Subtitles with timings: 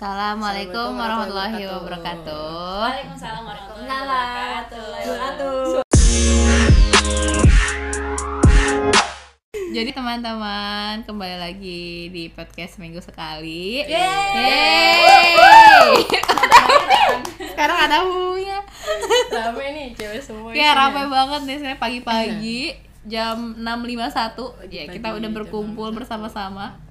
[0.00, 2.88] Assalamualaikum warahmatullahi wabarakatuh.
[2.88, 5.84] Waalaikumsalam warahmatullahi wabarakatuh.
[9.76, 13.84] Jadi teman-teman kembali lagi di podcast minggu sekali.
[13.84, 15.36] Yeay.
[15.36, 15.92] Yeay.
[17.52, 18.64] Sekarang ada hunya.
[19.28, 22.72] Rame nih cewek semua Ya rame banget nih saya pagi-pagi
[23.04, 26.88] jam 6.51 ya kita udah berkumpul 6.51.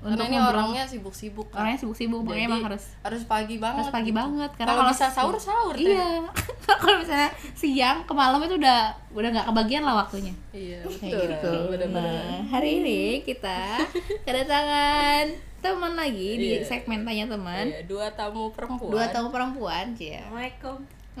[0.00, 0.08] Iya.
[0.10, 0.52] Karena ini ngobrol.
[0.54, 1.56] orangnya sibuk-sibuk kan.
[1.60, 3.76] orangnya sibuk-sibuk pokoknya emang harus harus pagi banget.
[3.78, 4.16] harus pagi gitu.
[4.16, 6.24] banget karena Kalau bisa sahur sahur iya
[6.80, 11.04] kalau misalnya siang ke malam itu udah udah nggak kebagian lah waktunya Iya, betul.
[11.04, 12.00] kayak gitu Bener-bener.
[12.00, 13.76] nah hari ini kita
[14.24, 15.24] kedatangan
[15.60, 16.64] teman lagi di Iya.
[16.64, 18.90] segmen tanya teman Iya, dua tamu perempuan.
[18.90, 20.76] dua tamu perempuan cia Assalamualaikum.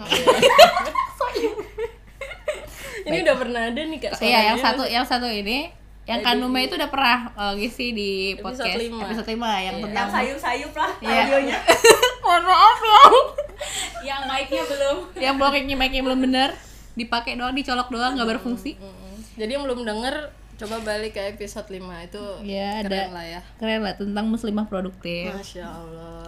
[3.00, 4.12] Ini udah pernah ada nih Kak.
[4.20, 5.72] iya yang satu yang satu ini
[6.10, 8.98] yang Kanume itu udah pernah uh, ngisi di Episode podcast lima.
[9.06, 9.70] episode 5 yang Iya.
[9.80, 11.20] tentang Yang sayup-sayup lah Iya.
[11.22, 11.56] audionya.
[12.24, 13.02] mohon maaf ya
[14.02, 14.96] Yang mic-nya belum.
[15.16, 16.50] yang blokingnya mic-nya belum bener
[16.92, 18.74] dipakai doang dicolok doang nggak berfungsi.
[19.32, 20.14] Jadi yang belum denger
[20.60, 23.16] coba balik ke episode 5 itu Iya, keren ada.
[23.16, 23.40] lah ya.
[23.56, 26.20] keren lah tentang muslimah produktif Masya Allah.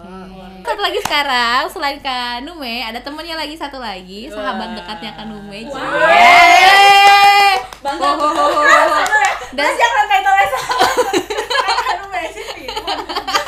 [0.59, 4.75] Satu lagi sekarang selain Kanume ada temennya lagi satu lagi sahabat Wah.
[4.75, 5.59] dekatnya Kanume.
[5.63, 5.77] Wow.
[6.09, 7.55] Yeay.
[7.79, 8.09] Bangga.
[8.09, 9.03] Oh, oh, oh, oh.
[9.51, 10.87] Dan jangan title-nya sama.
[11.85, 12.41] Aduh, Messi.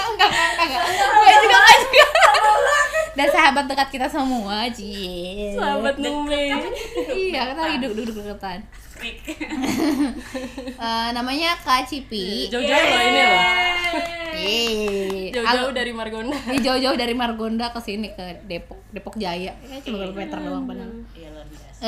[0.06, 0.82] enggak enggak enggak.
[0.86, 2.06] Enggak juga enggak juga.
[3.16, 5.56] Dan sahabat dekat kita semua, Cie.
[5.56, 6.52] Sahabat Nume.
[7.16, 8.60] Iya, kita lagi duduk duduk deketan.
[10.76, 12.48] Eh, namanya Kak Cipi.
[12.48, 13.44] Jauh-jauh loh ini loh.
[15.36, 16.36] Jauh-jauh dari Margonda.
[16.52, 19.56] Ini jauh-jauh dari Margonda ke sini ke Depok, Depok Jaya.
[19.56, 20.92] Ya, cuma beberapa meter doang padahal.
[21.16, 21.82] Iya luar biasa.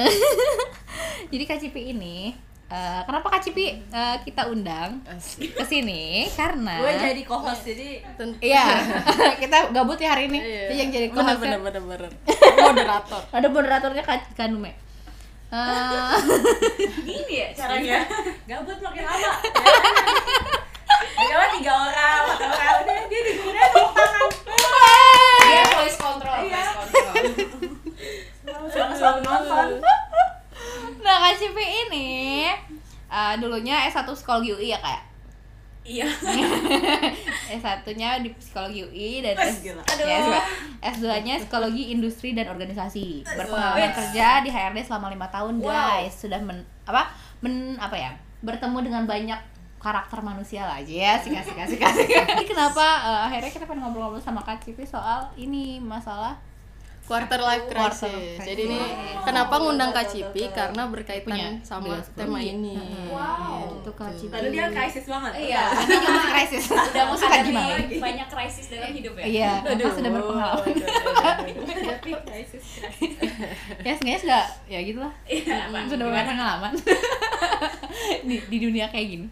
[1.31, 2.35] Jadi Kak Cipi ini
[2.67, 4.99] eh, kenapa Kak Cipi eh, kita undang
[5.31, 8.37] ke sini karena Gue jadi co-host jadi Tentu.
[8.39, 8.65] Iya,
[9.41, 10.39] kita gabut ya hari ini.
[10.39, 10.61] Iya.
[10.67, 12.11] Jadi yang jadi bener co-host bener bener bener.
[12.67, 13.21] Moderator.
[13.31, 14.71] ada moderatornya Kak Kanume.
[15.47, 16.11] Eh,
[17.01, 18.03] gini ya caranya.
[18.43, 19.31] Gabut makin lama.
[21.17, 24.27] Kalau tiga orang, empat orang, udah dia di sini tepuk tangan.
[25.39, 26.61] Dia voice control, Iya.
[26.67, 27.15] voice control.
[28.67, 29.67] Selalu selalu nonton.
[30.99, 32.07] Nah Kak Cipi ini
[33.07, 35.03] eh, dulunya S1 psikologi UI ya kayak
[35.87, 36.03] Iya.
[37.55, 39.79] S1-nya di psikologi UI dan Wes, S, gila.
[39.79, 40.43] ya, Aduh.
[40.83, 43.23] S2-nya psikologi industri dan organisasi.
[43.23, 45.71] Berpengalaman kerja di HRD selama lima tahun, Wow.
[45.71, 46.11] guys.
[46.11, 47.07] Sudah men apa?
[47.39, 48.11] Men apa ya?
[48.43, 49.39] Bertemu dengan banyak
[49.79, 52.05] karakter manusia lah aja ya sih kasih kasih kasih
[52.49, 56.33] kenapa eh, akhirnya kita pengen ngobrol-ngobrol sama Kak Cipi soal ini masalah
[57.07, 58.35] Quarter life Quarter crisis.
[58.35, 59.23] life Jadi ini crisis.
[59.23, 62.75] kenapa ngundang Kak Cipi karena berkaitan Punya sama dengan tema ini.
[63.07, 63.79] Wow.
[63.79, 64.31] itu Kak Cipi.
[64.35, 65.31] Padahal dia krisis banget.
[65.39, 65.61] Iya.
[65.71, 66.63] Ini juga masih krisis.
[66.67, 67.75] Udah mau Suka gimana?
[67.79, 69.23] banyak krisis dalam hidup ya.
[69.23, 70.67] Iya, Kakak sudah berpengalaman.
[70.67, 71.85] aduh, aduh, aduh.
[71.87, 72.63] Tapi krisis.
[73.87, 75.13] ya sebenarnya sudah ya gitulah.
[75.31, 75.57] Iya?
[75.87, 76.73] Sudah berpengalaman
[78.27, 79.27] di, di dunia kayak gini.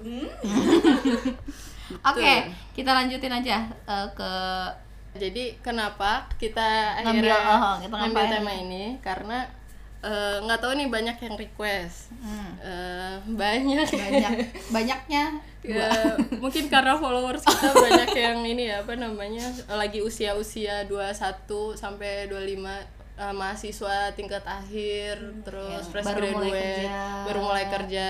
[0.00, 0.26] Hmm.
[2.10, 2.32] Oke,
[2.72, 4.32] kita lanjutin aja eh, ke
[5.12, 8.84] Jadi kenapa kita Ngambil, akhirnya oh, kita ngambil tema ini?
[8.98, 9.38] Karena
[10.00, 12.10] eh, nggak tahu nih banyak yang request.
[12.14, 13.88] hmm, Eh, banyak.
[13.88, 14.32] Banyak.
[14.76, 15.24] Banyaknya
[15.62, 15.86] Ya,
[16.42, 22.66] mungkin karena followers kita banyak yang ini ya apa namanya lagi usia-usia 21 sampai 25
[23.14, 26.98] eh, mahasiswa tingkat akhir terus Ya, fresh baru mulai graduate kerja.
[27.22, 28.08] baru mulai kerja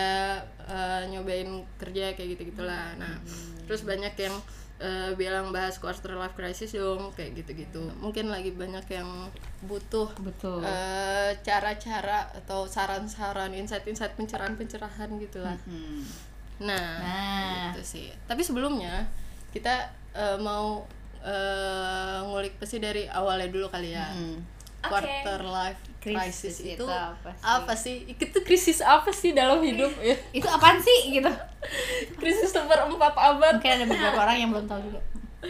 [0.64, 3.20] eh, nyobain kerja kayak gitu gitulah nah
[3.62, 4.32] terus banyak yang
[4.82, 9.30] eh, bilang bahas quarter life crisis dong kayak gitu-gitu mungkin lagi banyak yang
[9.62, 10.58] butuh betul.
[10.60, 16.02] eh, cara-cara atau saran-saran insight-insight pencerahan-pencerahan gitulah Hmm.
[16.58, 17.70] Nah, Nah.
[17.70, 18.06] gitu sih.
[18.22, 19.06] Tapi sebelumnya
[19.50, 20.82] kita eh, mau
[21.18, 24.10] eh, ngulik pasti dari awalnya dulu kali ya.
[24.10, 24.42] Hmm.
[24.82, 27.42] Quarter life Krisis itu itu apa sih?
[27.46, 27.96] apa sih?
[28.10, 30.18] Itu krisis apa sih dalam hidup ya?
[30.34, 31.30] Itu apaan sih gitu?
[32.20, 33.62] krisis seperempat abad.
[33.62, 35.00] Mungkin ada beberapa orang yang belum tahu juga.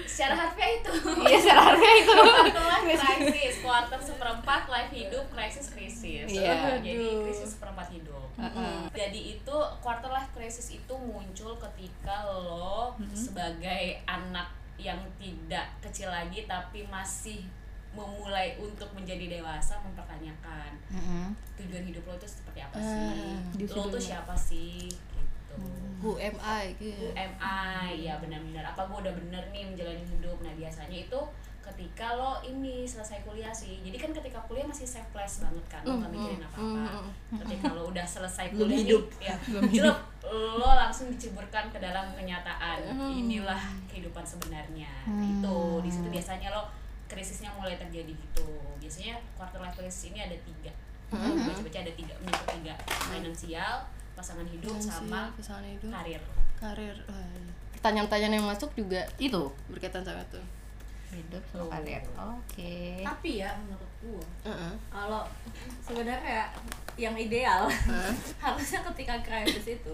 [0.09, 0.93] Secara harfiah itu.
[1.25, 2.13] Iya, secara harga itu.
[2.17, 6.29] Quarter life crisis, quarter seperempat life hidup, krisis krisis.
[6.29, 6.81] Iya.
[6.81, 8.29] Jadi krisis seperempat hidup.
[8.41, 8.77] Heeh.
[8.93, 14.49] Jadi itu quarter life crisis itu muncul ketika lo sebagai anak
[14.81, 17.45] yang tidak kecil lagi tapi masih
[17.93, 21.27] memulai untuk menjadi dewasa mempertanyakan Mm-mm.
[21.57, 22.85] tujuan hidup lo itu seperti apa Ah,
[23.53, 23.69] sih?
[23.69, 24.89] lo tuh siapa sih?
[24.89, 25.57] Gitu.
[26.01, 26.73] Who am I?
[26.75, 27.13] Gitu.
[27.13, 31.21] MI ya benar-benar apa gue udah bener nih menjalani hidup nah biasanya itu
[31.63, 35.95] ketika lo ini selesai kuliah sih jadi kan ketika kuliah masih selfless banget kan lo
[35.95, 39.05] Mm, mikirin mm, apa-apa mm, ketika lo udah selesai kuliah hidup.
[39.15, 39.99] nih, ya Belum celup,
[40.59, 43.15] lo langsung diceburkan ke dalam kenyataan Hmm.
[43.15, 45.23] inilah kehidupan sebenarnya Hmm.
[45.39, 46.67] itu di situ biasanya lo
[47.13, 48.49] krisisnya mulai terjadi gitu.
[48.81, 50.73] Biasanya quarter life crisis ini ada tiga.
[51.13, 51.45] Hmm.
[51.45, 52.75] baca-baca ada tiga menyebut tiga.
[53.13, 53.75] Finansial
[54.17, 55.89] pasangan hidup sama Finansial, pasangan hidup.
[55.93, 56.23] karir.
[56.57, 57.53] Karir iya.
[57.77, 60.41] pertanyaan-pertanyaan yang masuk juga itu berkaitan sama itu.
[61.13, 62.01] Hidup sama karir.
[62.17, 63.05] Oke.
[63.05, 64.73] Tapi ya menurut gua Heeh.
[64.89, 65.23] kalau
[65.85, 66.49] sebenarnya
[66.97, 68.13] yang ideal Heeh.
[68.45, 69.93] harusnya ketika krisis itu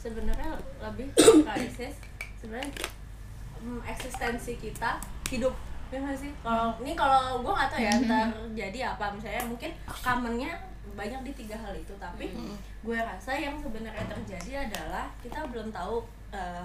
[0.00, 1.98] sebenarnya lebih krisis
[2.38, 2.72] sebenarnya
[3.60, 5.52] mm, eksistensi kita hidup
[5.90, 6.30] ya sih?
[6.40, 7.92] Kalau ini kalau gue nggak tahu ya
[8.30, 9.04] terjadi apa.
[9.10, 10.52] Misalnya mungkin commonnya
[10.90, 12.26] banyak di tiga hal itu tapi
[12.82, 16.02] gue rasa yang sebenarnya terjadi adalah kita belum tahu
[16.34, 16.64] uh,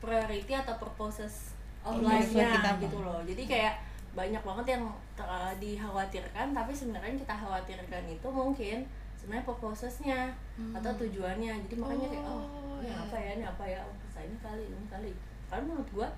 [0.00, 1.52] priority atau purposes
[1.84, 2.48] of life-nya
[2.80, 3.20] gitu loh.
[3.24, 3.74] Jadi kayak
[4.16, 8.82] banyak banget yang ter- dikhawatirkan tapi sebenarnya kita khawatirkan itu mungkin
[9.20, 10.20] sebenarnya purposesnya
[10.74, 11.52] atau tujuannya.
[11.68, 13.02] Jadi makanya kayak oh Oh, ini iya.
[13.02, 13.30] apa ya?
[13.34, 13.80] Ini apa ya?
[13.82, 15.10] Oh ini kali ini kali.
[15.50, 16.08] Karena menurut gua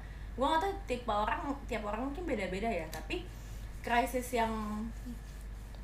[0.41, 3.29] gua nggak tahu tipe orang tiap orang mungkin beda-beda ya tapi
[3.81, 4.49] krisis yang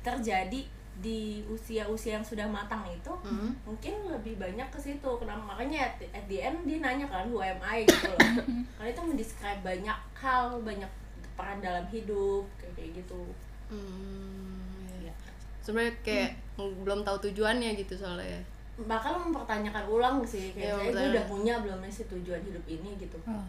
[0.01, 0.61] terjadi
[0.97, 3.53] di usia-usia yang sudah matang itu Hmm.
[3.61, 7.37] mungkin lebih banyak ke situ kenapa makanya at, at the end dia nanya kan who
[7.37, 8.17] am I gitu loh
[8.75, 10.89] karena itu mendescribe banyak hal banyak
[11.35, 13.21] peran dalam hidup kayak kayak gitu
[13.67, 14.57] Hmm,
[14.97, 15.11] iya.
[15.11, 15.13] Iya.
[15.61, 18.39] sebenarnya kayak belum tahu tujuannya gitu soalnya
[18.79, 21.13] bakal mempertanyakan ulang sih kayak saya gue mempertanyakan.
[21.13, 23.43] udah punya belum sih tujuan hidup ini gitu Oh.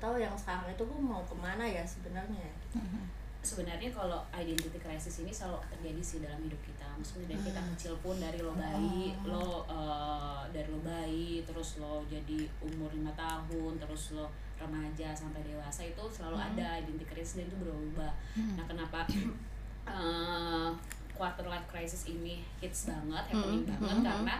[0.00, 2.48] Atau yang sekarang itu gue mau ke mana ya sebenarnya.
[3.44, 6.88] Sebenarnya kalau identity crisis ini selalu terjadi sih dalam hidup kita.
[6.96, 12.00] Maksudnya dari kita kecil pun dari lo bayi lo eh, dari lo bayi terus lo
[12.08, 17.52] jadi umur lima tahun terus lo remaja sampai dewasa itu selalu ada identity crisis dan
[17.52, 18.12] itu berubah.
[18.56, 19.04] Nah kenapa
[19.92, 20.68] eh,
[21.12, 24.36] quarter life crisis ini hits banget happening banget karena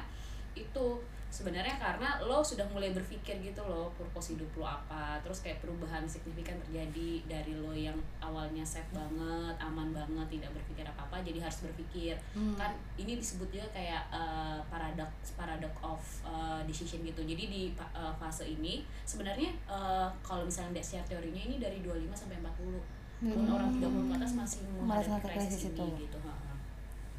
[0.57, 0.87] itu
[1.31, 6.03] sebenarnya karena lo sudah mulai berpikir gitu loh purpose hidup lo apa terus kayak perubahan
[6.05, 11.43] signifikan terjadi dari lo yang awalnya safe banget aman banget tidak berpikir apa apa jadi
[11.43, 12.15] harus berpikir.
[12.55, 17.27] Kan ini disebut juga kayak uh, paradox paradox of uh, decision gitu.
[17.27, 22.39] Jadi di uh, fase ini sebenarnya uh, kalau misalnya share teorinya ini dari 25 sampai
[22.39, 26.09] 40 pun orang 30 ke atas masih menghadapi krisis krisis ini itu.
[26.09, 26.57] gitu ha, ha.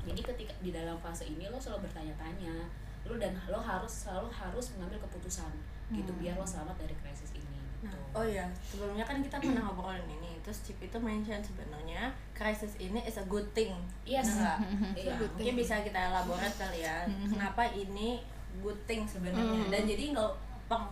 [0.01, 2.65] jadi ketika di dalam fase ini lo selalu bertanya-tanya
[3.07, 5.51] lo dan lo harus selalu harus mengambil keputusan
[5.91, 7.51] gitu biar lo selamat dari krisis ini
[7.81, 7.97] Nah, gitu.
[8.13, 10.37] oh iya, sebelumnya kan kita pernah ngobrolin ini.
[10.45, 13.73] Terus Chip itu mention sebenarnya crisis ini is a good thing.
[14.05, 14.37] Yes.
[14.37, 14.57] Benar nggak?
[15.01, 15.13] Iya.
[15.17, 17.09] Nah, mungkin bisa kita elaborate kali ya.
[17.33, 18.21] Kenapa ini
[18.61, 19.65] good thing sebenarnya?
[19.73, 20.31] Dan jadi nggak
[20.69, 20.85] peng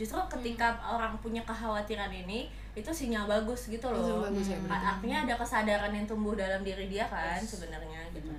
[0.00, 4.00] justru ketika orang punya kekhawatiran ini itu sinyal bagus gitu loh.
[4.00, 4.80] Sinyal bagus ya, benar.
[4.96, 8.30] Artinya ada kesadaran yang tumbuh dalam diri dia kan sebenarnya gitu.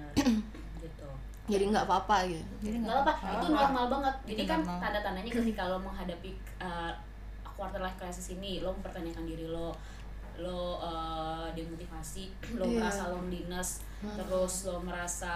[1.45, 2.43] Jadi nggak apa-apa gitu.
[2.61, 4.15] Jadi nggak apa itu normal banget.
[4.25, 4.79] Jadi Itu kan normal.
[4.79, 6.91] tanda tandanya ketika lo menghadapi uh,
[7.43, 9.75] quarter life crisis ini lo mempertanyakan diri lo
[10.33, 12.25] lo uh, demotivasi
[12.57, 12.79] lo Iya.
[12.79, 13.69] merasa loneliness
[14.03, 15.31] terus lo merasa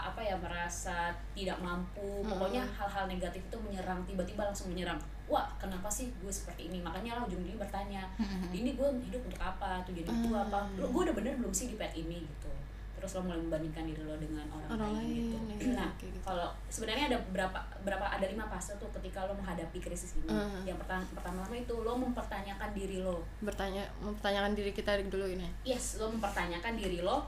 [0.00, 2.22] apa ya merasa tidak mampu.
[2.24, 4.98] Pokoknya hal-hal negatif itu menyerang tiba-tiba langsung menyerang.
[5.26, 6.80] Wah kenapa sih gue seperti ini?
[6.80, 8.02] Makanya lo ujung-ujungnya bertanya
[8.50, 9.82] ini gue hidup untuk apa?
[9.84, 10.58] Tujuan hidup gue apa?
[10.76, 12.22] Lo gue udah bener belum sih di pet ini?
[12.22, 12.48] Gitu
[12.98, 15.14] terus lo mulai membandingkan diri lo dengan orang, Orang lain, lain,
[15.54, 15.64] gitu.
[15.64, 16.18] iya, nah gitu.
[16.20, 20.28] kalau sebenarnya ada berapa berapa ada lima fase tuh ketika lo menghadapi krisis ini.
[20.28, 20.66] Mhm.
[20.66, 23.22] yang pertama pertama itu lo mempertanyakan diri lo.
[23.40, 25.46] Bertanya mempertanyakan diri kita dulu ini.
[25.62, 27.24] Yes lo mempertanyakan diri lo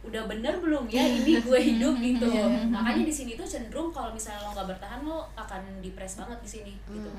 [0.00, 1.94] udah bener belum ya ini gue hidup?
[2.00, 2.24] Gitu.
[2.72, 6.48] Makanya di sini tuh cenderung kalau misalnya lo nggak bertahan lo akan depres banget di
[6.48, 7.10] sini gitu.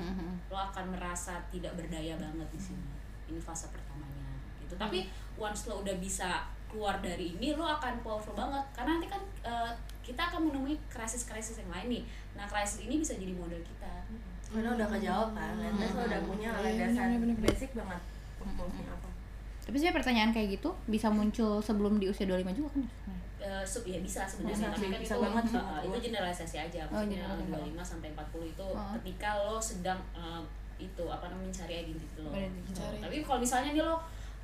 [0.50, 2.82] Lo akan merasa tidak berdaya banget di sini.
[3.30, 4.26] Ini fase pertamanya
[4.58, 4.74] gitu.
[4.74, 5.06] Tapi
[5.38, 8.64] once lo udah bisa keluar dari ini lo akan powerful banget.
[8.72, 12.02] Karena nanti kan eh, kita akan menemui krisis-krisis yang lain nih.
[12.32, 13.92] Nah krisis ini bisa jadi model kita.
[14.48, 18.00] Karena udah kejawab kan, lantas lo udah punya landasan basic banget.
[18.42, 19.08] Apa.
[19.62, 22.82] tapi sebenarnya pertanyaan kayak gitu bisa muncul sebelum di usia 25 juga kan?
[23.38, 24.74] Eh, sub ya bisa sebenarnya.
[24.74, 25.54] Tapi kan bisa itu banget sih.
[25.54, 26.82] menurut itu generalisasi aja.
[26.90, 27.78] Oh, maksudnya generalisasi.
[27.78, 28.90] 25 sampai 40 itu Oh.
[28.98, 30.42] ketika lo sedang eh,
[30.82, 32.30] itu apa namanya mencari identity lo.
[32.34, 32.74] Identity.
[32.74, 32.82] Gitu.
[32.98, 33.94] tapi kalau misalnya nih lo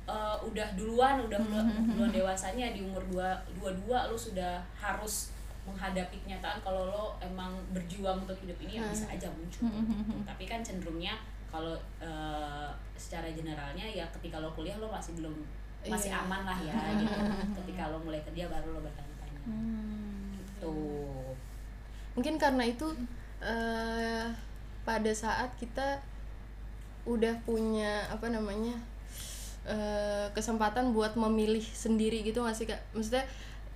[0.09, 5.29] eh, udah duluan udah Hmm, duluan dewasanya di umur dua dua dua lo sudah harus
[5.63, 9.69] menghadapi kenyataan kalau lo emang berjuang untuk hidup ini ya bisa aja muncul.
[9.69, 11.13] Hmm, tapi kan cenderungnya
[11.47, 15.33] kalau eh, secara generalnya ya ketika lo kuliah lo masih belum
[15.85, 16.19] masih Iya.
[16.25, 17.15] aman lah ya gitu.
[17.63, 19.39] ketika lo mulai kerja baru lo bertanya-tanya.
[20.59, 21.31] Tuh
[22.13, 22.87] mungkin karena itu
[23.39, 24.27] eh
[24.83, 26.01] pada saat kita
[27.05, 28.75] udah punya apa namanya
[29.67, 32.79] eh kesempatan buat memilih sendiri gitu nggak sih kak?
[32.95, 33.23] Maksudnya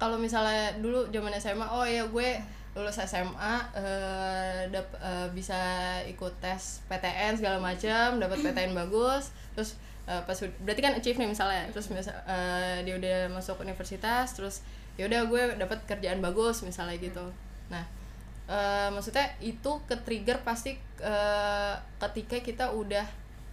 [0.02, 2.30] kalau misalnya dulu zaman SMA oh ya gue
[2.74, 5.56] lulus SMA eh dap- eh, bisa
[6.10, 9.78] ikut tes PTN segala macam dapat PTN bagus terus
[10.10, 10.34] eh, pas
[10.66, 14.66] berarti kan achieve nih misalnya terus misal, eh, dia udah masuk universitas terus
[14.98, 17.24] ya udah gue dapat kerjaan bagus misalnya gitu.
[17.70, 17.86] Nah
[18.50, 23.06] eh, maksudnya itu ke trigger pasti eh, ketika kita udah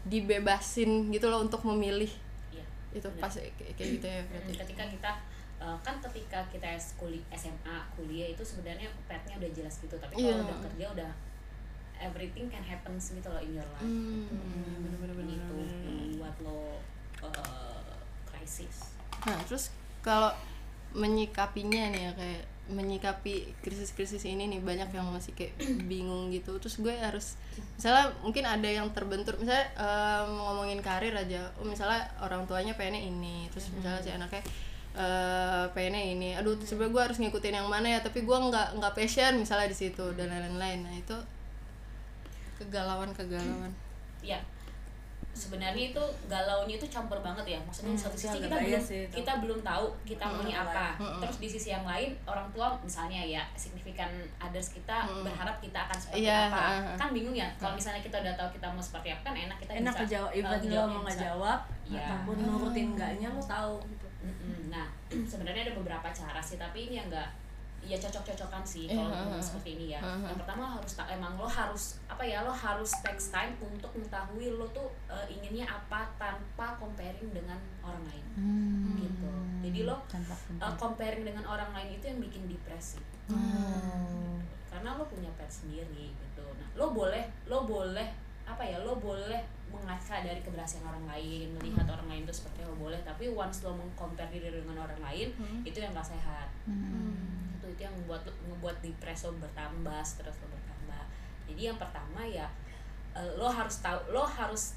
[0.05, 2.09] dibebasin gitu loh untuk memilih
[2.49, 2.65] Iya.
[2.93, 3.21] itu Benar.
[3.21, 5.11] pas kayak gitu ya berarti ketika kita
[5.59, 10.17] uh, kan ketika kita S- kuli SMA kuliah itu sebenarnya path-nya udah jelas gitu tapi
[10.17, 10.45] kalau Iya.
[10.45, 11.11] udah kerja udah
[12.01, 14.35] everything can happens gitu loh in your life Hmm, gitu.
[14.97, 16.81] bener-bener, itu membuat lo
[17.21, 18.89] uh, krisis
[19.21, 19.69] Nah, terus
[20.01, 20.33] kalau
[20.91, 25.55] menyikapinya nih ya kayak menyikapi krisis-krisis ini nih banyak yang masih kayak
[25.91, 26.57] bingung gitu.
[26.63, 27.37] Terus gue harus
[27.77, 31.51] misalnya mungkin ada yang terbentur misalnya em, ngomongin karir aja.
[31.59, 34.43] Oh, misalnya orang tuanya pengennya ini, terus misalnya si anaknya
[34.91, 36.29] eh pengennya ini.
[36.39, 39.77] Aduh, sebenarnya gue harus ngikutin yang mana ya, tapi gue nggak nggak passion misalnya di
[39.77, 40.87] situ dan lain-lain.
[40.87, 41.17] Nah, itu
[42.61, 43.73] kegalauan-kegalauan.
[44.21, 44.37] ya
[45.31, 49.15] sebenarnya itu galaunya itu campur banget ya maksudnya di satu sisi kita belum sih itu.
[49.23, 51.21] kita belum tahu kita maunya apa Mm-mm.
[51.23, 54.11] terus di sisi yang lain orang tua misalnya ya signifikan
[54.43, 56.97] others kita berharap kita akan seperti Iya, apa uh-huh.
[57.01, 59.73] kan bingung ya kalau misalnya kita udah tahu kita mau seperti apa kan enak kita
[59.81, 61.09] enak bisa ngejawab uh, even lo mau bisa.
[61.09, 61.61] ngejawab
[61.91, 62.07] Iya.
[62.07, 64.07] ataupun nurutin enggaknya lo tahu gitu.
[64.71, 64.87] Nah,
[65.31, 67.27] sebenarnya ada beberapa cara sih, tapi ini yang enggak
[67.81, 69.45] ya cocok-cocokan sih Iya, kalau ha, ngomong ha.
[69.45, 70.01] seperti ini ya.
[70.01, 70.31] Ha.
[70.31, 74.47] Yang pertama lo harus emang lo harus apa ya lo harus takes time untuk mengetahui
[74.53, 78.95] lo tuh eh, inginnya apa tanpa comparing dengan orang lain Hmm.
[78.97, 79.27] gitu.
[79.67, 83.03] Jadi lo Tanpa eh, comparing dengan orang lain itu yang bikin depresi.
[83.27, 84.39] Hmm.
[84.67, 86.45] Karena lo punya pet sendiri gitu.
[86.55, 88.07] Nah, lo boleh lo boleh
[88.47, 89.39] apa ya lo boleh
[89.71, 93.71] mengaca dari keberhasilan orang lain melihat orang lain itu seperti apa boleh tapi once lo
[93.71, 95.31] mengcompare diri dengan orang lain
[95.63, 97.50] itu yang gak sehat Hmm.
[97.81, 101.03] Itu yang membuat membuat depresi lo bertambah stres lo bertambah.
[101.49, 102.45] Jadi yang pertama ya
[103.17, 104.77] eh, lo harus tahu lo harus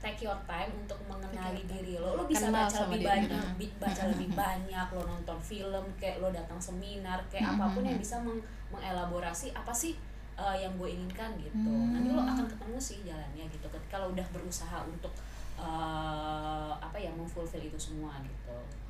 [0.00, 2.12] take your time untuk mengenali diri lo.
[2.12, 3.44] Lo bisa Kenal baca lebih banyak
[3.80, 8.20] baca lebih banyak lo nonton film kayak lo datang seminar kayak apa pun yang bisa
[8.20, 9.96] meng- mengelaborasi apa sih
[10.36, 11.72] eh, yang gue inginkan gitu.
[11.72, 15.16] Nanti lo akan ketemu sih jalannya gitu ketika lo udah berusaha untuk
[15.56, 18.84] eh, apa ya memfulfill itu semua gitu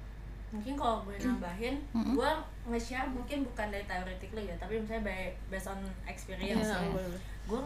[0.56, 1.76] mungkin kalau gue nambahin
[2.10, 2.30] gue
[2.66, 7.00] nge-share mungkin bukan dari theoretically ya tapi misalnya by, based on experience Iya, ya.
[7.46, 7.60] gue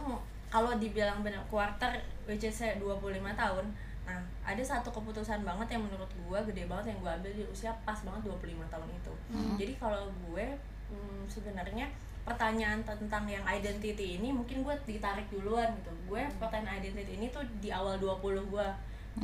[0.46, 1.94] kalau dibilang benar quarter
[2.24, 2.98] which is saya 25
[3.32, 3.64] tahun
[4.00, 7.70] nah ada satu keputusan banget yang menurut gue gede banget yang gue ambil di usia
[7.80, 9.12] pas banget 25 tahun itu.
[9.54, 10.46] Jadi kalau gue
[10.90, 11.86] hmm, sebenarnya
[12.20, 15.92] pertanyaan tentang yang identity ini mungkin gue ditarik duluan gitu.
[16.06, 18.18] Gue pertanyaan identity ini tuh di awal 20
[18.50, 18.66] gue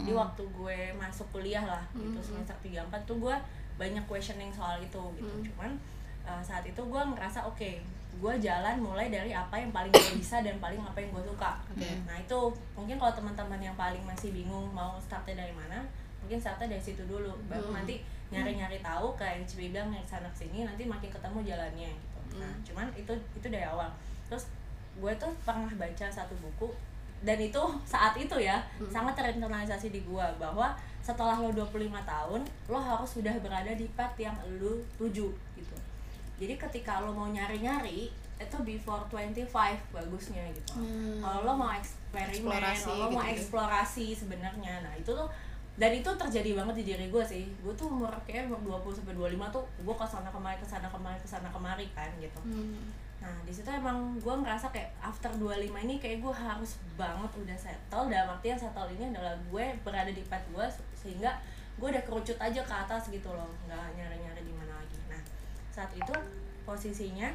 [0.05, 3.37] di waktu gue masuk kuliah lah gitu semester 3 4 tuh gue
[3.81, 5.53] banyak questioning soal itu gitu.
[5.53, 5.73] Cuman
[6.25, 7.71] uh, saat itu gue ngerasa oke
[8.17, 11.61] gue jalan mulai dari apa yang paling gue bisa dan paling apa yang gue suka.
[11.73, 11.88] Oke.
[12.09, 12.38] nah itu
[12.73, 15.85] mungkin kalau teman-teman yang paling masih bingung mau startnya dari mana
[16.25, 17.33] mungkin startnya dari situ dulu.
[17.49, 18.00] Baru nanti
[18.33, 22.19] nyari-nyari tahu kayak HB bilang dari sana sini nanti makin ketemu jalannya gitu.
[22.41, 23.93] Nah cuman itu itu dari awal.
[24.33, 24.49] Terus
[24.97, 26.73] gue tuh pernah baca satu buku
[27.26, 30.71] dan itu saat itu ya sangat terinternalisasi di gue bahwa
[31.02, 32.40] setelah lo 25 tahun
[32.71, 35.26] lo harus sudah berada di path yang lo tuju
[35.59, 35.76] gitu.
[36.38, 39.50] Jadi ketika lo mau nyari-nyari itu before 25
[39.90, 40.78] bagusnya gitu.
[41.18, 43.35] Kalau lo mau eksperimen Eksplorasi lo mau gitu-gitu.
[43.35, 44.87] eksplorasi sebenarnya.
[44.87, 45.26] Nah itu tuh
[45.76, 47.42] dan itu terjadi banget di diri gue sih.
[47.59, 50.87] Gue tuh umur kayak umur 20 sampai 25 tuh gue ke sana kemari ke sana
[50.87, 52.40] kemari ke sana kemari kan gitu
[53.26, 57.59] nah di situ emang gue ngerasa kayak after 25 ini kayak gue harus banget udah
[57.59, 61.35] settle dalam artian settle ini adalah gue berada di path gue sehingga
[61.75, 64.97] gue udah kerucut aja ke atas gitu loh nggak nyari nyari di mana lagi.
[65.11, 65.21] Nah
[65.75, 66.14] saat itu
[66.62, 67.28] posisinya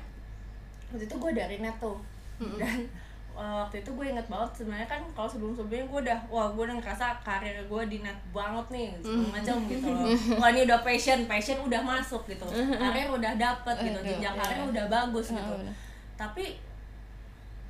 [0.96, 2.00] waktu itu gue dari net tuh.
[2.42, 2.90] Dan
[3.36, 6.78] waktu itu gue inget banget sebenarnya kan kalau sebelum sebelumnya gue udah wah gue udah
[6.78, 10.06] ngerasa karir gue di net banget nih segala macam gitu loh.
[10.44, 12.46] Wah ini udah passion passion udah masuk gitu.
[12.52, 14.42] Karir udah dapet gitu Aduh, jenjang iya.
[14.44, 15.56] karir udah bagus gitu.
[16.20, 16.60] tapi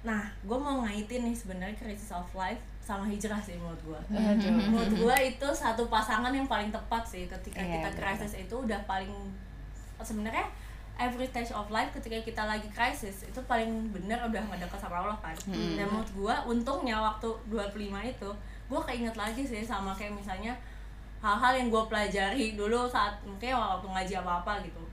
[0.01, 4.01] nah gue mau ngaitin nih sebenarnya crisis of life sama hijrah sih menurut gue.
[4.41, 8.81] Menurut gue itu satu pasangan yang paling tepat sih ketika Iya, kita krisis itu udah
[8.89, 9.13] paling
[10.01, 10.49] sebenarnya
[11.01, 15.17] every stage of life ketika kita lagi krisis itu paling bener udah mendekat sama Allah
[15.17, 15.33] kan.
[15.49, 18.29] Dan menurut gue untungnya waktu 25 itu
[18.69, 20.53] gue keinget lagi sih sama kayak misalnya
[21.21, 24.83] hal-hal yang gue pelajari dulu saat mungkin waktu ngaji apa apa gitu.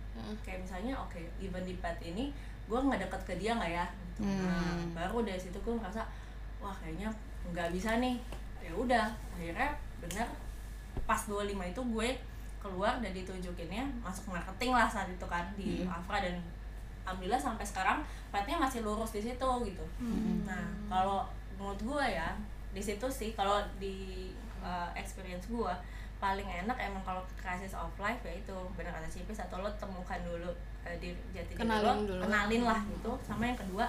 [0.45, 2.33] Kayak misalnya oke even di pet ini
[2.69, 3.87] gue nggak deket ke dia nggak ya?
[4.19, 4.27] Gitu.
[4.27, 6.03] nah, baru dari situ gue ngerasa
[6.59, 7.13] wah kayaknya
[7.53, 8.17] nggak bisa nih.
[8.65, 10.29] Ya udah akhirnya bener
[11.07, 12.09] pas 25 itu gue
[12.59, 16.39] keluar dan ditunjukinnya masuk marketing lah saat itu kan di Afra dan
[17.07, 19.85] alhamdulillah sampai sekarang petnya masih lurus di situ gitu.
[20.45, 21.25] Nah kalau
[21.57, 22.37] menurut gue ya
[22.75, 24.29] di situ sih kalau di
[24.61, 25.73] uh, experience gue
[26.19, 30.19] paling enak emang kalau crisis of life ya itu benar kata Cipis atau lo temukan
[30.27, 30.51] dulu
[30.85, 32.21] uh, di jati diri Kenalin lo dulu.
[32.27, 33.13] kenalin lah gitu.
[33.23, 33.87] Sama yang kedua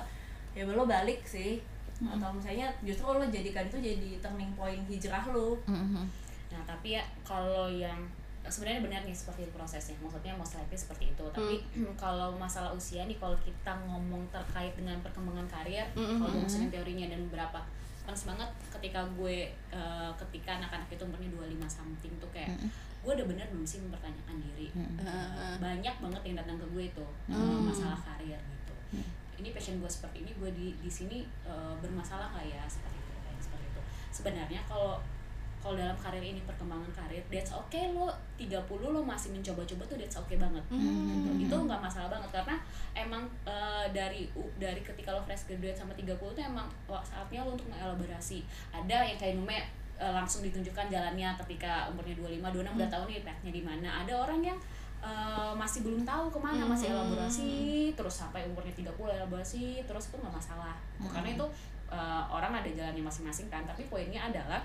[0.53, 1.59] ya lo balik sih.
[1.99, 5.59] Atau misalnya justru lo jadikan itu jadi turning point hijrah lo.
[6.49, 7.99] Nah, tapi ya kalau yang
[8.47, 9.95] sebenarnya benar nih seperti itu prosesnya.
[9.99, 11.25] Maksudnya most likely seperti itu.
[11.35, 11.55] Tapi
[12.01, 17.05] kalau masalah usia nih kalau kita ngomong terkait dengan perkembangan karir, kalau gue ngomongin teorinya
[17.11, 17.59] dan berapa
[18.09, 22.57] pas banget ketika gue eh, ketika anak-anak itu umurnya 25 something tuh kayak
[22.99, 24.73] gue udah bener belum sih mempertanyakan diri?
[24.73, 28.73] Eh, banyak banget yang datang ke gue itu eh, masalah karir gitu.
[29.39, 32.63] Ini passion gue seperti ini gue di di sini eh, bermasalah nggak ya?
[32.65, 33.81] Seperti itu kayak seperti itu.
[34.09, 34.97] Sebenarnya kalau
[35.59, 38.07] kalau dalam karir ini perkembangan karir that's okay lo
[38.39, 40.63] 30 lo masih mencoba-coba tuh that's okay banget.
[40.71, 41.29] Gitu.
[41.47, 42.55] itu nggak masalah banget karena
[42.95, 46.67] emang eh, dari dari ketika lo fresh graduate sama 30 tuh emang
[47.03, 48.47] saatnya lo untuk mengelaborasi.
[48.71, 49.59] Ada yang kayak Nume
[49.99, 53.89] eh, langsung ditunjukkan jalannya ketika umurnya 25 26 udah tahu nih pathnya di mana.
[54.07, 54.57] Ada orang yang
[55.03, 57.51] eh, masih belum tahu ke mana masih elaborasi
[57.99, 60.79] terus sampai umurnya 30 elaborasi terus itu nggak masalah.
[61.11, 61.45] Karena itu
[61.91, 64.63] eh, orang ada jalannya masing-masing kan tapi poinnya adalah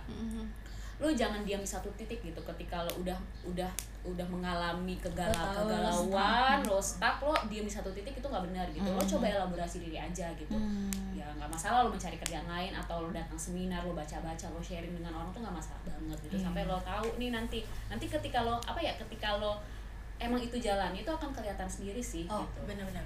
[1.03, 3.67] lu jangan diam di satu titik gitu ketika lo udah udah
[4.05, 8.87] udah mengalami kegala kegalauan lo stuck lo diam di satu titik itu nggak benar gitu.
[8.87, 10.55] Lo coba elaborasi diri aja gitu.
[11.17, 14.61] Ya nggak masalah lo mencari kerjaan lain atau lo datang seminar lo baca baca lo
[14.63, 16.37] sharing dengan orang tuh nggak masalah banget gitu.
[16.39, 19.59] Sampai lo tahu nih nanti nanti ketika lo apa ya ketika lo
[20.25, 23.05] emang itu jalan itu akan kelihatan sendiri sih Oh, gitu benar-benar.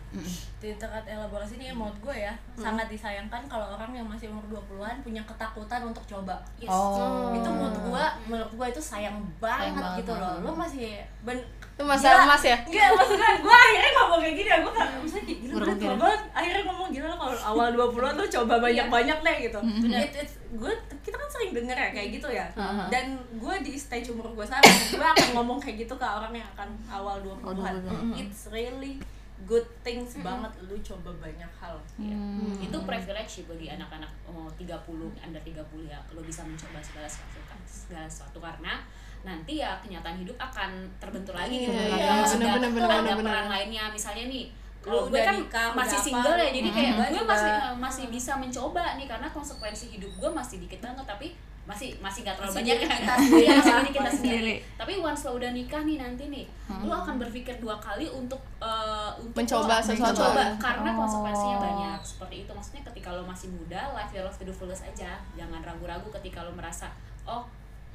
[0.62, 5.02] Di tingkat elaborasi ini menurut gue ya, sangat disayangkan kalau orang yang masih umur 20-an
[5.02, 6.38] punya ketakutan untuk coba.
[6.62, 6.70] Yes.
[6.70, 7.34] Oh.
[7.34, 10.34] Itu menurut gue, menurut gue itu sayang banget, banget, gitu loh.
[10.40, 11.38] Lo masih ben
[11.78, 12.26] Itu masa Gila.
[12.26, 12.58] emas ya?
[12.58, 15.76] Enggak, maksudnya gue akhirnya ngomong kayak gini ya, gue kan maksudnya kayak gila, gue tua
[15.78, 15.94] kira.
[15.94, 16.20] banget.
[16.34, 19.58] Akhirnya ngomong gila kalau awal 20-an lo coba banyak-banyak deh gitu.
[19.86, 22.46] It- it's- gue, kita kan sering denger ya kayak gitu ya.
[22.88, 26.48] Dan gue di stage umur gue sekarang, gue akan ngomong kayak gitu ke orang yang
[26.52, 27.74] akan awal 20-an
[28.16, 28.98] It's really
[29.46, 31.76] good things banget lu coba banyak hal.
[31.94, 32.16] Iya.
[32.58, 34.74] itu privilege sih bagi anak-anak umur 30
[35.20, 38.38] under 30 ya lo bisa mencoba segala sesuatu kan segala sesuatu.
[38.40, 38.82] Karena
[39.18, 41.70] nanti ya kenyataan hidup akan terbentur lagi gitu.
[41.70, 43.26] Iya, Ada- iya, ada, bener, bener, ada bener, bener.
[43.30, 43.84] peran lainnya.
[43.90, 44.46] Misalnya nih
[44.78, 47.28] Lu kalau gue kan nikah, masih single apa, ya jadi kayak gua gue juga.
[47.34, 51.34] masih masih bisa mencoba nih karena konsekuensi hidup gue masih dikit banget tapi
[51.68, 52.76] masih masih gak terlalu Masih banyak.
[52.80, 53.44] kan kita sendiri.
[53.46, 54.38] masih diri kita masih sendiri.
[54.40, 54.54] sendiri.
[54.74, 56.46] tapi once lo udah nikah nih nanti nih
[56.80, 60.16] lo akan berpikir dua kali untuk eh, untuk Mencoba lo- sesuatu.
[60.16, 60.96] mencoba karena Oh.
[60.98, 62.00] konsekuensinya banyak.
[62.00, 62.50] Seperti itu.
[62.50, 65.20] Maksudnya ketika lo masih muda life your life to the fullest aja.
[65.34, 66.88] Jangan ragu-ragu ketika lo merasa
[67.22, 67.44] oh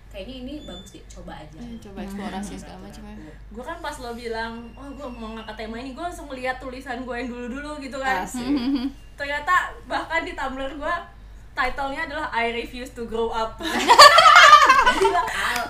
[0.07, 1.57] kayaknya ini bagus deh coba aja.
[1.57, 3.17] Eh, coba eksplorasi segala macam ya.
[3.25, 7.01] gue kan pas lo bilang oh gue mau ngangkat tema ini gue langsung lihat tulisan
[7.01, 8.21] gue yang dulu-dulu gitu kan.
[8.21, 8.45] Asik.
[9.13, 10.95] ternyata bahkan di tumblr gue
[11.53, 13.57] titlenya adalah I refuse to grow up.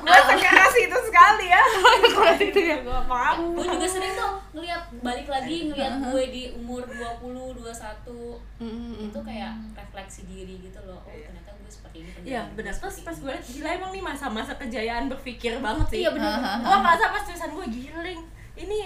[0.03, 1.61] Gue sekeras itu sekali ya.
[2.49, 2.77] Itu ya.
[2.81, 9.03] Gue paham gue juga sering tuh ngeliat balik lagi ngeliat gue di umur 20, 21
[9.03, 10.99] itu kayak refleksi diri gitu loh.
[11.05, 13.05] Oh ternyata gue seperti ini Iya benar pas ini.
[13.05, 15.99] gue liat gila emang nih masa-masa kejayaan berpikir banget sih.
[16.03, 16.33] Iya, bener.
[16.63, 18.21] gue merasa pas tulisan gue giling
[18.57, 18.77] ini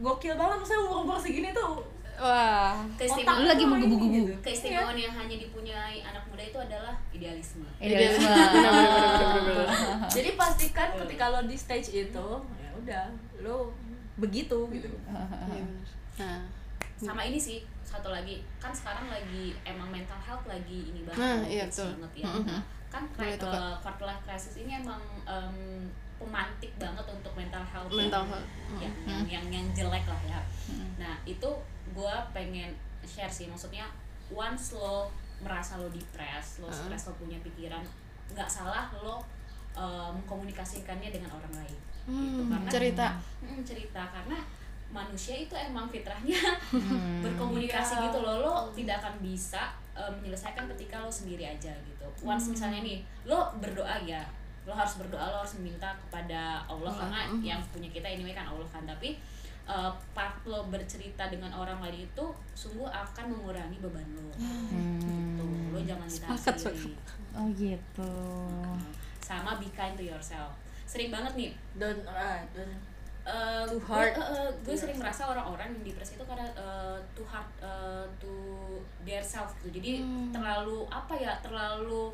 [0.00, 0.56] gokil banget.
[0.60, 1.82] Maksudnya umur-umur segini tuh
[2.20, 2.84] Wah.
[2.94, 4.12] keistimewaan Lu lagi tuh menggebu-gebu.
[4.14, 4.32] gitu.
[4.42, 8.28] keistimewaan yang hanya dipunyai anak muda itu adalah idealisme Idealisme.
[10.14, 13.04] jadi pastikan ketika lo di stage itu ya udah
[13.40, 13.72] lo
[14.16, 15.64] begitu gitu Iya.
[16.20, 16.40] Nah,
[16.94, 21.40] sama ini sih satu lagi kan sekarang lagi emang mental health lagi ini banget Nah,
[21.42, 21.96] iya, betul.
[21.96, 22.44] banget ya Mhm.
[22.46, 28.20] Nah, kan uh, quarter life crisis ini emang em, pemantik banget untuk mental health Mental
[28.20, 28.48] yang, health.
[28.76, 30.40] yang, yang, yang yang jelek lah ya
[31.00, 31.48] nah itu
[31.90, 32.70] gue pengen
[33.02, 33.86] share sih maksudnya
[34.28, 37.80] once lo merasa lo depres lo stres lo punya pikiran
[38.30, 39.18] nggak salah lo
[39.72, 41.78] uh, mengkomunikasikannya dengan orang lain.
[42.00, 43.06] Gitu Hmm, karena cerita.
[43.38, 44.38] Mm, cerita karena
[44.90, 46.34] manusia itu emang fitrahnya
[47.24, 48.04] berkomunikasi Iya.
[48.08, 52.06] gitu loh lo tidak akan bisa eh, menyelesaikan ketika lo sendiri aja gitu.
[52.20, 54.22] Once misalnya nih lo berdoa ya
[54.66, 58.66] lo harus berdoa lo harus meminta kepada Allah karena yang punya kita anyway kan Allah
[58.68, 59.16] kan tapi
[59.70, 64.26] eh, part lo bercerita dengan orang lain itu sungguh akan mengurangi beban lo.
[64.34, 65.46] Gitu.
[65.70, 66.94] Lo jangan ditahan Sepakat, sendiri.
[67.30, 68.12] Oh gitu.
[69.20, 70.50] sama be kind to yourself.
[70.82, 71.50] Sering banget nih.
[71.76, 72.74] Don't uh, don't.
[73.20, 74.10] Eh, Too gue- hard.
[74.10, 78.02] eh, eh, gue to sering merasa orang-orang yang depresi itu karena eh, too hard eh,
[78.18, 78.32] to
[79.00, 79.78] their self gitu.
[79.78, 80.32] Jadi Hmm.
[80.32, 82.10] terlalu apa ya terlalu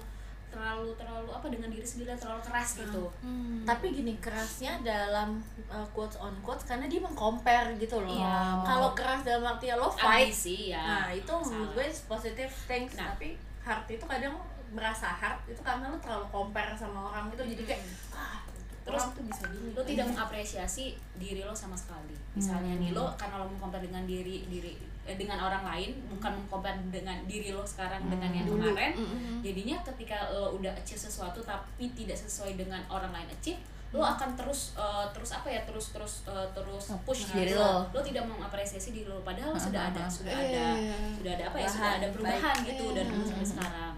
[0.49, 3.05] terlalu terlalu apa dengan diri sendiri terlalu keras gitu.
[3.21, 3.61] Hmm.
[3.63, 5.37] tapi gini kerasnya dalam
[5.69, 8.17] uh, quotes on quotes karena dia mengcompare gitu loh.
[8.17, 8.65] Iya.
[8.65, 13.13] kalau keras dalam arti lo fight ambisi ya nah itu menurut gue positive things Nah.
[13.13, 14.35] tapi hard itu kadang
[14.73, 17.83] merasa hard itu karena lo terlalu compare sama orang itu jadi kayak
[18.13, 18.41] ah
[18.87, 19.69] Terus orang tuh bisa gini.
[19.75, 20.85] lo tidak mengapresiasi
[21.19, 22.15] diri lo sama sekali.
[22.39, 24.79] Misalnya nih lo karena lo mengcompare dengan diri diri
[25.14, 28.92] dengan orang lain bukan mengcompare dengan diri lo sekarang dengan yang kemarin.
[29.40, 33.62] Jadinya ketika lo udah achieve sesuatu tapi tidak sesuai dengan orang lain achieve
[33.95, 37.87] lo akan terus eh, terus apa ya terus terus eh, terus push diri diri lo.
[37.87, 40.97] lo lo tidak mengapresiasi diri lo padahal lo sudah ada sudah Iya, ada iya.
[41.14, 42.69] sudah ada apa ya sudah ada perubahan baik.
[42.75, 43.95] gitu dari dulu sampai sekarang.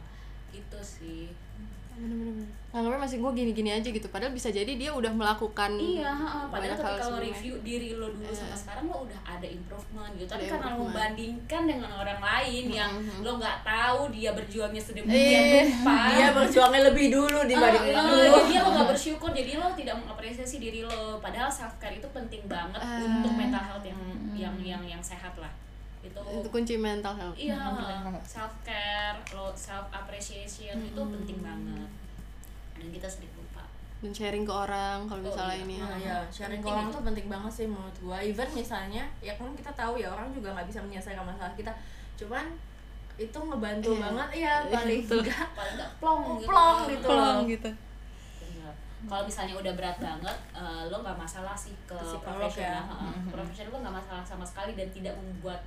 [0.53, 1.23] Gitu sih
[1.99, 6.13] bener-bener anggapnya masih gue gini-gini aja gitu padahal bisa jadi dia udah melakukan Iya,
[6.47, 10.13] banyak padahal hal ketika lo review diri lo dulu sama sekarang lo udah ada improvement
[10.15, 10.29] gitu.
[10.29, 14.87] Tapi karena lo membandingkan dengan orang lain yang lo nggak tahu dia berjuangnya Eh.
[14.87, 15.97] sedemikian rupa.
[16.13, 20.57] dia berjuangnya lebih dulu dibanding Ah, lo jadi lo gak bersyukur, jadi lo tidak mengapresiasi
[20.59, 21.19] diri lo.
[21.19, 23.01] Padahal self care itu penting banget Ah.
[23.01, 23.99] untuk mental health yang
[24.37, 25.51] yang yang yang sehat lah.
[25.99, 27.59] Itu itu kunci mental health iya
[28.23, 31.89] self care, lo self appreciation itu penting banget.
[32.73, 33.67] Dan kita sering lupa.
[33.99, 35.65] dan sharing ke orang kalau Oh, misalnya iya.
[35.65, 36.95] ini Nah, ya, sharing ke Penting orang itu.
[36.95, 38.19] tuh penting banget sih menurut gua.
[38.21, 41.75] Even misalnya, ya kan kita tahu ya orang juga nggak bisa menyelesaikan masalah kita.
[42.15, 42.47] Cuman
[43.17, 44.03] itu ngebantu Iya.
[44.05, 46.47] banget ya paling enggak Paling nggak plong gitu.
[46.47, 47.11] plong gitu
[47.49, 47.71] gitu.
[49.01, 52.79] Kalau misalnya udah berat banget, eh, lo nggak masalah sih ke, Ke psikolog profesional.
[52.79, 52.83] ya.
[52.85, 53.15] heeh.
[53.21, 55.59] Ke profesional lo nggak masalah sama sekali dan tidak membuat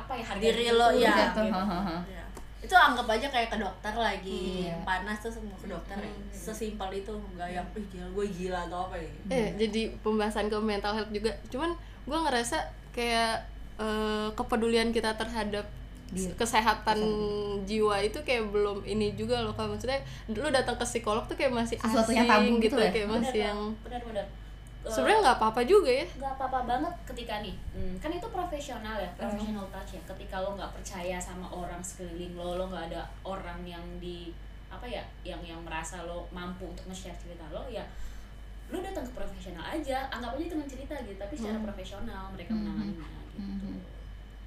[0.00, 1.12] apa ya harga Diri diri lo, ya.
[1.14, 1.42] gitu.
[2.06, 2.24] Ya.
[2.60, 4.76] Itu anggap aja kayak ke dokter lagi Iya.
[4.82, 6.12] panas tuh semua ke dokter ya.
[6.30, 9.10] Sesimpel itu nggak yang ih gila gue gila atau apa ya.
[9.30, 12.58] eh jadi pembahasan ke mental health juga cuman gue ngerasa
[12.90, 13.44] kayak
[13.76, 15.64] eh, kepedulian kita terhadap
[16.34, 16.98] kesehatan
[17.62, 21.54] jiwa itu kayak belum ini juga loh kalau maksudnya lu datang ke psikolog tuh kayak
[21.54, 22.90] masih Sesuatu asing yang tabu gitu ya?
[22.90, 23.46] kayak Bener, masih Bang.
[23.46, 24.26] yang benar-benar.
[24.26, 24.39] Eh,
[24.80, 26.06] sebenarnya nggak apa-apa juga ya.
[26.16, 30.02] nggak apa-apa banget ketika nih hmm, kan itu profesional ya professional touch ya.
[30.08, 34.32] Ketika lo nggak percaya sama orang sekeliling lo lo nggak ada orang yang di
[34.72, 37.84] apa ya yang yang merasa lo mampu untuk nge-share cerita lo ya
[38.70, 40.08] lo datang ke profesional aja.
[40.08, 43.68] Anggap aja teman cerita gitu tapi secara profesional mereka menanganinya gitu.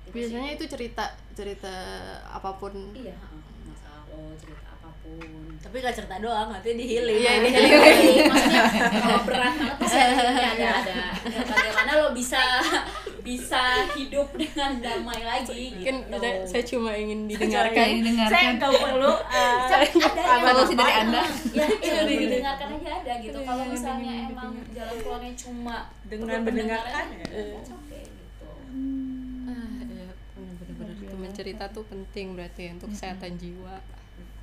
[0.10, 0.58] Itu biasanya sih.
[0.58, 1.06] itu cerita
[1.38, 1.74] cerita
[2.26, 2.74] apa pun.
[2.96, 3.14] Iya.
[4.40, 5.20] Cerita apa pun.
[5.64, 7.20] Tapi gak cerita doang, nanti di healing.
[7.24, 7.72] Iya, di Jadi,
[8.28, 8.62] maksudnya
[9.00, 10.96] kalau berat banget pasti ada ada ada.
[11.24, 12.42] Ya, bagaimana lo bisa
[13.24, 15.88] bisa hidup dengan damai lagi gitu.
[15.88, 18.04] kan saya, saya cuma ingin didengarkan.
[18.28, 21.24] Saya nggak perlu uh, ada Solusi dari Anda.
[21.56, 23.40] ya itu didengarkan aja ada gitu.
[23.48, 27.24] Kalau misalnya emang jalan keluarnya cuma Dengan mendengarkan, ya.
[27.64, 28.48] okay gitu.
[29.48, 30.12] Ah, iya,
[31.08, 33.80] teman cerita tuh penting berarti ya untuk kesehatan jiwa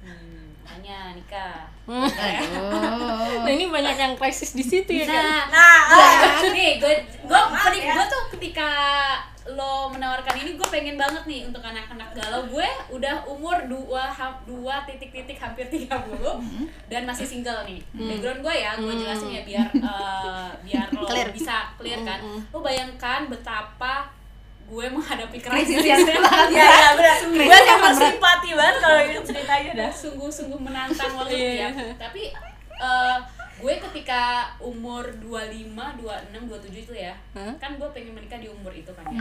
[0.02, 1.64] hmm, makanya nikah.
[1.86, 3.42] Aduh.
[3.42, 5.50] nah ini banyak yang krisis di situ ya kan?
[5.50, 7.40] Nah nah nih gue gue
[7.74, 8.68] gue tuh ketika
[9.50, 12.46] lo menawarkan ini gue pengen banget nih untuk anak-anak galau.
[12.46, 15.90] Gue udah umur dua ha- dua titik titik hampir 30
[16.86, 17.82] dan masih single nih.
[17.90, 21.28] Background gue ya gue jelasin ya biar eh, biar lo Clear.
[21.30, 22.20] bisa clear kan.
[22.48, 24.12] Lo bayangkan betapa
[24.70, 26.22] gue menghadapi Krisis krisis yang.
[26.46, 27.16] Iya, iya benar.
[27.26, 29.90] Gue sama simpati banget kalau ingat ceritanya dah.
[29.90, 31.68] sungguh-sungguh menantang waktu itu Iya.
[31.68, 32.22] ya tapi
[32.78, 33.18] eh,
[33.56, 34.22] gue ketika
[34.56, 37.12] umur 25, 26, 27 itu ya
[37.58, 39.20] kan gue pengen menikah di umur itu kan ya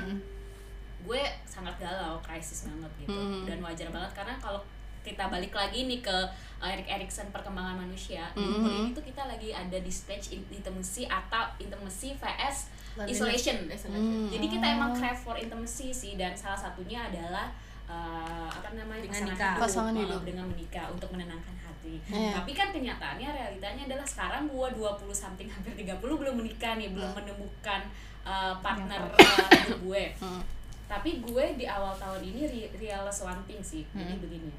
[0.99, 3.43] gue sangat galau, krisis banget gitu Mm.
[3.43, 4.61] dan wajar banget karena kalau
[4.99, 6.17] kita balik lagi nih ke
[6.61, 11.03] Erik Erikson perkembangan manusia di umur ini tuh kita lagi ada di stage in- intimacy
[11.03, 12.67] atau intimacy vs
[13.05, 14.27] isolation Isolation.
[14.27, 17.47] jadi kita emang crave for intimacy sih dan salah satunya adalah
[17.85, 19.51] uh, apa namanya Dengan pasangan nikah.
[19.51, 20.21] hidup, Pasangan hidup.
[20.23, 21.95] dengan menikah untuk menenangkan hati.
[22.05, 22.31] Iya.
[22.37, 27.11] Tapi kan kenyataannya realitanya adalah sekarang gua 20 something hampir 30 belum menikah nih, belum
[27.13, 27.81] menemukan
[28.21, 30.03] uh, partner uh, hidup gue.
[30.21, 30.43] Hmm.
[30.85, 33.85] Tapi gue di awal tahun ini re- realize one thing sih.
[33.89, 34.49] Jadi begini.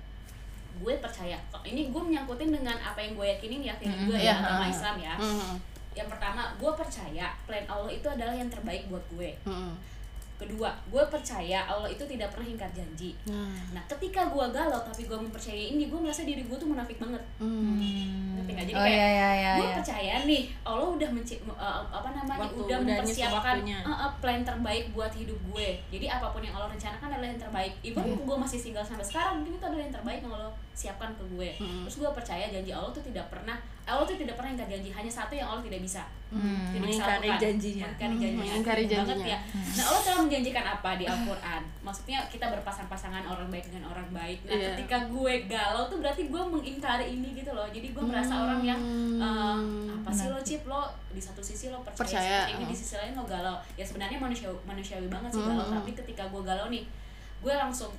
[0.79, 4.39] Gue percaya kok ini gue menyangkutin dengan apa yang gue yakinin ya feeling gue ya
[4.39, 4.71] agama uh-huh.
[4.71, 5.55] Islam ya Hmm,
[5.95, 9.31] yang pertama gue percaya plan Allah itu adalah yang terbaik buat gue.
[9.47, 9.75] Hmm.
[10.41, 13.13] kedua gue percaya Allah itu tidak pernah ingkar janji.
[13.29, 16.97] Nah, nah ketika gue galau tapi gue mempercayai ini gue merasa diri gue tuh munafik
[16.97, 17.21] banget.
[17.37, 17.77] Hmm.
[18.41, 18.65] ngerti nggak?
[18.65, 19.53] Jadi Oh kayak iya iya iya.
[19.61, 19.77] gue iya.
[19.77, 24.85] percaya nih Allah udah menci uh, apa namanya Waktu, udah mempersiapkan uh, uh, plan terbaik
[24.97, 25.69] buat hidup gue.
[25.93, 27.73] Jadi apa pun yang Allah rencanakan adalah yang terbaik.
[27.85, 31.25] Even gue masih single sampai sekarang mungkin itu adalah yang terbaik yang Allah siapkan ke
[31.37, 31.51] gue.
[31.61, 35.09] Terus gue percaya janji Allah tuh tidak pernah Allah tuh tidak pernah ingkar janji hanya
[35.09, 36.71] satu yang Allah tidak bisa Hmm.
[36.71, 37.43] Tidak bisa Mengingkari lakukan.
[37.43, 37.87] janjinya.
[37.91, 38.39] Mengingkari janjinya.
[38.47, 39.27] Mengingkari Banget janjinya.
[39.27, 39.39] ya.
[39.51, 41.63] Nah, Allah telah menjanjikan apa di Al-Qur'an?
[41.83, 44.39] Maksudnya kita berpasang-pasangan orang baik dengan orang baik.
[44.47, 44.69] Nah, Iya.
[44.71, 47.67] ketika gue galau tuh berarti gue mengingkari ini gitu loh.
[47.67, 48.79] Jadi gue merasa orang yang
[49.19, 49.59] eh,
[49.91, 52.71] apa sih lo Cip lo di satu sisi lo percaya, Percaya, seperti ini uh.
[52.71, 53.57] di sisi lain lo galau.
[53.75, 56.87] Ya sebenarnya manusiawi manusiawi banget sih galau, tapi ketika gue galau nih,
[57.43, 57.91] gue langsung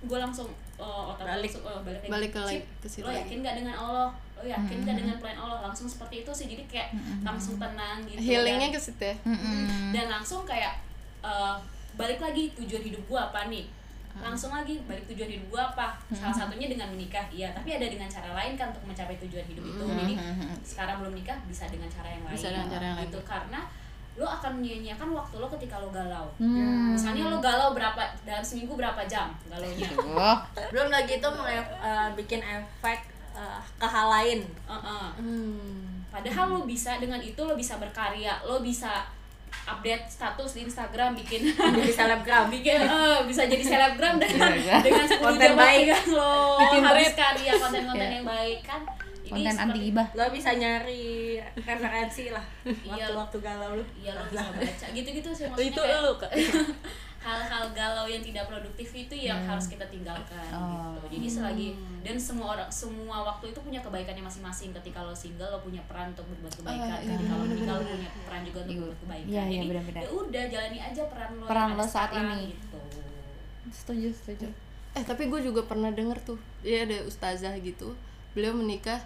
[0.00, 1.52] gue langsung uh, otak Balik.
[1.52, 2.08] langsung uh, balik, lagi.
[2.08, 5.16] Balik ke Cip, lagi- ke situ lo yakin gak dengan Allah lo yakin gak dengan
[5.18, 6.46] plan Allah langsung seperti itu sih.
[6.46, 9.16] Jadi kayak langsung tenang gitu healingnya ke situ ya?
[9.90, 10.78] Dan langsung kayak
[11.20, 11.58] uh,
[11.94, 13.66] balik lagi tujuan hidup gue apa nih?
[14.18, 15.94] Langsung lagi balik tujuan hidup gue apa?
[16.10, 17.50] Salah satunya dengan menikah iya.
[17.50, 19.84] Tapi ada dengan cara lain kan untuk mencapai tujuan hidup itu.
[19.84, 20.14] Jadi
[20.64, 22.34] sekarang belum nikah bisa dengan cara yang lain.
[22.34, 23.06] Bisa dengan cara yang lain.
[23.06, 23.60] gitu karena
[24.18, 26.26] lo akan menyia-nyiakan waktu lo ketika lo galau.
[26.36, 26.90] Hmm.
[26.90, 29.30] misalnya lo galau berapa dalam seminggu berapa jam
[29.94, 30.34] Tuh.
[30.74, 32.98] belum lagi itu menge- eh, bikin efek
[33.38, 35.14] eh, ke hal lain Uh-uh.
[35.14, 36.02] Hmm.
[36.08, 39.06] padahal lo bisa dengan itu lo bisa berkarya lo bisa
[39.64, 44.76] update status di Instagram bikin jadi selebgram bikin eh, bisa jadi selebgram dengan Iya, iya.
[44.86, 45.86] dengan 10 Konten waktu baik.
[46.10, 48.14] lo Bikin habiskan ya konten-konten Iya.
[48.14, 48.82] yang baik kan
[49.20, 53.08] Ini konten anti gibah lo bisa nyari referensi lah Iya.
[53.08, 56.30] waktu-waktu galau lu Iya lo bisa baca gitu-gitu sih maksudnya itu kayak lu kak
[57.18, 60.94] hal-hal galau yang tidak produktif itu yang harus kita tinggalkan Oh.
[60.96, 61.18] gitu.
[61.18, 61.68] Jadi selagi
[62.00, 64.70] dan semua orang semua waktu itu punya kebaikannya masing-masing.
[64.72, 66.88] Ketika lo single lo punya peran untuk berbuat kebaikan.
[66.88, 68.80] Ah, iya, Ketika lo menikah lo punya peran juga untuk Iya.
[68.80, 69.28] berbuat kebaikan.
[69.28, 72.46] Iya, iya, Jadi ya udah jalani aja peran lo Peran lo saat sekarang, ini.
[72.52, 72.80] gitu.
[73.68, 74.48] setuju setuju
[74.94, 77.92] eh tapi gue juga pernah denger tuh dia ada ustazah gitu
[78.32, 78.96] beliau menikah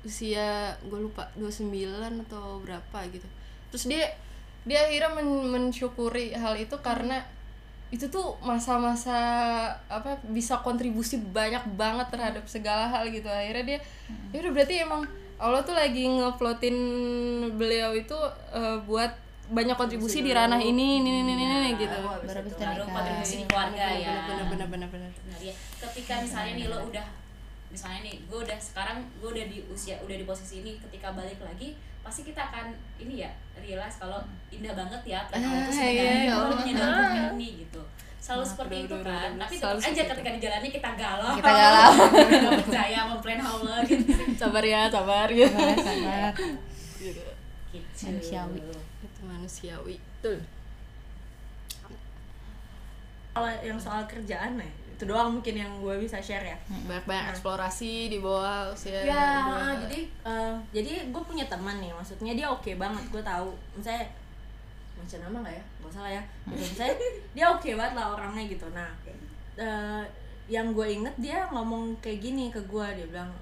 [0.00, 1.74] usia gue lupa 29
[2.22, 3.26] atau berapa gitu
[3.68, 4.06] terus dia
[4.62, 7.26] dia akhirnya men- mensyukuri hal itu karena
[7.94, 9.14] itu tuh masa-masa
[9.86, 13.30] apa bisa kontribusi banyak banget terhadap segala hal gitu.
[13.30, 13.78] Akhirnya dia
[14.34, 15.06] ya udah berarti emang
[15.38, 16.76] Allah tuh lagi ngefloatin
[17.54, 18.18] beliau itu
[18.50, 21.98] eh, buat banyak kontribusi di ranah ini ini ini ini, ini gitu.
[22.58, 24.24] baru kontribusi di keluarga ya.
[24.26, 25.54] bener bener bener bener Benar ya.
[25.84, 27.06] Ketika misalnya nih lo udah
[27.68, 31.38] misalnya nih gue udah sekarang gue udah di usia udah di posisi ini ketika balik
[31.42, 35.72] lagi pasti kita akan ini ya realize kalau indah banget ya plan Allah itu Ah,
[35.72, 36.04] sebenarnya.
[36.20, 37.24] iya, Allah iya.
[37.32, 37.80] ini gitu.
[38.20, 39.30] Selalu Nah, seperti itu kan.
[39.36, 41.32] tapi tetap aja ketika di jalannya kita galau.
[41.34, 41.92] Kita galau.
[42.44, 44.12] Nggak percaya sama plan Allah gitu.
[44.36, 45.56] Sabar ya sabar gitu.
[45.56, 46.32] Sabar
[47.00, 47.22] gitu
[47.94, 48.04] gitu.
[48.04, 48.60] Manusiawi.
[49.02, 49.96] itu manusiawi.
[50.20, 50.36] Betul.
[53.34, 56.56] Kalau yang soal kerjaan ya itu doang mungkin yang gue bisa share ya.
[56.86, 62.32] Banyak banyak eksplorasi di bawah usia ya jadi eh, jadi gue punya teman nih maksudnya
[62.38, 63.50] dia oke banget gue tahu.
[63.74, 64.06] Misalnya
[64.94, 65.64] macam nama nggak ya?
[65.82, 66.22] Nggak salah ya.
[66.46, 66.94] Gitu misalnya
[67.34, 68.66] dia oke banget lah orangnya gitu.
[68.70, 68.88] Nah
[69.58, 70.02] eh,
[70.46, 73.32] yang gue inget dia ngomong kayak gini ke gue dia bilang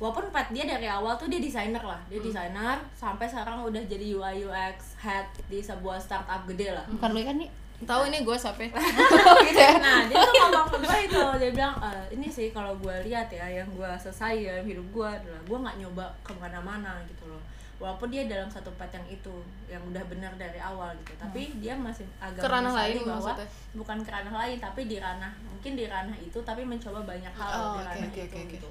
[0.00, 2.00] walaupun Pat dia dari awal tuh dia desainer lah.
[2.12, 6.84] Dia desainer sampai sekarang udah jadi UI UX head di sebuah startup gede lah.
[6.88, 7.48] Bukan lu kan nih
[7.82, 8.60] tahu ini gue siapa
[9.46, 9.72] gitu ya.
[9.76, 13.28] Nah dia tuh ngomong ke gue itu dia bilang "Eh, ini sih kalau gue lihat
[13.28, 17.40] ya yang gue selesai dalam hidup gue adalah gue nggak nyoba ke mana-mana gitu loh.
[17.76, 19.32] Walaupun dia dalam satu path yang itu
[19.64, 23.16] yang udah benar dari awal gitu tapi dia masih agak Ke ranah menyesali lain bahwa
[23.32, 23.48] maksudnya?
[23.72, 27.50] bukan ke ranah lain tapi di ranah mungkin di ranah itu tapi mencoba banyak hal
[27.50, 28.52] Oh, di ranah oke, itu oke, oke.
[28.52, 28.68] gitu.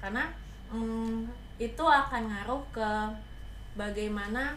[0.00, 0.24] Karena
[0.72, 1.18] mm,
[1.58, 2.90] itu akan ngaruh ke
[3.74, 4.56] bagaimana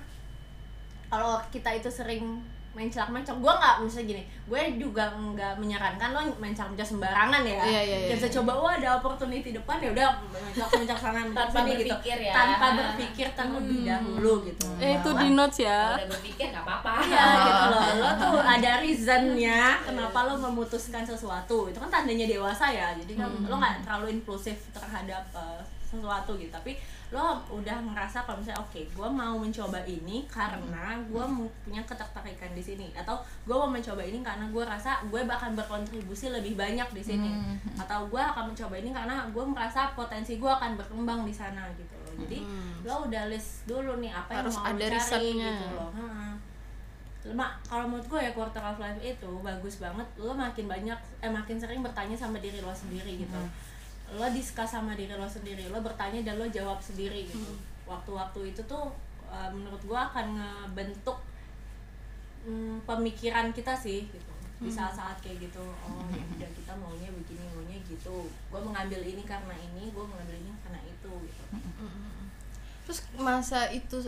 [1.08, 2.40] kalau kita itu sering
[2.78, 6.88] main celak mencok gue nggak misalnya gini gue juga nggak menyarankan lo main celak mencok
[6.88, 7.62] sembarangan ya.
[7.66, 8.10] Iya, iya, iya.
[8.14, 11.90] kita coba wah ada opportunity depan ya udah main celak mencok sana Tanpa sini gitu
[11.90, 12.34] berpikir ya.
[12.34, 14.66] tanpa berpikir terlebih dahulu gitu.
[14.78, 15.80] Eh itu di notes ya.
[15.82, 16.94] Kalau udah berpikir nggak apa-apa.
[17.10, 21.58] Iya gitu loh, lo tuh ada reasonnya kenapa lo memutuskan sesuatu.
[21.74, 22.94] Itu kan tandanya dewasa ya.
[22.94, 26.54] Jadi kan lo nggak terlalu impulsif terhadap uh, sesuatu gitu.
[26.54, 26.78] Tapi
[27.10, 31.26] lo udah ngerasa kalau misalnya oke gue mau mencoba ini karena gue
[31.66, 32.94] punya ketertarikan di sini.
[32.94, 33.18] Atau
[33.50, 37.34] gue mau mencoba ini karena gue rasa gue bakal berkontribusi lebih banyak di sini.
[37.82, 41.98] Atau gue akan mencoba ini karena gue merasa potensi gue akan berkembang di sana gitu
[41.98, 42.14] loh.
[42.22, 42.46] Jadi
[42.86, 45.50] lo udah list dulu nih apa Harus yang mau ada cari risetnya.
[45.58, 45.90] gitu loh.
[45.98, 46.06] Ha.
[47.30, 50.06] Mak, kalau menurut gue ya quarter of life itu bagus banget.
[50.22, 53.42] Lo makin banyak eh makin sering bertanya sama diri lo sendiri gitu
[54.18, 57.54] lo discuss sama diri lo sendiri lo bertanya dan lo jawab sendiri gitu.
[57.86, 58.90] Waktu-waktu itu tuh
[59.30, 61.18] uh, menurut gue akan ngebentuk
[62.48, 64.34] mm, pemikiran kita sih gitu.
[64.60, 68.28] Di saat-saat kayak gitu oh ya udah kita maunya begini maunya gitu.
[68.50, 71.44] Gue mengambil ini karena ini gue mengambil ini karena itu gitu.
[72.90, 74.02] Terus masa itu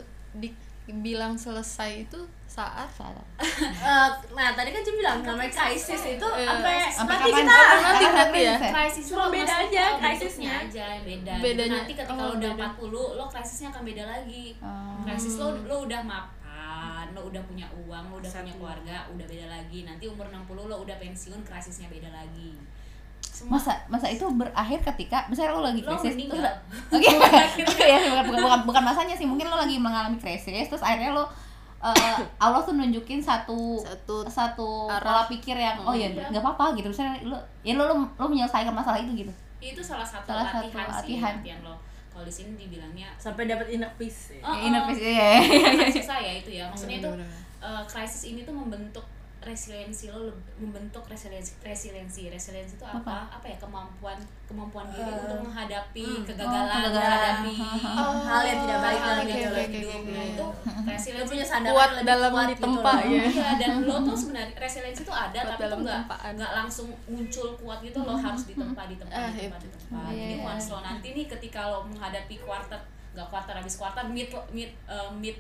[0.84, 3.24] dibilang selesai itu saat salah
[3.82, 6.48] Eh, nah tadi kan Cim bilang namanya krisis itu Iya.
[6.52, 8.56] sampai Sampai mati kita Mati berarti ya?
[8.60, 10.54] krisis Cuma lo beda aja, krisisnya.
[10.60, 12.68] aja beda Bedanya- nanti ketika oh, lo udah beda.
[12.76, 15.00] 40 lo krisisnya akan beda lagi Oh.
[15.02, 18.42] krisis lo lo udah mapan lo udah punya uang lo udah Satu.
[18.42, 22.58] punya keluarga udah beda lagi nanti umur 60 lo udah pensiun krisisnya beda lagi
[23.42, 23.58] Semua.
[23.58, 26.46] Masa masa itu berakhir ketika misalnya lo lagi lo krisis terus
[26.94, 27.10] oke.
[27.82, 29.26] Ya bukan, bukan bukan bukan masanya sih.
[29.26, 31.26] Mungkin lo lagi mengalami krisis terus akhirnya lo
[31.82, 36.30] eh, Allah tuh nunjukin satu Satu satu pola pikir yang oh ya Iya.
[36.30, 36.94] nggak apa-apa gitu.
[36.94, 39.34] Misalnya lu ya lu, lu lu menyelesaikan masalah itu gitu.
[39.58, 41.34] Itu salah satu Salah satu latihan, latihan.
[41.42, 41.60] sih latihan.
[41.66, 41.76] lo.
[42.12, 44.44] Kalau di sini dibilangnya sampai dapat inner peace ya.
[44.44, 44.88] Oh, ya, inner oh.
[44.92, 45.70] peace, iya, iya, iya.
[45.80, 46.64] Bukan susah ya itu ya.
[46.68, 47.10] Maksudnya itu
[47.64, 49.06] eh, krisis ini tuh membentuk
[49.42, 54.14] resiliensi lo membentuk resiliensi resiliensi resiliensi itu apa apa, ya kemampuan
[54.46, 56.26] kemampuan diri Eh, untuk menghadapi hmm.
[56.30, 57.34] kegagalan, Oh, kegagalan.
[57.42, 57.56] menghadapi
[57.98, 60.48] Oh, hal yang tidak baik hal dalam hidup nah itu
[60.94, 63.18] resiliensi punya sandaran Kuat lebih dalam kuat ditempa, gitu loh.
[63.18, 63.24] ya.
[63.26, 66.02] Iya, dan lo tuh sebenarnya resiliensi itu ada Kuat tapi tuh nggak
[66.38, 69.66] nggak langsung muncul kuat gitu lo harus ditempa ditempa Ah, ditempa, iya.
[69.66, 70.00] ditempa.
[70.06, 70.46] Iya, jadi iya.
[70.48, 72.78] once lo nanti nih ketika lo menghadapi quarter
[73.12, 75.36] nggak quarter habis quarter mid mid eh, mid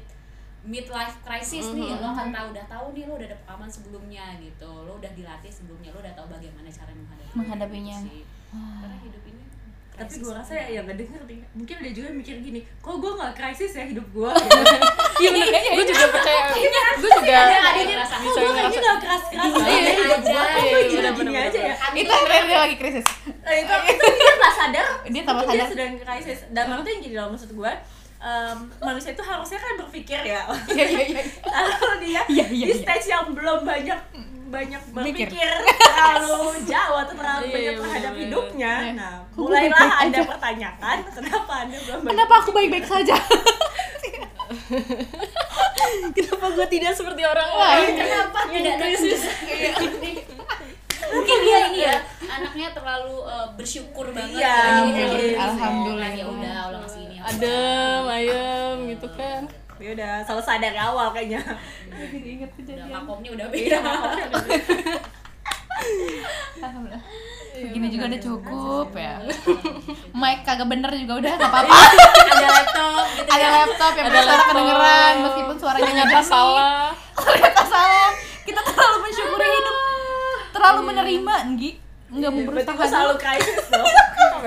[0.64, 1.98] mid life crisis nih Mhm.
[1.98, 4.70] lo akan tahu udah tahu nih lo udah ada pengalaman sebelumnya gitu.
[4.80, 7.98] Lo udah dilatih sebelumnya lo udah tahu bagaimana cara menghadapi Menghadapinya.
[7.98, 8.24] gitu sih.
[8.52, 9.40] karena hidup ini
[9.92, 13.12] tapi gue rasa ya gak denger nih mungkin ada juga yang mikir gini kok gue
[13.14, 14.32] gak krisis ya hidup gue
[15.22, 16.42] Iya bener, gue juga percaya.
[16.98, 19.72] Gue juga ada ada yang ngerasa kok gue kayaknya gak keras-keras Iya, banget.
[19.78, 21.76] iya, hidup gue iya, kok iya, gue gini gini aja ya.
[21.94, 23.08] itu terakhir dia lagi krisis.
[23.40, 24.86] Nah, itu itu dia gak sadar.
[25.06, 25.68] Dia tambah sadar.
[25.70, 26.40] sedang krisis.
[26.50, 27.72] Dan itu yang jadi dalam maksud gue
[28.22, 30.46] em, manusia itu harusnya kan berpikir ya.
[30.68, 31.22] Iya iya iya.
[31.42, 34.00] Kalau dia Iya, iya, di stage yang belum banyak
[34.52, 35.32] banyak Mikir.
[35.32, 35.48] berpikir
[35.80, 38.74] terlalu jauh atau terlalu banyak terhadap hidupnya.
[38.94, 40.28] Nah mulailah anda aja?
[40.28, 43.16] pertanyakan kenapa anda belum kenapa aku baik-baik saja?
[46.12, 47.92] Kenapa gue tidak seperti orang lain?
[47.98, 49.22] kenapa tidak krisis
[51.12, 54.56] mungkin dia ini ya anaknya terlalu eh, bersyukur banget Iya.
[55.36, 56.12] Alhamdulillah.
[56.14, 59.46] ya udah Allah masih ini Adem, ayem gitu kan
[59.82, 61.42] ya udah selesai dari awal kayaknya
[61.90, 63.78] jadi inget udah kejadian makomnya udah beda
[66.62, 67.02] Alhamdulillah.
[67.52, 69.18] Begini juga udah cukup ya.
[70.14, 71.74] Mic kagak bener juga udah nggak apa-apa.
[72.30, 73.50] ada laptop gitu Ada ya.
[73.50, 76.22] laptop yang Ada suara kedengeran meskipun suaranya jernih.
[76.22, 78.10] salah Ternyata salah.
[78.42, 79.76] Kita terlalu mensyukuri hidup.
[80.52, 81.72] Terlalu menerima, Nggi.
[82.12, 83.66] Enggak mau berarti berusaha gue selalu krisis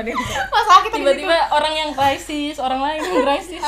[0.03, 0.15] nih
[0.51, 3.63] Masalah kita Tiba-tiba orang yang krisis, orang lain yang krisis.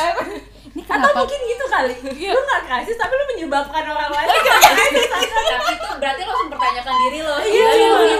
[0.76, 1.18] Ini atau kenapa?
[1.24, 1.94] mungkin gitu kali.
[2.04, 5.08] Lu gak krisis tapi lu menyebabkan orang lain gak krisis.
[5.56, 7.36] Tapi itu berarti lo harus mempertanyakan diri lo.
[7.40, 8.16] Iya, iya, iya.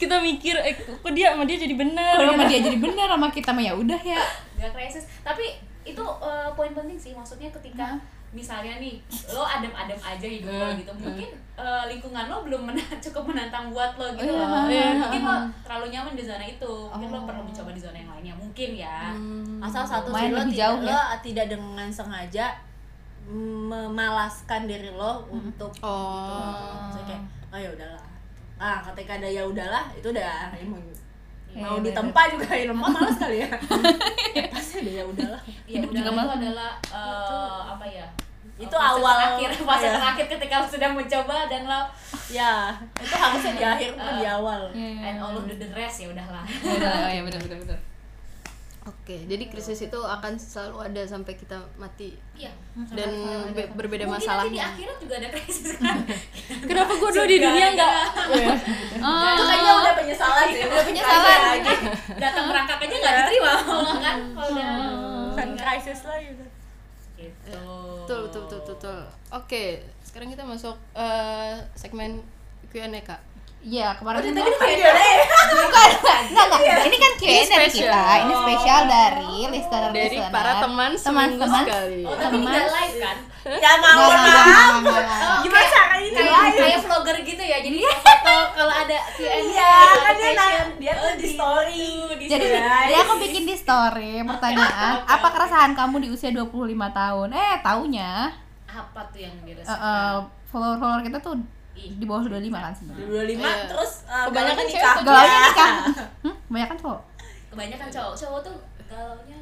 [0.00, 3.52] kita mikir, eh kok dia sama dia jadi Kalau sama dia jadi bener sama kita
[3.52, 4.20] mah ya udah ya.
[4.56, 5.04] nggak krisis.
[5.20, 5.44] Tapi
[5.84, 7.12] itu eh, poin penting sih.
[7.16, 8.94] Maksudnya ketika misalnya nih
[9.28, 10.78] lo adem-adem aja hidup lo Hmm.
[10.78, 14.38] gitu mungkin eh, lingkungan lo belum mena- cukup menantang buat lo gitu Iya.
[14.40, 14.88] loh Iya.
[14.96, 17.26] mungkin lo terlalu nyaman di zona itu mungkin lo Oh.
[17.26, 19.58] perlu mencoba di zona yang lainnya mungkin ya Hmm.
[19.60, 20.86] asal satu sih lo tidak, ya.
[20.86, 22.46] lo tidak dengan sengaja
[23.26, 26.86] memalaskan diri lo untuk Oh.
[26.86, 28.04] Maksudnya kayak oh ya udahlah
[28.56, 30.52] ah ketika ada ya udahlah itu udah
[31.50, 31.86] ya mau Iya, bener.
[31.86, 33.48] ditempa juga ya lemah malas kali ya
[34.54, 36.34] pasti ada ya udahlah ya Hidup udah juga itu malah.
[36.36, 38.06] adalah eh, apa ya
[38.56, 39.92] Itu fase awal- terakhir fase iya.
[39.94, 41.80] terakhir ketika lo sedang mencoba dan lo
[42.28, 42.52] ya
[42.94, 46.70] itu harusnya di akhir bukan di awal and all of the rest ya udahlah Ya
[46.70, 47.78] udah, oh ya benar benar benar.
[48.90, 52.18] Oke, jadi krisis itu akan selalu ada sampai kita mati.
[52.34, 52.50] Iya.
[52.90, 53.10] Dan
[53.52, 54.62] be- berbeda mungkin nanti di masalahnya.
[54.68, 55.96] akhirat juga ada krisis kan?
[56.60, 57.92] Kenapa gue dulu di dunia enggak?
[59.00, 59.32] Oh.
[59.32, 61.40] itu kayaknya udah penyesalan sih udah penyesalan.
[61.40, 61.72] lagi
[62.18, 63.52] datang merangkak aja nggak diterima
[63.96, 64.16] kan?
[64.28, 64.72] Kalau udah
[65.32, 66.48] kan krisis lagi udah
[67.16, 67.56] gitu
[68.02, 69.00] Betul, betul, betul, betul.
[69.30, 69.64] Oke,
[70.02, 72.20] sekarang kita masuk eh, segmen
[72.68, 73.22] Q&A kak.
[73.60, 75.16] Iya, kemarin kan tadi bukan, udah deh
[75.60, 76.80] enggak, enggak.
[76.80, 78.02] Ini kan Q&A Ini dari kita.
[78.16, 80.32] Ini spesial dari listener Dari listener.
[80.32, 82.00] para teman seminggu teman sekali.
[82.02, 82.56] oh tapi Teman.
[82.56, 84.84] live kan ya mau maaf
[85.40, 89.72] gimana caranya kayak lain kayak vlogger gitu ya jadi dia foto kalau ada Q&A Iya,
[89.98, 90.32] kan dia
[90.76, 91.84] dia tuh di story.
[92.02, 92.64] Tuh, di Jadi, story.
[92.64, 96.48] jadi aku bikin di story pertanyaan, apa keresahan kamu di usia 25
[96.90, 97.28] tahun?
[97.30, 98.32] Eh, taunya
[98.66, 100.16] apa tuh yang eh, dirasakan eh,
[100.48, 101.36] follower-follower kita tuh.
[101.90, 103.06] Di bawah 25 kan sebenarnya.
[103.06, 103.52] 25 Iya.
[103.66, 104.92] terus uh, Kebanyakan cewek nikah.
[104.92, 105.40] tuh Galaunya Ya.
[105.46, 105.70] nikah.
[106.20, 107.00] Hmm, kebanyakan cowok.
[107.48, 109.38] kebanyakan cowok cowok tuh galaunya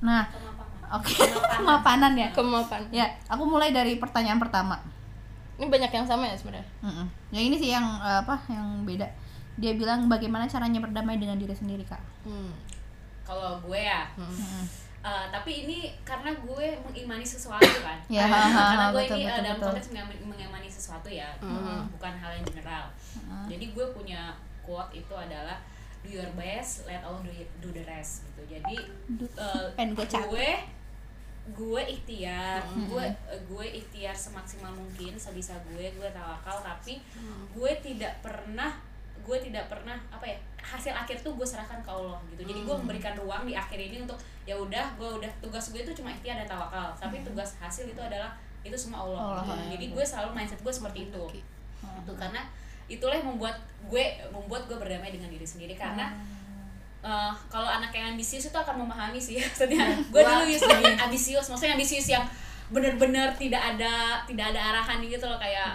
[0.00, 1.12] Nah, kemapanan oke.
[1.52, 2.28] Kemapanan ya.
[2.30, 2.80] Kemapan.
[2.90, 4.80] Ya, aku mulai dari pertanyaan pertama.
[5.54, 6.64] Ini banyak yang sama ya sebenarnya.
[6.80, 7.04] Mm-mm.
[7.30, 8.40] Yang ini sih yang eh, apa?
[8.46, 9.06] Yang beda.
[9.54, 12.00] Dia bilang bagaimana caranya berdamai dengan diri sendiri, Kak.
[12.22, 12.48] Hmm.
[13.22, 14.64] kalau gue ya Hmm.
[15.00, 19.16] Eh, tapi ini karena gue mengimani sesuatu kan Ya, karena, ha, ha, karena gue betul,
[19.16, 19.66] ini betul, dalam betul.
[19.72, 19.88] konteks
[20.20, 21.88] mengimani, sesuatu ya Mhm.
[21.90, 22.84] bukan hal yang general
[23.16, 23.44] Heeh.
[23.48, 24.20] jadi gue punya
[24.60, 25.56] quote itu adalah
[26.00, 28.76] do your best let Allah do, do the rest gitu jadi
[29.72, 30.48] pengen gue gue
[31.50, 32.86] gue ikhtiar Mhm.
[32.86, 37.50] gue eh, gue ikhtiar semaksimal mungkin sebisa gue gue tawakal tapi Mm.
[37.50, 38.76] gue tidak pernah
[39.30, 42.42] gue tidak pernah apa ya hasil akhir tuh gue serahkan ke Allah gitu.
[42.42, 42.66] Jadi Hmm.
[42.66, 46.10] gue memberikan ruang di akhir ini untuk ya udah gue udah tugas gue itu cuma
[46.10, 46.90] ikhtiar dan tawakal.
[46.92, 49.30] Tapi tugas hasil itu adalah itu semua Allah, Hmm.
[49.40, 49.54] Allah, gitu.
[49.54, 49.66] ya.
[49.72, 51.22] jadi gue selalu mindset gue seperti itu.
[51.80, 52.42] Itu karena
[52.90, 53.54] itulah yang membuat
[53.86, 55.78] gue membuat gue berdamai dengan diri sendiri.
[55.78, 56.10] Karena
[57.00, 59.86] eh, kalau anak yang ambisius itu akan memahami sih maksudnya.
[60.10, 60.58] Gue dulu lebih
[60.98, 62.26] ambisius maksudnya ambisius yang
[62.68, 65.74] bener-bener tidak ada tidak ada arahan gitu loh kayak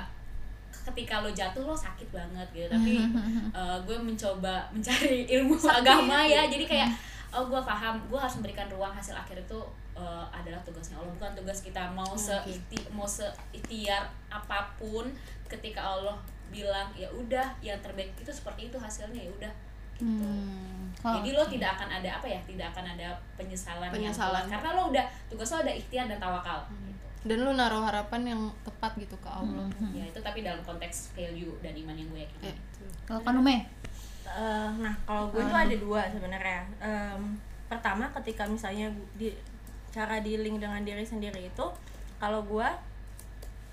[0.86, 3.02] ketika lo jatuh lo sakit banget gitu tapi
[3.58, 6.90] eh, gue mencoba mencari ilmu agama ya jadi kayak
[7.32, 9.60] oh gue paham gue harus memberikan ruang hasil akhir itu
[9.94, 12.38] eh, adalah tugasnya Allah bukan tugas kita mau se
[12.90, 15.10] mau seikhtiar apa pun
[15.46, 16.16] ketika Allah
[16.48, 19.54] bilang ya udah yang terbaik itu seperti itu hasilnya ya udah
[19.96, 20.24] gitu.
[20.28, 20.92] Hmm.
[21.00, 24.44] Kalau- Jadi lo tidak akan ada apa ya, tidak akan ada penyesalan, yang Penyesalan.
[24.44, 24.52] berat.
[24.52, 26.60] karena lo udah tugas lo ada ikhtiar dan tawakal.
[26.68, 26.92] Gitu.
[27.26, 31.58] Dan lu naruh harapan yang tepat gitu ke Allah Ya itu tapi dalam konteks value
[31.60, 32.44] dan iman yang gue yakini.
[32.44, 32.86] Ya, itu.
[33.04, 33.66] Kalau kan Ume?
[34.26, 39.34] Eh, nah kalau gue tuh ada dua sebenarnya Em, pertama ketika misalnya di
[39.90, 41.66] cara dealing dengan diri sendiri itu
[42.16, 42.68] kalau gue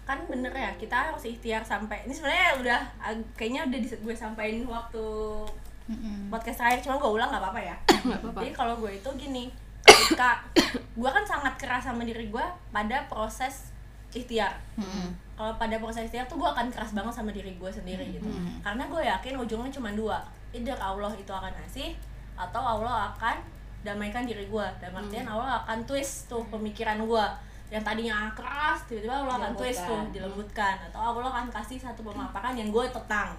[0.03, 2.81] kan bener ya kita harus ikhtiar sampai ini sebenarnya udah
[3.33, 5.05] kayaknya udah gue sampaikan waktu
[5.85, 6.27] Mm-mm.
[6.29, 7.77] podcast terakhir cuma gue ulang nggak apa-apa ya
[8.07, 8.39] Nggak apa-apa.
[8.41, 9.45] jadi kalau gue itu gini
[9.93, 10.41] ketika
[10.73, 13.73] gue kan sangat keras sama diri gue pada proses
[14.13, 14.61] ikhtiar.
[14.77, 15.09] Mm-mm.
[15.33, 18.29] kalau pada proses ikhtiar tuh gue akan keras banget sama diri gue sendiri gitu.
[18.61, 20.21] Karena gue yakin ujungnya cuma dua
[20.53, 21.97] either Allah itu akan ngasih
[22.37, 23.41] atau Allah akan
[23.83, 27.25] damaikan diri gue dan artian Allah akan twist tuh pemikiran gue
[27.73, 30.77] yang tadinya keras tiba-tiba Allah akan twist tuh dilembutkan.
[30.93, 33.33] atau Allah akan kasih satu pemaparan yang gue tenang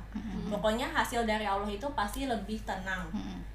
[0.50, 3.06] pokoknya hasil dari Allah itu pasti lebih tenang.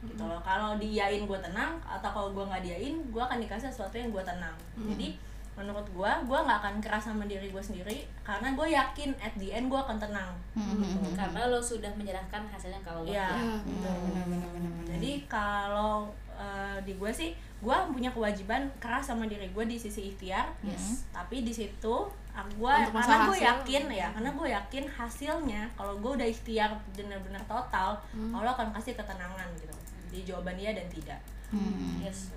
[0.02, 0.38] Gitu loh.
[0.42, 4.22] Kalau diain gue tenang atau kalau gue nggak diain gue akan dikasih sesuatu yang gue
[4.22, 4.54] tenang.
[4.78, 5.18] Jadi
[5.58, 9.50] menurut gue gue nggak akan keras sama diri gue sendiri karena gue yakin at the
[9.50, 10.30] end gue akan tenang.
[10.54, 11.14] Mm-mm.
[11.18, 13.10] Karena lo sudah menyerahkan hasilnya ke Allah.
[13.10, 13.90] ya Ya, gitu.
[14.14, 14.48] benar-benar
[14.98, 20.09] jadi kalau eh, di gue sih gue punya kewajiban keras sama diri gue di sisi
[20.09, 21.02] ikhtiar Yes.
[21.11, 21.94] tapi di situ
[22.30, 22.94] ah, gue karena
[23.24, 23.48] gue hasil.
[23.50, 27.98] yakin ya karena gue yakin hasilnya kalau gue udah ikhtiar benar-benar total
[28.30, 29.74] Allah akan kasih ketenangan gitu
[30.09, 31.18] di jawaban dia dan tidak
[31.98, 32.30] Yes.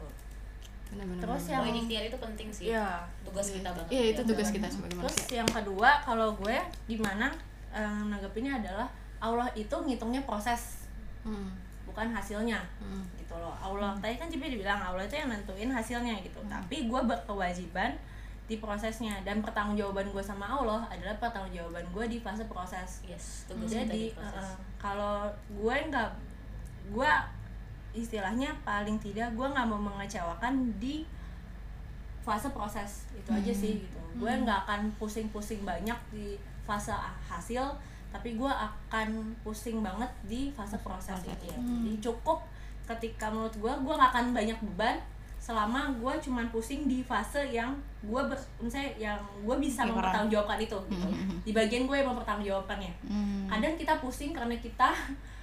[0.88, 1.22] Benar-benar.
[1.22, 2.66] terus Poin yang ikhtiar itu penting sih.
[2.70, 3.88] ya Tugas kita banget.
[3.90, 4.28] Iya itu Ya.
[4.28, 5.36] tugas kita sebagai Terus manusia.
[5.38, 7.32] yang kedua kalau gue gimana
[7.70, 10.84] eh, nanggepinnya adalah Allah itu ngitungnya proses
[11.22, 11.54] Hmm.
[11.92, 12.60] Bukan hasilnya.
[12.80, 13.04] Hmm.
[13.20, 13.54] gitu loh.
[13.60, 16.40] Allah tadi kan Cipi dibilang Allah itu yang nentuin hasilnya gitu.
[16.48, 17.92] Tapi gue berkewajiban
[18.48, 19.20] di prosesnya.
[19.28, 23.04] Dan pertanggungjawaban gue sama Allah adalah pertanggungjawaban gue di fase proses.
[23.04, 24.44] Yes, kita jadi proses.
[24.44, 26.10] eh, kalau gue nggak
[26.92, 27.12] gue
[27.92, 31.04] istilahnya paling tidak gue nggak mau mengecewakan di
[32.24, 33.12] fase proses.
[33.12, 34.00] Itu aja sih gitu.
[34.16, 36.94] Gue nggak akan pusing-pusing banyak di fase
[37.28, 39.08] hasil tapi gue akan
[39.40, 42.44] pusing banget di fase proses itu jadi cukup
[42.86, 45.00] ketika menurut gue gue nggak akan banyak beban
[45.38, 49.98] selama gue cuman pusing di fase yang gue ber, misalnya yang gue bisa kurang.
[49.98, 51.08] mempertanggungjawabkan itu gitu
[51.42, 53.48] di bagian gue yang mempertanggungjawabkannya Hmm.
[53.48, 54.92] kadang kita pusing karena kita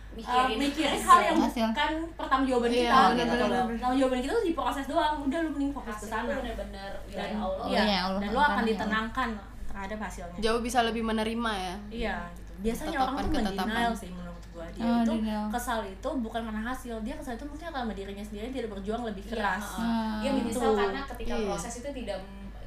[0.09, 1.07] Mikirin uh, mikirin hasil.
[1.07, 1.66] hal yang Hasil.
[1.69, 5.71] bukan pertanggungjawaban Iya, kita gitu loh pertanggungjawaban kita tuh di proses doang udah lu mending
[5.71, 7.64] fokus ke sana benar-benar dan wilayah Allah.
[7.64, 8.69] Allah dan lo akan ya.
[8.69, 9.29] ditenangkan
[9.69, 11.75] terhadap hasilnya Jauh bisa lebih menerima ya.
[11.89, 15.47] iya gitu biasanya orang tuh mendenial sih menurut gua dia Oh, itu denial.
[15.49, 19.23] kesal itu bukan karena hasil dia kesal itu mungkin karena dirinya sendiri tidak berjuang lebih
[19.23, 20.13] Iya, keras heeh.
[20.19, 20.75] Dia menyesal Gitu.
[20.77, 21.47] karena ketika Iya.
[21.47, 22.19] proses itu tidak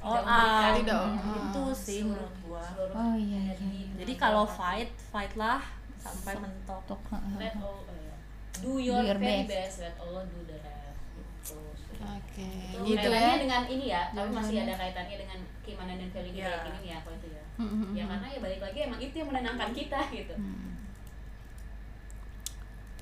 [0.01, 1.03] Oh, ah, Tidak.
[1.45, 5.61] itu sih seluruh- menurut gua Oh, iya, energi, jadi kalau fight fight lah
[5.95, 7.37] sampai mentok heeh.
[7.37, 8.15] let all ya.
[8.57, 9.51] do your, Do your very best.
[9.51, 9.75] best.
[9.83, 11.53] let Allah do the rest gitu
[12.01, 13.37] Oke, Itu gitu kaitannya ya.
[13.37, 16.49] dengan ini ya tapi masih ada kaitannya dengan keimanan dan value Iya.
[16.51, 19.69] yakinin ya kalau itu ya Hmm, ya karena ya balik lagi emang itu yang menenangkan
[19.69, 20.33] kita gitu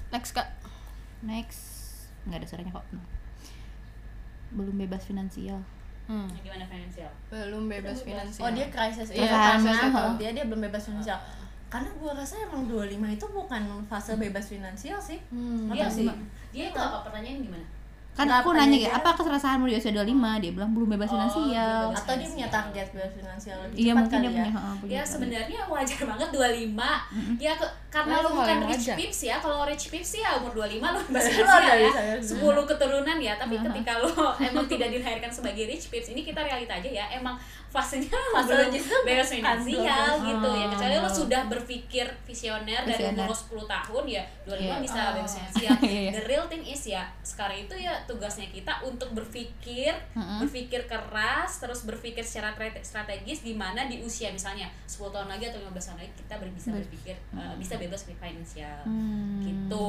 [0.10, 0.50] Next kak.
[1.22, 1.62] Next,
[2.26, 2.86] nggak ada suaranya kok.
[4.50, 5.62] Belum bebas finansial.
[6.10, 6.26] Hmm.
[6.26, 8.42] Nah, gimana finansial Belum bebas finansial.
[8.42, 10.18] Oh dia krisis Iya, krisis karena itu.
[10.18, 11.22] dia dia belum bebas finansial.
[11.70, 15.22] Karena gua rasa emang 25 itu bukan fase bebas finansial sih.
[15.30, 15.70] Hmm.
[15.70, 16.10] Iya, sih?
[16.50, 17.66] dia itu apa pertanyaan gimana
[18.20, 20.12] Kan Nggak, aku nanya kayak apa keresahanmu di usia 25?
[20.38, 21.88] Dia bilang belum bebas Oh, finansial.
[21.90, 24.36] Atau dia punya target bebas finansial lebih Iya cepat mungkin kali dia ya.
[24.36, 25.08] punya, punya ya target.
[25.08, 28.96] sebenarnya wajar banget 25 ya ke, karena Itu lo hal bukan rich wajar.
[29.00, 32.16] pips ya kalau rich pips ya umur 25 lo bebas finansial ya bisa ya.
[32.20, 34.12] 10 keturunan ya tapi ketika lo
[34.52, 37.40] emang tidak dilahirkan sebagai rich pips ini kita realita aja ya emang
[37.70, 41.14] fasenya Fase belum justru bebas bukan finansial gitu ya Ah, kecuali lo belum.
[41.16, 44.76] sudah berpikir visioner dari umur lo 10 tahun ya 25 Iya.
[44.80, 45.14] bisa Ah.
[45.14, 46.12] bebas finansial Iya, iya.
[46.12, 50.42] the real thing is ya sekarang itu ya tugasnya kita untuk berpikir Mm-mm.
[50.42, 55.46] berpikir keras terus berpikir secara strate- strategis di mana di usia misalnya 10 tahun lagi
[55.48, 59.88] atau 15 tahun lagi kita ber- bisa Ber- berpikir uh, bisa bebas finansial Hmm, gitu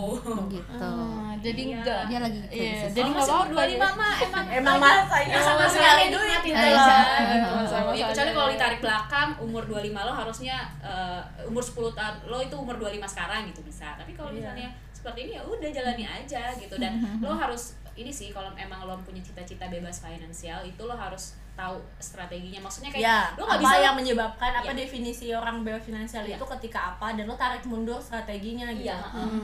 [0.50, 1.76] gitu Ah, jadi Iya.
[1.78, 2.92] enggak dia lagi Iya, krisis.
[2.92, 6.40] jadi Oh, masih umur apa-apa 25 mah emang Emang lagi- masa ya, sama sekali duit
[6.42, 7.04] gitu aja lah.
[7.30, 7.56] gitu.
[7.72, 8.34] Sama Ya, kecuali saja.
[8.34, 13.00] kalau ditarik belakang umur 25 lo harusnya uh, umur 10 tahun lo itu umur 25
[13.06, 14.38] sekarang gitu bisa tapi kalau Iya.
[14.50, 16.92] misalnya seperti ini ya udah jalani aja gitu dan
[17.22, 17.62] lo harus
[17.94, 22.88] ini sih kalau emang lo punya cita-cita bebas finansial itu lo harus tahu strateginya maksudnya
[22.88, 24.78] kayak ya lo nggak apa bisa yang menyebabkan apa Iya.
[24.78, 26.36] definisi orang bebas finansial Iya.
[26.36, 28.96] itu ketika apa dan lo tarik mundur strateginya gitu Iya,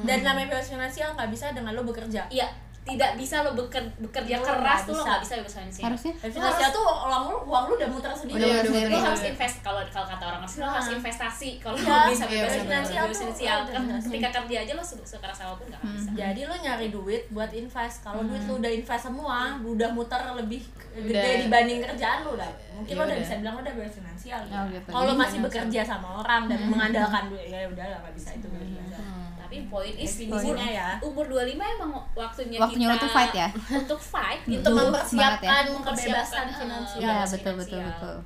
[0.03, 2.49] dan namanya bebas finansial nggak bisa dengan lo bekerja iya
[2.87, 5.09] tidak bisa lo beker, bekerja Lo keras tuh lo bisa.
[5.09, 6.13] nggak bisa bebas finansial harusnya?
[6.17, 8.39] Bebas finansial tuh uang lo uang lo udah muter sendiri.
[8.39, 8.95] Udah Iya, muter udah sendiri.
[8.95, 10.97] lo harus invest kalau kalau kata orang asli lo harus Nah.
[10.97, 12.63] investasi kalau Iya, lo bisa iya, bebas benar.
[12.63, 13.83] finansial finansial udah kan?
[14.01, 16.11] Ketika kerja aja lo se- sekeras apa pun nggak akan bisa.
[16.15, 17.97] Jadi lo nyari duit buat invest.
[18.01, 20.63] Kalau duit lo udah invest semua udah muter lebih
[20.97, 21.37] gede Udah.
[21.43, 22.51] dibanding kerjaan lo udah.
[22.73, 23.19] Mungkin Ya lo udah udah.
[23.21, 24.89] bisa bilang lo udah bebas finansial Oh, gitu.
[24.89, 28.47] kalau lo masih bekerja sama orang dan mengandalkan duit ya udah lah nggak bisa itu.
[28.47, 29.03] Bebas finansial
[29.47, 30.99] tapi poin is ya.
[30.99, 33.49] umur 25 emang waktunya, Waktunya kita tuh fight ya?
[33.55, 35.71] untuk fight gitu untuk mempersiapkan ya.
[35.71, 38.17] Mempersiapkan, finansial Iya bebas betul betul betul.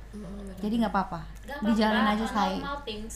[0.65, 1.21] Jadi nggak apa-apa.
[1.61, 2.53] Dijalanin apa-apa, aja say.
[2.57, 3.15] normal things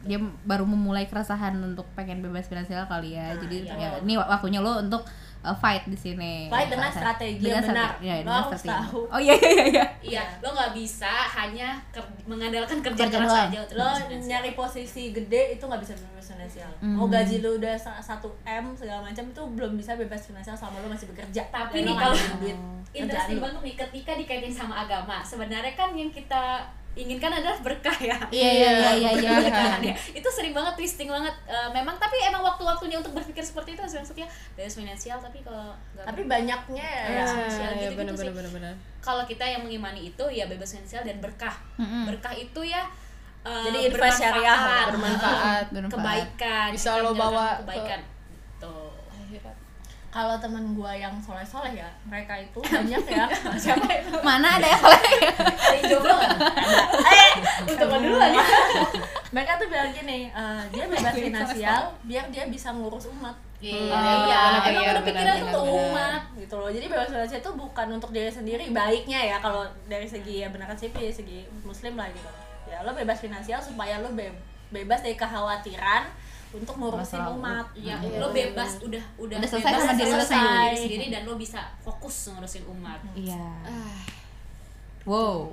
[0.00, 3.34] Dia baru memulai keresahan untuk pengen bebas finansial kali ya.
[3.34, 3.74] Nah, Jadi iya.
[3.76, 5.02] ya, ini waktunya lo untuk
[5.42, 6.46] uh, fight di sini.
[6.46, 7.88] Fight dengan strategi dengan yang benar.
[7.90, 8.70] strategi- ya, Lo dengan harus strategi.
[8.70, 9.00] tahu.
[9.06, 9.62] Oh iya iya iya.
[9.64, 9.84] iya.
[10.00, 13.88] Iya, lo nggak bisa hanya ker- mengandalkan kerja, Kerja keras aja lo
[14.18, 17.12] nyari posisi gede itu nggak bisa bebas finansial mau Hmm.
[17.12, 20.88] gaji lo udah sa- satu m segala macam itu belum bisa bebas finansial selama lo
[20.88, 22.58] masih bekerja Tapi Dan nih kalau duit kerjaan
[22.90, 25.22] Interesting banget nih ketika dikaitin sama agama.
[25.22, 26.64] Sebenarnya kan yang kita
[27.00, 28.12] inginkan adalah berkah ya.
[28.28, 29.30] Iya iya iya iya iya.
[29.40, 29.94] Berkah ya.
[30.12, 31.32] Itu sering banget twisting banget.
[31.44, 36.24] Eh, memang tapi emang waktu-waktunya untuk berpikir seperti itu maksudnya bebas finansial tapi kalau tapi
[36.24, 37.24] banyaknya ya
[37.90, 41.56] benar benar kalau kita yang mengimani itu ya bebas finansial dan berkah.
[41.76, 42.04] Mm-mm.
[42.04, 42.84] Berkah itu ya
[43.40, 45.96] eh, Jadi invest syariah, bermanfaat Bermanfaat.
[45.96, 48.00] kebaikan Bisa lo bawa ke- kebaikan
[48.58, 48.92] tuh
[50.10, 53.30] kalau teman gua yang soleh soleh ya mereka itu banyak ya
[53.62, 54.98] siapa itu Mana ada yang ada
[55.78, 56.34] yang jomblo nggak
[57.06, 57.30] eh
[57.90, 58.44] untuk lo duluan ya
[59.34, 64.00] mereka tuh bilang gini eh, dia bebas finansial biar dia bisa ngurus umat iya benar,
[64.00, 65.80] iya benar, emang benar, udah pikiran benar, tuh benar.
[65.84, 66.70] umat gitu loh.
[66.72, 70.72] Jadi bebas finansial itu bukan untuk diri sendiri baiknya ya kalau dari segi ya benar
[70.72, 72.24] sih segi muslim lah gitu.
[72.64, 74.32] Ya lo bebas finansial supaya lo be-
[74.72, 76.08] bebas dari kekhawatiran
[76.56, 77.68] untuk ngurusin umat.
[77.76, 81.06] ya Iya, lo benar, bebas udah udah Udah selesai bebas sama diri lo selesai sendiri.
[81.12, 83.00] dan lo bisa fokus ngurusin umat.
[83.12, 83.44] Iya.
[83.60, 84.00] ah.
[85.04, 85.52] Wow.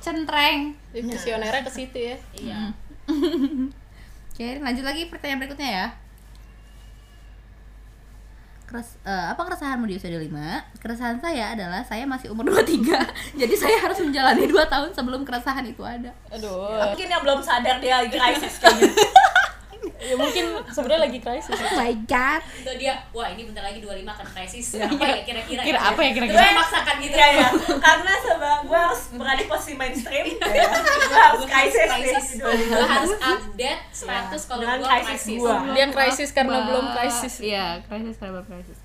[0.00, 0.74] Centreng.
[0.90, 2.16] jadi visionernya ke situ ya.
[2.34, 2.60] Iya.
[4.32, 5.86] Oke, lanjut lagi pertanyaan berikutnya ya.
[8.70, 10.30] Keres, eh, apa keresahanmu di usia 25?
[10.78, 12.86] Keresahan saya adalah saya masih umur 23
[13.34, 16.14] Jadi saya harus menjalani 2 tahun sebelum keresahan itu ada.
[16.30, 16.94] Aduh.
[16.94, 18.94] Mungkin yang belum sadar dia lagi krisis kayaknya
[20.00, 22.40] ya mungkin sebenarnya lagi krisis Oh my god.
[22.56, 24.66] Itu dia wah ini bentar lagi 25 akan krisis.
[24.80, 26.40] Apa ya kira-kira Kira apa ya kira-kira?
[26.40, 27.14] Terus memaksakan gitu.
[27.14, 27.48] Iya ya,
[27.78, 32.14] karena sebab gue harus berada di posisi mainstream, gue harus krisis nih.
[32.70, 35.40] gue harus update status kalau gue krisis
[35.76, 37.34] dia krisis karena Wah, belum krisis.
[37.44, 38.78] Iya, krisis karena belum krisis.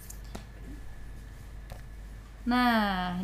[2.46, 3.18] Nah,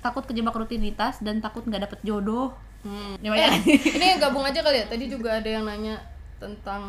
[0.00, 2.56] takut kejebak rutinitas dan takut nggak dapet jodoh.
[2.86, 3.18] Hmm.
[3.18, 3.50] Ini banyak
[3.98, 4.86] ini gabung aja kali ya?
[4.86, 5.98] Tadi juga ada yang nanya
[6.38, 6.82] tentang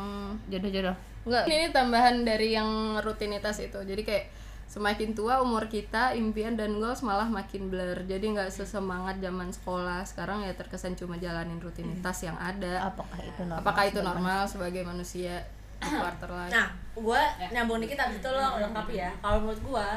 [0.48, 3.76] jodoh-jodoh Enggak, ini tambahan dari yang rutinitas itu.
[3.84, 4.26] Jadi kayak
[4.70, 8.06] semakin tua umur kita, impian dan goals malah makin blur.
[8.08, 10.02] Jadi nggak sesemangat zaman sekolah.
[10.08, 12.88] Sekarang ya terkesan cuma jalanin rutinitas yang ada.
[12.88, 13.62] Apakah itu normal?
[13.62, 15.44] Apakah itu normal sebagai manusia
[15.78, 16.54] di quarter life?
[16.54, 17.22] Nah, gue
[17.52, 19.12] nyambung dikit abis itu lo lengkapi ya.
[19.20, 19.88] Kalau menurut gue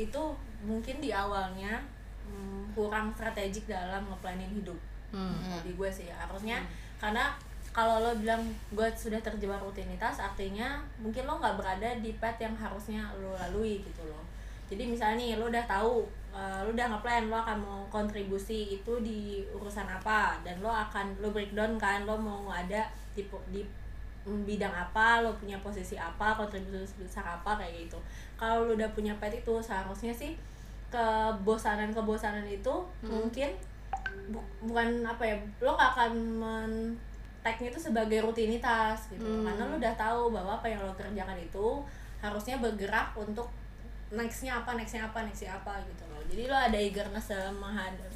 [0.00, 0.22] itu
[0.64, 1.84] mungkin di awalnya
[2.24, 4.78] hmm, kurang strategik dalam ngeplanin hidup.
[5.12, 5.36] Hmm.
[5.60, 6.64] Di gue sih harusnya
[6.96, 7.36] karena
[7.72, 8.44] kalau lo bilang
[8.76, 13.80] gue sudah terjebak rutinitas artinya mungkin lo nggak berada di path yang harusnya lo lalui
[13.80, 14.20] gitu loh.
[14.68, 16.04] Jadi misalnya nih lo udah tahu
[16.36, 21.16] eh, lo udah ngeplan lo akan mau kontribusi itu di urusan apa dan lo akan
[21.24, 23.64] lo breakdown kan lo mau ada di di
[24.22, 27.98] bidang apa lo punya posisi apa kontribusi besar apa kayak gitu.
[28.36, 30.36] Kalau lo udah punya path itu seharusnya sih
[30.92, 33.48] kebosanan kebosanan itu mungkin
[34.28, 36.72] bu- bukan apa ya lo gak akan men
[37.42, 39.26] tagnya itu sebagai rutinitas gitu.
[39.26, 39.42] Hmm.
[39.42, 41.82] karena lo udah tahu bahwa apa yang lo kerjakan itu
[42.22, 43.50] harusnya bergerak untuk
[44.14, 46.22] nextnya apa nextnya apa nextnya apa gitu loh.
[46.30, 47.34] Jadi lo ada eagerness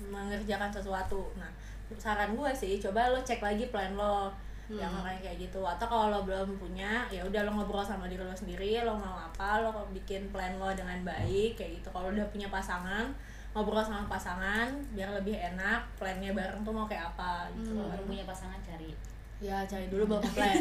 [0.07, 1.27] mengerjakan sesuatu.
[1.35, 1.51] Nah
[1.99, 4.31] saran gue sih coba lo cek lagi plan lo
[4.71, 5.65] yang kayak kayak gitu.
[5.67, 9.19] Atau kalau lo belum punya ya udah lo ngobrol sama diri lo sendiri lo mau
[9.19, 11.89] apa lo bikin plan lo dengan baik kayak gitu.
[11.91, 13.11] Kalau udah punya pasangan
[13.57, 17.73] ngobrol sama pasangan biar lebih enak plannya bareng tuh mau kayak apa gitu.
[17.73, 18.93] Kalau baru punya pasangan cari
[19.37, 20.57] ya cari dulu bapak plan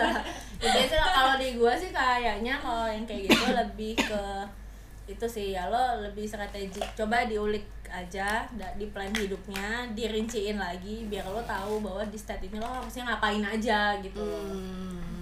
[0.62, 4.22] ya, biasanya kalau di gua sih kayaknya kalau yang kayak gitu lebih ke
[5.10, 8.46] itu sih ya lo lebih strategik coba diulik aja
[8.78, 13.42] di plan hidupnya dirinciin lagi biar lo tahu bahwa di state ini lo harusnya ngapain
[13.44, 14.22] aja gitu.
[14.22, 15.20] Hmm,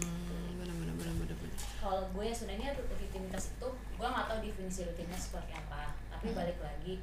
[0.60, 1.56] bener bener bener bener bener.
[1.80, 6.58] kalau gue ya sebenarnya rutinitas itu gue nggak tahu definisi rutinitas seperti apa tapi balik
[6.60, 7.00] lagi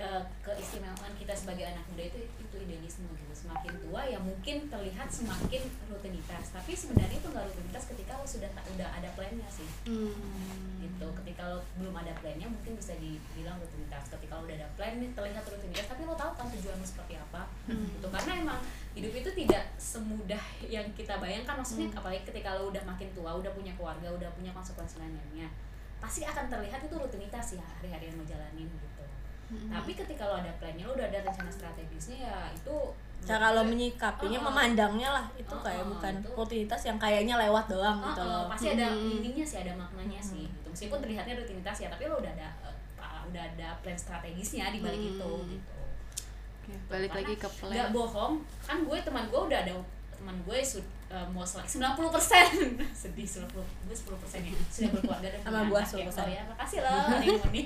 [0.00, 3.34] eh, keistimewaan kita sebagai anak muda itu itu idealisme gitu.
[3.36, 6.56] Semakin tua ya mungkin terlihat semakin rutinitas.
[6.56, 9.68] Tapi sebenarnya itu nggak rutinitas ketika lo sudah udah ada plannya sih.
[9.84, 10.80] Hmm.
[10.80, 11.06] gitu.
[11.22, 14.08] Ketika lo belum ada plannya mungkin bisa dibilang rutinitas.
[14.08, 17.44] Ketika lo udah ada plan terlihat rutinitas tapi lo tahu kan tujuan lo seperti apa.
[17.68, 18.08] Gitu.
[18.08, 18.60] Karena emang
[18.96, 21.60] hidup itu tidak semudah yang kita bayangkan.
[21.60, 25.52] Maksudnya apalagi ketika lo udah makin tua udah punya keluarga udah punya konsekuensi lainnya
[26.00, 28.99] pasti akan terlihat itu rutinitas ya hari-hari yang lo jalanin gitu
[29.50, 32.76] tapi ketika lo ada plannya lo udah ada rencana strategisnya ya itu
[33.20, 34.48] cara lo menyikapinya Oh, oh.
[34.48, 35.26] memandangnya lah.
[35.34, 36.28] Itu Oh, kayak oh, bukan itu.
[36.32, 38.44] rutinitas yang kayaknya lewat doang Oh, gitu oh, loh.
[38.48, 40.68] pasti ada meaningnya sih ada maknanya sih gitu.
[40.70, 42.48] Meskipun terlihatnya rutinitas ya tapi lo udah ada
[42.94, 45.80] pa- udah ada plan strategisnya di balik itu gitu.
[46.56, 47.70] Oke, balik lagi ke plan.
[47.70, 48.32] Nggak bohong
[48.62, 49.72] kan gue teman gue udah ada
[50.14, 50.58] teman gue
[51.10, 51.80] uh, mau selek 90%
[52.94, 53.52] sedih 90
[53.84, 54.52] gue 10 persen ya.
[54.66, 56.08] Sudah berkeluarga dan Sama anak ya.
[56.08, 56.16] 10%.
[56.16, 57.64] oh ya makasih loh honeymoon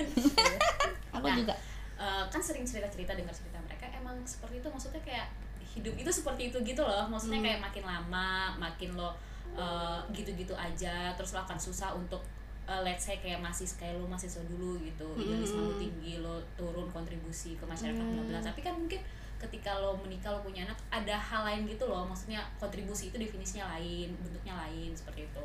[1.14, 1.54] aku Nah, juga
[1.94, 5.30] Eh, kan sering cerita-cerita dengar cerita mereka emang seperti itu maksudnya kayak
[5.62, 7.06] hidup itu seperti itu gitu loh.
[7.06, 9.14] Maksudnya kayak makin lama makin lo
[9.54, 12.18] eh, gitu-gitu aja terus lo akan susah untuk
[12.66, 15.06] eh, let's say kayak masih kayak lo mahasiswa dulu gitu.
[15.14, 18.38] Idealisme lo tinggi lo turun kontribusi ke masyarakat bla bla.
[18.42, 18.98] Tapi kan mungkin
[19.38, 22.02] ketika lo menikah lo punya anak ada hal lain gitu loh.
[22.10, 25.44] Maksudnya kontribusi itu definisinya lain bentuknya lain seperti itu.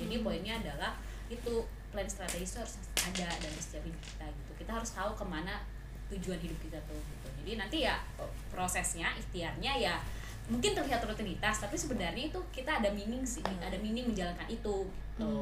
[0.00, 0.96] Jadi poinnya adalah
[1.28, 1.60] itu
[1.92, 2.74] plan strategis itu harus
[3.04, 4.64] ada dalam setiap kita gitu.
[4.64, 5.60] Kita harus tahu ke mana
[6.16, 7.28] tujuan hidup kita tuh gitu.
[7.42, 7.96] Jadi nanti ya
[8.52, 9.94] prosesnya ikhtiarnya ya
[10.50, 15.32] mungkin terlihat rutinitas tapi sebenarnya itu kita ada meaning sih ada meaning menjalankan itu gitu.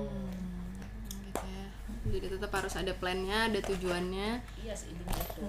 [1.25, 1.67] Gitu ya.
[2.09, 4.41] Jadi tetap harus ada plannya ada tujuannya.
[4.61, 5.45] Iya sih itu.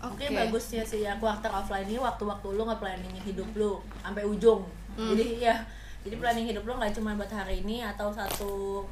[0.00, 0.32] Oke Oke.
[0.32, 4.64] bagusnya sih ya quarter offline ini waktu-waktu lu nge-planningin hidup lu sampai ujung.
[4.96, 5.60] Jadi ya
[6.00, 8.84] jadi planning hidup lu nggak cuma buat hari ini atau satu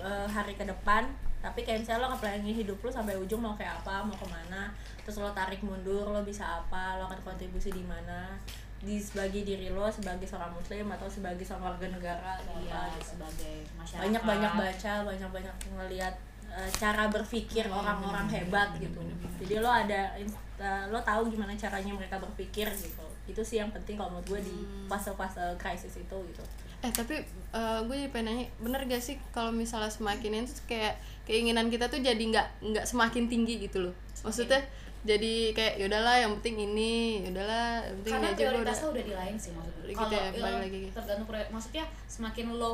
[0.00, 1.04] eh, hari ke depan,
[1.38, 4.74] tapi kayak misalnya lo nge-planningin hidup lu sampai ujung mau kayak apa, mau ke mana,
[5.06, 8.34] terus lo tarik mundur, lo bisa apa, lo akan kontribusi di mana
[8.78, 12.94] di sebagai diri lo sebagai seorang muslim atau sebagai seorang warga negara atau iya apa
[12.94, 13.06] gitu.
[13.14, 14.02] sebagai masyarakat.
[14.06, 16.14] Banyak banyak baca banyak banyak ngelihat
[16.46, 19.02] eh, cara berpikir orang-orang hebat gitu.
[19.42, 23.06] jadi lo ada eh, lo tahu gimana caranya mereka berpikir gitu.
[23.26, 26.42] Itu sih yang penting kalau menurut gue di fase-fase krisis itu gitu
[26.78, 27.14] eh tapi
[27.50, 31.84] eh, gue jadi pengen nanya bener gak sih kalau misalnya semakin itu kayak keinginan kita
[31.84, 33.94] tuh jadi nggak nggak semakin tinggi gitu loh?
[34.20, 34.62] Maksudnya
[35.00, 36.92] jadi kayak yaudahlah yang penting ini
[37.24, 38.36] yaudahlah yang penting karena ini aja.
[38.36, 40.80] Gue prioritas udah udah di lain sih maksudnya Gitu kalau ya, ya, balik lagi.
[40.92, 42.72] tergantung prioritas maksudnya semakin lo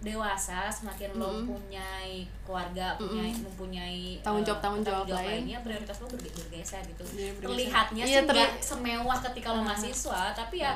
[0.00, 2.14] dewasa semakin lo punyai
[2.44, 5.16] keluarga punyai mempunyai Tanggung eh, jawab- tanggung jawab lain.
[5.40, 7.04] lainnya prioritas lo berge- bergeser gitu.
[7.10, 7.40] Iya, bergeser.
[7.46, 10.72] terlihatnya Iya, sih terli- nggak semewah ketika lo mahasiswa tapi ya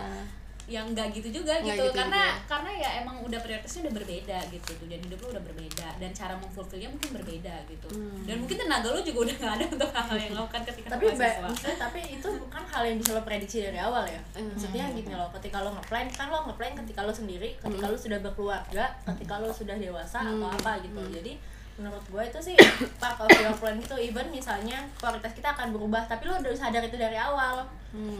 [0.69, 2.45] yang nggak gitu juga gitu, gitu karena juga.
[2.45, 4.71] karena ya emang udah prioritasnya udah berbeda gitu.
[4.85, 7.89] Tujuan hidup lo udah berbeda dan cara memfulfillnya mungkin berbeda gitu.
[8.29, 11.03] Dan mungkin tenaga lo juga udah nggak ada untuk hal-hal yang lo lakukan ketika tapi
[11.09, 14.21] lo mahasiswa tapi itu bukan hal yang bisa lo prediksi dari awal ya?
[14.37, 18.19] Maksudnya gini loh ketika lo ngeplan kan lo ngeplan ketika lo sendiri ketika lo sudah
[18.21, 21.01] berkeluarga ketika lo sudah dewasa atau apa gitu.
[21.09, 22.57] Jadi menurut gue itu sih
[23.03, 26.83] part of your plan itu even misalnya prioritas kita akan berubah tapi lo udah sadar
[26.83, 27.65] itu dari awal.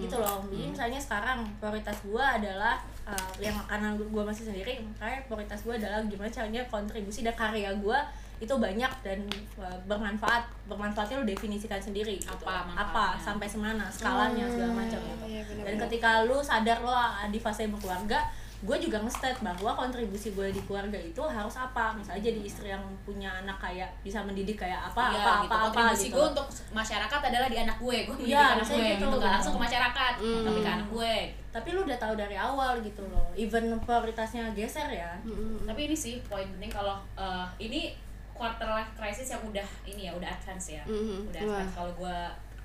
[0.01, 5.21] Gitu loh jadi misalnya sekarang prioritas gue adalah uh, yang karena gue masih sendiri makanya
[5.29, 7.99] prioritas gue adalah gimana caranya kontribusi dan karya gue
[8.39, 9.19] itu banyak dan
[9.59, 12.31] uh, bermanfaat bermanfaatnya lo definisikan sendiri gitu.
[12.47, 15.17] Apa apa sampai semana skalanya segala macam gitu.
[15.27, 15.65] benar-benar.
[15.67, 16.95] dan ketika lu sadar lo
[17.35, 18.23] di fase berkeluarga
[18.59, 21.95] gue juga nge-state bahwa kontribusi gue di keluarga itu harus apa?
[21.95, 25.47] Misalnya jadi istri yang punya anak kayak bisa mendidik kayak apa Iya, apa gitu.
[25.47, 27.99] apa apa kontribusi gitu gue untuk masyarakat adalah di anak gue.
[28.03, 28.95] Gue mendidik Iya, anak gue gitu.
[28.99, 31.15] gitu nggak langsung ke masyarakat tapi ke anak gue.
[31.55, 33.31] Tapi lu udah tahu dari awal gitu loh.
[33.39, 35.15] Even prioritasnya geser ya.
[35.63, 37.95] Tapi ini sih poin penting kalau eh, ini
[38.35, 40.83] quarter life crisis yang udah ini ya udah advance ya.
[40.83, 41.31] Mhm.
[41.31, 41.73] udah advance.
[41.79, 42.17] Kalau gue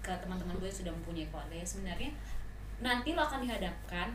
[0.02, 2.12] ke teman-teman gue sudah mempunyai keluarga ya sebenarnya
[2.82, 4.12] nanti lo akan dihadapkan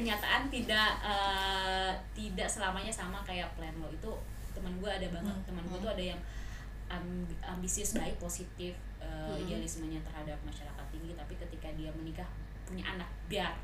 [0.00, 3.92] kenyataan tidak eh, tidak selamanya sama kayak plan lo.
[3.92, 4.16] Itu
[4.56, 5.36] teman gue ada banget.
[5.44, 6.20] Teman gue tuh ada yang
[6.90, 12.26] amb- ambisius baik positif eh, idealismenya terhadap masyarakat tinggi tapi ketika dia menikah
[12.66, 13.54] punya anak biar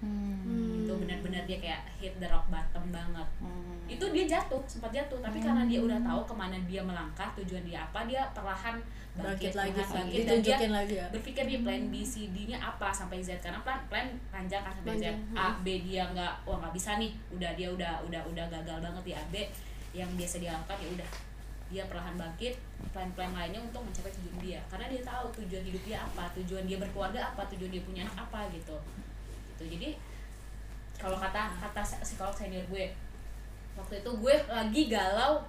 [0.00, 0.80] Hmm.
[0.80, 3.28] itu benar-benar dia kayak hit the rock bottom banget.
[3.36, 3.76] Hmm.
[3.84, 5.20] itu dia jatuh sempat jatuh.
[5.20, 8.80] Tapi karena dia udah tahu ke mana dia melangkah tujuan dia apa dia perlahan
[9.10, 10.24] bangkit bangkit, lagi perlahan bangkit.
[10.24, 11.06] Dan dia lagi ya.
[11.12, 13.44] berpikir nih plan B C D nya apa sampai Z.
[13.44, 15.04] Karena plan plan panjang kan sampai Z.
[15.36, 17.12] A B dia nggak wah nggak bisa nih.
[17.36, 19.34] Udah dia udah udah udah gagal banget di A B
[19.92, 21.10] yang biasa dia lakukan ya udah.
[21.70, 22.56] Dia perlahan bangkit
[22.96, 24.60] plan-plan lainnya untuk mencapai tujuan dia.
[24.72, 28.24] Karena dia tahu tujuan hidup dia apa tujuan dia berkeluarga apa tujuan dia punya anak
[28.30, 28.80] apa gitu
[29.60, 29.76] gitu.
[29.76, 29.90] Jadi
[30.96, 32.88] kalau kata kata psikolog senior gue
[33.76, 35.40] waktu itu gue lagi galau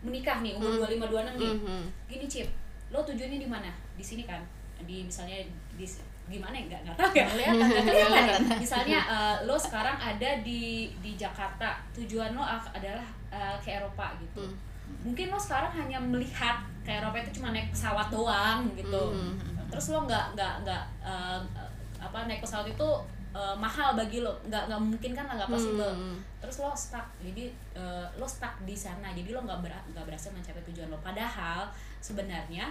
[0.00, 1.52] menikah nih umur 25 26 nih.
[1.60, 1.82] Mhm.
[2.08, 2.48] gini Cip
[2.90, 3.70] lo tujuannya di mana?
[3.94, 4.42] Di sini kan?
[4.82, 5.38] Di misalnya
[5.78, 5.86] di
[6.30, 6.64] gimana ya?
[6.66, 7.26] Nggak nggak tahu ya.
[7.26, 8.38] Nggak kelihatan ya?
[8.58, 14.42] misalnya eh, lo sekarang ada di di Jakarta tujuan lo adalah eh, ke Eropa gitu.
[14.46, 14.56] Hmm.
[15.06, 19.14] mungkin lo sekarang hanya melihat ke Eropa itu cuma naik pesawat doang gitu.
[19.14, 19.38] Hmm.
[19.70, 21.40] terus lo nggak nggak nggak eh,
[22.00, 22.90] apa naik pesawat itu
[23.30, 24.34] eh, mahal bagi lo.
[24.42, 26.18] Nggak nggak mungkin kan nggak possible Hmm.
[26.38, 27.06] terus lo stuck.
[27.20, 29.10] Jadi eh, lo stuck di sana.
[29.10, 30.98] Jadi lo nggak ber- nggak berhasil mencapai tujuan lo.
[30.98, 31.70] Padahal
[32.00, 32.66] sebenarnya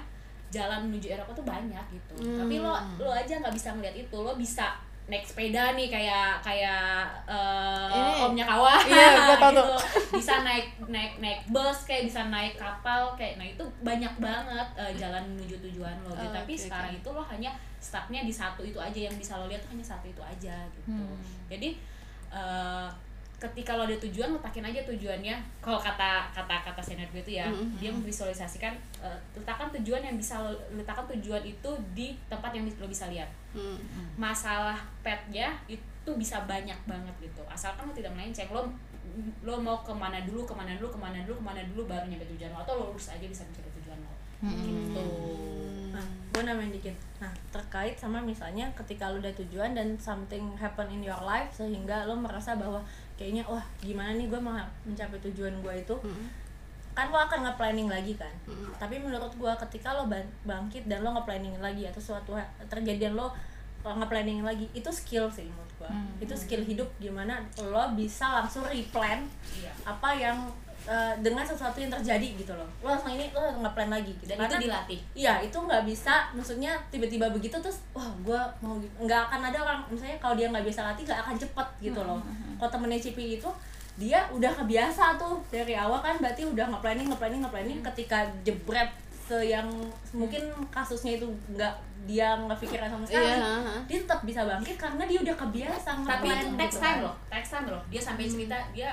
[0.50, 2.16] jalan menuju Eropa tuh banyak gitu.
[2.36, 4.18] Tapi lo lo aja nggak bisa ngeliat itu.
[4.18, 4.74] Lo bisa
[5.10, 9.10] naik sepeda nih kayak kayak eh, Ini- omnya kawan Iya,
[9.44, 9.66] gitu.
[10.14, 14.94] bisa naik naik naik bus kayak bisa naik kapal kayak nah itu banyak banget eh,
[14.96, 17.00] jalan menuju tujuan lo gitu Oh, tapi oke, sekarang oke.
[17.00, 20.22] itu lo hanya stucknya di satu itu aja yang bisa lo lihat hanya satu itu
[20.22, 21.18] aja gitu Hmm.
[21.48, 21.74] jadi
[22.30, 22.88] eh,
[23.40, 27.48] ketika lo ada tujuan letakin aja tujuannya kalau kata kata kata senior gue itu ya
[27.48, 27.80] Mhm.
[27.80, 32.86] dia memvisualisasikan eh, letakkan tujuan yang bisa lo letakkan tujuan itu di tempat yang lo
[32.86, 33.80] bisa lihat Hmm.
[34.14, 38.68] masalah petnya itu bisa banyak banget gitu asalkan lo tidak melenceng lo
[39.42, 42.06] lo mau ke mana dulu ke mana dulu ke mana dulu ke mana dulu baru
[42.06, 44.12] nyampe tujuan lo atau lo lurus aja bisa mencapai tujuan lo
[44.44, 45.06] gitu
[45.90, 46.94] Nah, gue nambahin dikit.
[47.18, 52.06] Nah, terkait sama misalnya ketika lu udah tujuan dan something happen in your life sehingga
[52.06, 52.78] lo merasa bahwa
[53.20, 56.32] kayaknya wah gimana nih gue mau mencapai tujuan gue itu Hmm.
[56.92, 58.72] kan lo akan nge-planning lagi kan Hmm.
[58.74, 63.36] tapi menurut gue ketika lo ban- bangkit dan lo nge-planning lagi atau suatu terjadian lo
[63.82, 66.16] nge-planning lagi itu skill sih menurut gue Hmm.
[66.18, 70.36] itu skill hidup gimana lo bisa langsung replan iya apa yang
[70.82, 72.68] eh, dengan sesuatu yang terjadi gitu loh.
[72.80, 74.26] Lo langsung ini lo nge-plan lagi gitu.
[74.26, 78.76] Dan Karena- itu dilatih Iya itu nggak bisa, maksudnya tiba-tiba begitu terus wah gue mau
[78.98, 82.20] nggak akan ada orang misalnya kalau dia nggak biasa latih nggak akan cepet gitu loh.
[82.56, 83.50] Kalau temennya Cipi itu
[83.96, 87.80] dia udah kebiasa tuh dari awal kan berarti udah nge planning nge planning nge planning
[87.84, 88.88] ketika jebret
[89.20, 89.68] se yang
[90.10, 91.70] mungkin kasusnya itu nggak
[92.08, 93.76] dia nggak pikiran sama sekali Iya, ha-ha.
[93.86, 97.04] dia tetap bisa bangkit karena dia udah kebiasa tapi itu text gitu time kan.
[97.04, 97.82] loh text time loh.
[97.86, 98.90] Dia sampai cerita dia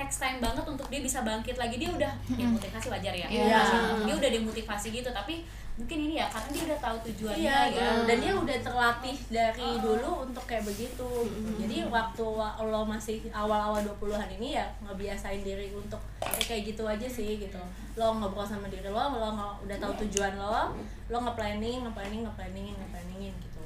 [0.00, 1.76] text time banget untuk dia bisa bangkit lagi.
[1.76, 3.28] Dia udah ya motivasi wajar ya.
[3.28, 3.60] Iya.
[4.00, 5.44] dia udah demotivasi gitu tapi
[5.76, 9.68] mungkin ini ya karena dia udah tahu tujuannya Iya, ya dan dia udah terlatih dari
[9.78, 11.08] dulu untuk kayak begitu.
[11.26, 11.50] Gitu.
[11.58, 16.84] Jadi waktu wa- lo masih awal-awal 20-an ini ya ngebiasain diri untuk ya kayak gitu
[16.84, 17.60] aja sih gitu.
[17.94, 20.76] Lo ngobrol sama diri lo, lo nge- udah tahu tujuan lo,
[21.08, 23.60] lo nge-planning, nge-planning, nge-planningin, nge-planningin gitu.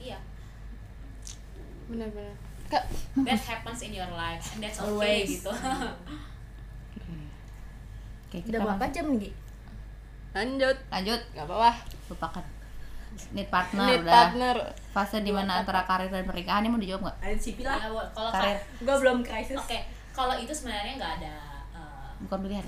[0.00, 0.18] iya.
[1.84, 2.34] Benar-benar
[2.66, 5.28] that happens in your life and that's okay Always.
[5.34, 5.50] gitu.
[8.24, 9.30] Oke, kita Udah berapa jam Gi?
[10.32, 10.76] lanjut.
[10.88, 11.20] Lanjut.
[11.30, 11.70] Nggak apa-apa.
[12.08, 12.44] Lupakan.
[13.30, 14.10] Need partner Need udah.
[14.12, 14.56] partner.
[14.90, 16.60] Fase di mana antara karir dan pernikahan?
[16.60, 17.16] Ini mau dijawab nggak?
[17.20, 18.58] Ada Cipi Ya, wo- kalau karir.
[18.58, 19.54] Ka- Gue belum krisis.
[19.54, 19.78] oke
[20.10, 21.34] kalau itu sebenarnya nggak ada
[21.72, 22.66] eh, bukan pilihan?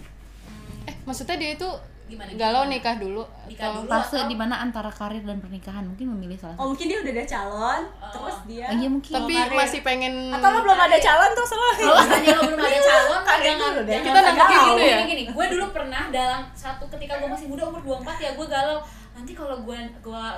[0.83, 1.67] eh maksudnya dia itu
[2.07, 2.73] Gimana, galau gimana?
[2.73, 3.91] nikah dulu Nikah atau dulu.
[3.91, 6.99] fase atau- di mana antara karir dan pernikahan mungkin memilih salah Oh satu mungkin dia
[7.01, 8.07] udah ada calon, Oh.
[8.09, 8.65] terus dia.
[8.65, 9.57] Oh, iya mungkin tapi karir.
[9.57, 11.83] masih pengen Atau lo belum ada calon tuh soalnya.
[11.85, 13.93] kalau misalnya lo belum ada calon Karir jangan dulu deh.
[13.93, 14.63] jangan Kita galau.
[14.71, 14.97] gitu ya?
[14.97, 18.47] gini, gini gue dulu pernah dalam satu ketika gue masih muda umur 24 ya gue
[18.47, 18.79] galau
[19.17, 20.37] nanti kalau gue gua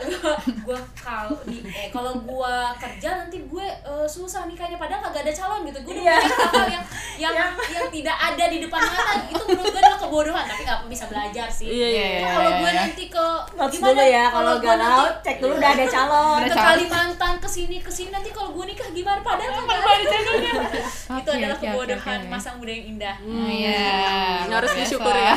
[0.62, 0.78] gua
[1.10, 4.78] kalau di eh kalau gue kerja nanti gue eh, susah nikahnya.
[4.78, 5.78] Padahal kagak ada calon gitu.
[5.82, 6.16] Gue udah Iya.
[6.22, 6.84] mikir hal yang
[7.26, 7.34] yang
[7.74, 9.12] yang tidak ada di depan mata.
[9.26, 11.66] Itu menurut gue adalah kebodohan tapi nggak bisa belajar sih.
[11.66, 12.80] Iya, iya, iya, kalau iya, gue iya.
[12.86, 13.26] nanti ke
[13.58, 13.90] Notes gimana?
[13.90, 16.38] dulu ya kalau galau, nanti cek dulu udah ada calon.
[16.38, 16.66] Udah ke.
[16.70, 19.18] Kalimantan ke sini ke sini nanti kalau gue nikah gimana?
[19.26, 20.06] Padahal kan ada.
[20.06, 20.54] calonnya
[21.18, 23.16] itu adalah kebodohan masa muda yang indah.
[23.26, 24.46] Oh, iya.
[24.46, 24.78] Harus luar biasa.
[24.86, 25.34] disyukur ya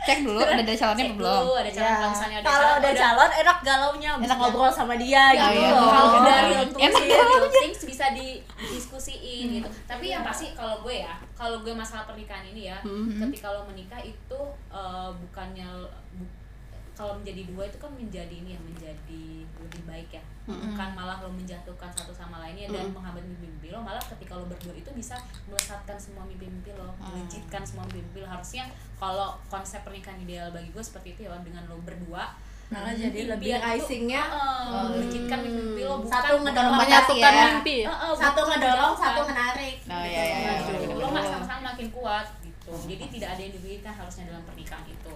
[0.00, 1.40] cek dulu udah ada calonnya cek belum?
[1.40, 4.38] dulu ada calon Ya, kalau misalnya ada kalau calon udah calon enak galaunya bisa Enak
[4.38, 5.70] ngobrol sama dia Ya, gitu iya.
[5.70, 5.86] loh.
[5.86, 9.68] kalau udah things, Enak real things bisa didiskusiin gitu.
[9.84, 12.78] Tapi yang pasti kalau gue ya kalau gue masalah pernikahan ini ya
[13.20, 15.68] ketika lo menikah itu eh, bukannya
[16.12, 16.39] bu-
[17.00, 20.22] kalau menjadi dua itu kan menjadi ini ya menjadi lebih baik ya.
[20.44, 24.76] Bukan malah lo menjatuhkan satu sama lainnya dan menghambat mimpi-mimpi lo malah ketika lo berdua
[24.76, 25.16] itu bisa
[25.48, 28.28] melesatkan semua mimpi-mimpi lo melejitkan semua mimpi lo.
[28.28, 28.68] Harusnya
[29.00, 32.36] kalau konsep pernikahan ideal bagi gue seperti itu ya dengan lo berdua.
[32.68, 34.22] Malah jadi lebih icingnya.
[34.30, 37.44] Heeh, melejitkan mimpi lo bukan Satu ngedorong menyatukan ya.
[37.48, 37.76] mimpi.
[37.82, 37.88] Ya?
[37.96, 39.76] Heeh, satu bukan ngedorong satu menarik.
[39.88, 40.36] Oh iya iya.
[40.36, 40.52] iya.
[40.68, 41.00] Gitu.
[41.00, 42.26] lo mak sama-sama makin kuat
[42.70, 42.86] gitu.
[42.94, 45.14] Jadi tidak ada yang dirugikan harusnya dalam pernikahan itu.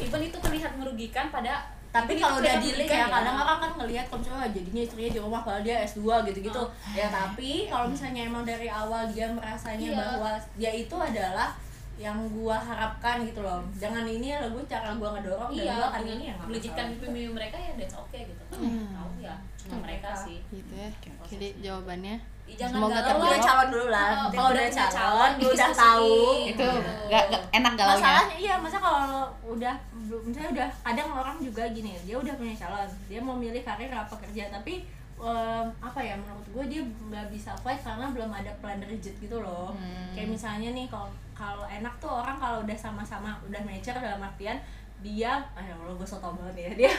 [0.00, 3.14] Even itu terlihat merugikan pada tapi kalau udah dealing merugikan ya.
[3.22, 6.62] kadang orang kan ngelihat kalau misalnya jadinya istrinya di rumah kalau dia S2 gitu-gitu.
[6.90, 9.98] Ya tapi kalau misalnya emang dari awal dia merasanya Iya.
[9.98, 11.54] bahwa dia itu adalah
[11.94, 13.62] yang gua harapkan gitu loh.
[13.78, 16.24] Jangan ini lah gue cara gua ngedorong dan iya gua akan ini.
[16.34, 18.42] Yang melejitkan mimpi mereka ya that's okay gitu.
[18.50, 18.58] Kan
[18.90, 20.42] tahu ya cuma mereka sih.
[20.50, 20.90] Gitu ya.
[21.30, 24.94] Jadi jawabannya jangan Semoga galau udah calon dulu lah Oh, Nanti kalau udah udah calon
[24.94, 25.80] calon, dia udah diskusiin.
[25.80, 26.14] tahu
[26.44, 26.68] Itu Gitu.
[27.08, 27.98] gak, gak enak galaunya.
[27.98, 29.74] masalahnya iya masa kalau lo udah
[30.20, 34.14] misalnya udah kadang orang juga gini dia udah punya calon dia mau milih karir apa
[34.18, 34.84] kerja tapi
[35.16, 39.36] em, apa ya menurut gue dia nggak bisa fight karena belum ada plan rigid gitu
[39.36, 39.72] loh
[40.12, 44.58] kayak misalnya nih kalau kalau enak tuh orang kalau udah sama-sama udah mature dalam artian
[45.00, 46.92] dia ah ya Allah gue so tau banget ya dia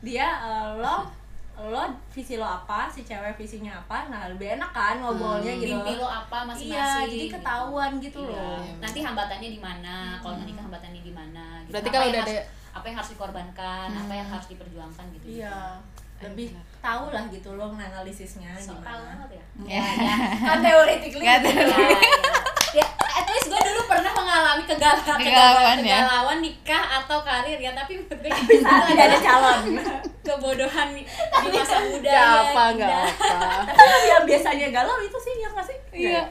[0.00, 1.06] dia eh, lo
[1.60, 5.92] lo visi lo apa si cewek visinya apa nah lebih enak kan ngobrolnya gitu mimpi
[5.94, 7.34] lo apa iya masing-masing jadi gitu.
[7.34, 8.30] ketahuan gitu Iya.
[8.32, 11.72] loh nanti hambatannya di mana kalau menikah hambatannya di mana gitu.
[11.72, 15.26] Berarti Apa kalau udah harus- ada- apa yang harus dikorbankan apa yang harus diperjuangkan gitu
[15.36, 15.56] Iya,
[16.20, 16.46] lebih
[16.78, 19.02] tahu lah gitu loh menganalisisnya so tahu gimana.
[19.18, 19.82] banget ya Ya.
[20.46, 21.66] Kan teoretically Nggak gitu.
[21.66, 21.90] ya,
[22.74, 22.82] ya.
[22.82, 22.86] ya
[23.18, 25.98] at least gue dulu pernah mengalami kegal Kegalauan, kegalauan, ya.
[26.04, 28.30] kegalauan nikah atau karir ya tapi menurut gue
[28.92, 29.60] tidak ada calon.
[30.28, 31.02] kebodohan di
[31.48, 35.64] masa muda Gak ya, apa, gak apa Tapi yang biasanya galau itu sih ya nggak
[35.64, 35.78] sih?
[35.96, 36.22] Iya.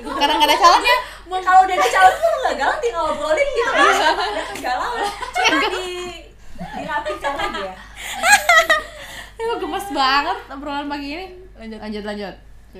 [0.00, 0.96] Karena gak ada calonnya.
[1.44, 3.70] Kalau udah ada calon tuh nggak galau tinggal ngobrolin gitu.
[3.76, 4.92] Ada kan galau.
[5.36, 5.86] Cuma di
[6.56, 7.74] dirapikan lagi ya.
[9.36, 11.26] Aduh, gemes banget obrolan pagi ini.
[11.60, 12.34] Lanjut, lanjut, lanjut.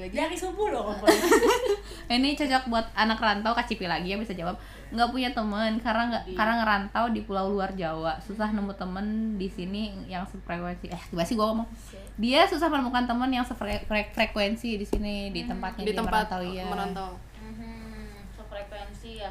[0.04, 0.92] Dari subuh loh.
[2.12, 4.60] Ini cocok buat anak rantau Kacipi lagi ya bisa jawab.
[4.94, 8.20] Nggak punya temen karena nggak karena ngerantau di pulau luar Jawa.
[8.22, 10.86] Susah nemu temen di sini yang sefrekuensi.
[10.90, 11.68] Eh, tiba sih gua ngomong.
[12.16, 16.64] Dia susah menemukan temen yang sefrekuensi di sini di tempatnya di tempat merantau ya.
[16.66, 17.10] merantau
[17.42, 19.30] Mhm, sefrekuensi ya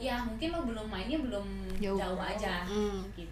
[0.00, 1.46] ya mungkin lo belum mainnya belum
[1.76, 2.00] Jauh.
[2.00, 3.04] jauh, aja Hmm.
[3.12, 3.28] gitu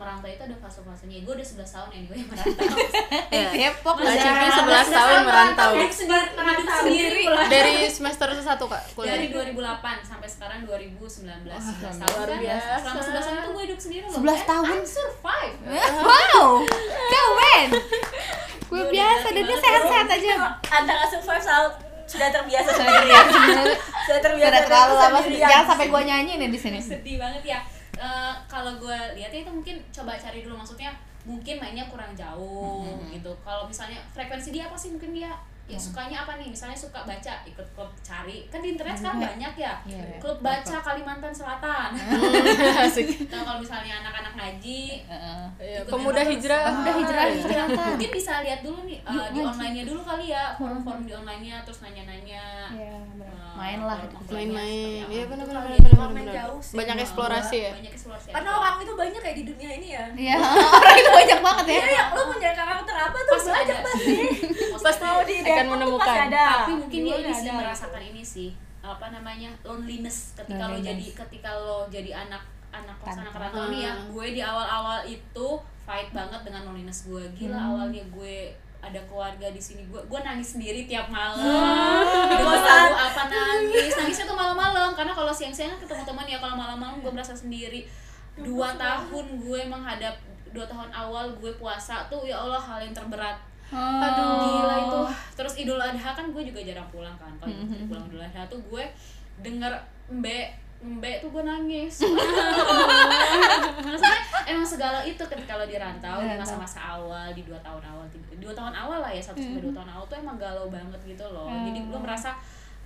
[0.00, 2.66] merantau itu ada fase-fasenya gue udah 11 tahun anyway merantau
[3.30, 4.22] Eh, Depok Kak aja.
[4.24, 5.70] Cipi 11 tahun merantau
[6.80, 9.60] sendiri dari semester 1 kak kuliah dari 2008
[10.02, 12.72] sampai sekarang 2019 11 tahun luar kan biasa.
[12.80, 14.66] selama 11 tahun itu gue hidup sendiri loh 11 And tahun?
[14.66, 15.56] I'm survive
[16.00, 16.42] Wow,
[17.06, 17.68] keren.
[18.66, 20.32] Gue biasa dan dia sehat-sehat aja.
[20.64, 21.68] Antara survive sama
[22.06, 22.98] sudah terbiasa Sudah sendiri.
[23.04, 23.74] terbiasa sendiri.
[24.02, 26.78] Sudah terbiasa Sudah terlalu lama jangan sampai gue nyanyi nih di sini.
[26.80, 27.58] sedih banget ya
[28.60, 30.92] kalau gue lihatnya itu mungkin coba cari dulu maksudnya
[31.24, 33.32] mungkin mainnya kurang jauh gitu.
[33.40, 34.92] Kalau misalnya frekuensi dia apa sih?
[34.92, 35.32] Mungkin dia
[35.70, 39.54] ya sukanya apa nih misalnya suka baca ikut klub cari kan di internet sekarang banyak
[39.54, 40.18] ya Iya, iya.
[40.18, 41.90] klub baca Kalimantan Selatan
[42.84, 43.06] Asik.
[43.26, 45.42] nah kalau misalnya anak-anak ngaji Heeh.
[45.56, 47.34] Iya, Ikut pemuda hijrah Pemuda hijrah, Iya.
[47.38, 47.66] hijrah.
[47.88, 51.78] mungkin bisa lihat dulu nih Yuk, di online-nya dulu kali ya forum-forum di online-nya terus
[51.80, 53.26] nanya-nanya Iya, bener.
[53.28, 53.98] eh, Main lah.
[54.26, 55.62] main-main iya benar-benar
[56.60, 56.76] sih.
[56.76, 60.04] banyak eksplorasi ya banyak eksplorasi Karena orang itu banyak kayak di dunia ini ya.
[60.12, 60.36] Iya,
[60.78, 61.74] orang itu banyak banget ya.
[61.74, 63.76] Iya, ya, lu punya karakter apa tuh banyak ada.
[63.82, 64.16] pasti.
[64.80, 66.08] Pasti Mau di akan menemukan.
[66.08, 66.44] pasti ada.
[66.64, 67.58] tapi mungkin dia ini sih ada.
[67.60, 68.50] merasakan ini sih.
[68.80, 69.50] Apa namanya?
[69.60, 70.88] Loneliness ketika lo Loneliness.
[70.88, 75.48] jadi ketika lo jadi anak anak kos anak rantau nih ya gue di awal-awal itu
[75.82, 77.22] fight banget dengan loneliness gue.
[77.34, 79.84] Gila awalnya gue ada keluarga di sini.
[79.90, 81.44] Gue gue nangis sendiri tiap malam.
[82.30, 83.92] Dengar lagu apa nangis.
[83.98, 84.94] Nangisnya tuh malam-malam.
[84.96, 86.38] Karena kalau siang-siang kan ketemu teman ya.
[86.40, 87.84] Kalau malam-malam gue merasa sendiri.
[88.40, 90.14] Dua tahun gue menghadap
[90.50, 93.38] dua tahun awal gue puasa tuh ya Allah hal yang terberat
[93.74, 94.34] Aduh.
[94.42, 95.00] gila itu.
[95.38, 97.32] Terus idul adha kan gue juga jarang pulang kan.
[97.38, 98.84] Kalau mm pulang idul adha tuh gue
[99.40, 99.72] denger
[100.10, 102.02] mbe mbe tuh gue nangis.
[103.86, 108.04] Maksudnya emang segala itu ketika lo di rantau di masa-masa awal di dua tahun awal
[108.40, 111.24] dua tahun awal lah ya satu sampai dua tahun awal tuh emang galau banget gitu
[111.28, 111.52] loh.
[111.52, 112.34] Jadi lo merasa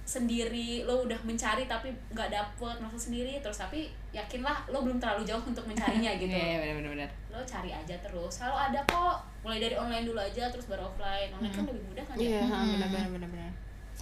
[0.04, 5.24] sendiri lo udah mencari tapi nggak dapet merasa sendiri terus tapi yakinlah lo belum terlalu
[5.24, 7.10] jauh untuk mencarinya gitu Iya, benar benar benar.
[7.30, 11.32] lo cari aja terus selalu ada kok mulai dari online dulu aja terus baru offline
[11.32, 13.52] online kan lebih mudah kan iya ya ha, benar-benar benar-benar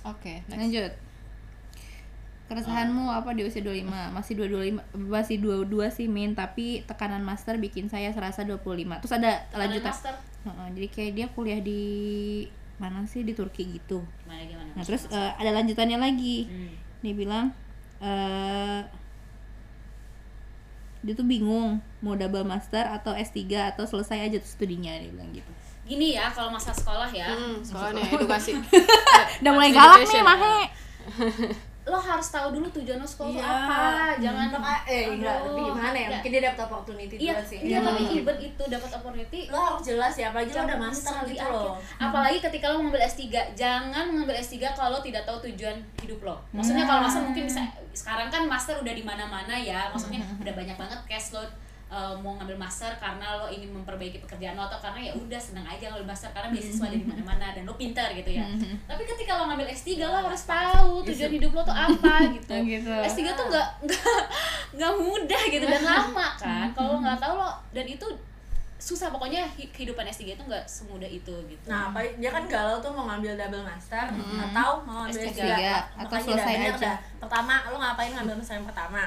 [0.02, 0.90] Oke, lanjut.
[2.42, 3.86] Keresahanmu apa di usia 25?
[4.12, 8.98] Masih 225 masih 22 sih Min, tapi tekanan master bikin saya serasa 25.
[8.98, 9.88] Terus ada lanjutan.
[9.88, 11.80] master Heeh, jadi kayak dia kuliah di
[12.82, 14.02] mana sih di Turki gitu.
[14.26, 16.50] gimana gimana Nah, terus eh, ada lanjutannya lagi.
[16.50, 16.74] Hmm.
[17.06, 17.46] Dia bilang
[18.02, 18.82] eh
[21.02, 25.30] dia tuh bingung mau double master atau S3 atau selesai aja tuh studinya dia bilang
[25.34, 25.50] gitu.
[25.82, 28.54] gini ya kalau masa sekolah ya hmm, soalnya edukasi
[29.42, 30.22] Udah mulai galak nih.
[30.22, 30.56] Mahe.
[31.82, 33.50] lo harus tahu dulu tujuan lo sekolah tuh Iya.
[33.66, 33.82] apa.
[34.16, 36.08] Jangan Maka- eh enggak lebih gimana ya?
[36.12, 37.58] mungkin dia dapat opportunity iya sih.
[37.60, 39.40] iya tapi even itu dapat opportunity.
[39.48, 41.74] Lo harus jelas ya apalagi lo jangan udah master gitu loh.
[41.98, 43.20] apalagi ketika lo mengambil S3
[43.52, 46.38] jangan mengambil S3 kalau tidak tahu tujuan hidup lo.
[46.50, 47.60] Maksudnya kalau master mungkin bisa
[47.92, 51.42] sekarang kan master udah di mana-mana ya maksudnya udah banyak banget cash lo
[51.92, 55.60] uh, mau ngambil master karena lo ingin memperbaiki pekerjaan lo atau karena ya udah seneng
[55.62, 58.48] aja ngambil master karena beasiswa ada di mana-mana dan lo pinter gitu ya
[58.82, 62.88] tapi ketika lo ngambil S3 lo harus tahu tujuan hidup lo tuh apa gitu gitu.
[62.88, 64.04] S3 tuh nggak nggak
[64.74, 68.08] nggak mudah gitu dan lama kan kalau nggak tahu lo dan itu
[68.78, 72.82] susah pokoknya hi- kehidupan S3 itu nggak semudah itu gitu Nah, apa dia kan galau
[72.82, 75.42] tuh mau ngambil double master atau mau ngambil S3, S3.
[75.94, 76.74] atau Makanya selesai aja.
[76.82, 76.98] dah.
[77.16, 79.06] Pertama, lo ngapain ngambil master yang pertama?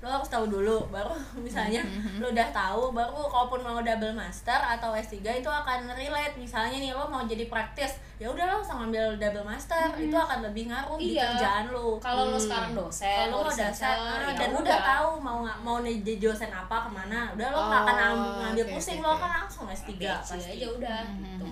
[0.00, 1.12] Lo harus tahu dulu, baru
[1.44, 1.84] misalnya
[2.16, 6.34] lo udah tahu, baru kalaupun mau double master atau S3 itu akan relate.
[6.34, 10.40] Misalnya nih lo mau jadi praktis, ya udah lo usah ngambil double master, itu akan
[10.42, 11.36] lebih ngaruh di Iya.
[11.36, 11.96] kerjaan lo.
[11.98, 14.78] kalau lo sekarang dosen Kalau lo researcher, ah, ya dan udah.
[14.80, 18.72] tahu mau mau jadi dosen apa ke mana, udah lo akan Oh, am- ngambil oke,
[18.72, 20.48] pusing, oke, lo akan langsung S3 PhD pasti.
[20.56, 21.46] aja udah gitu.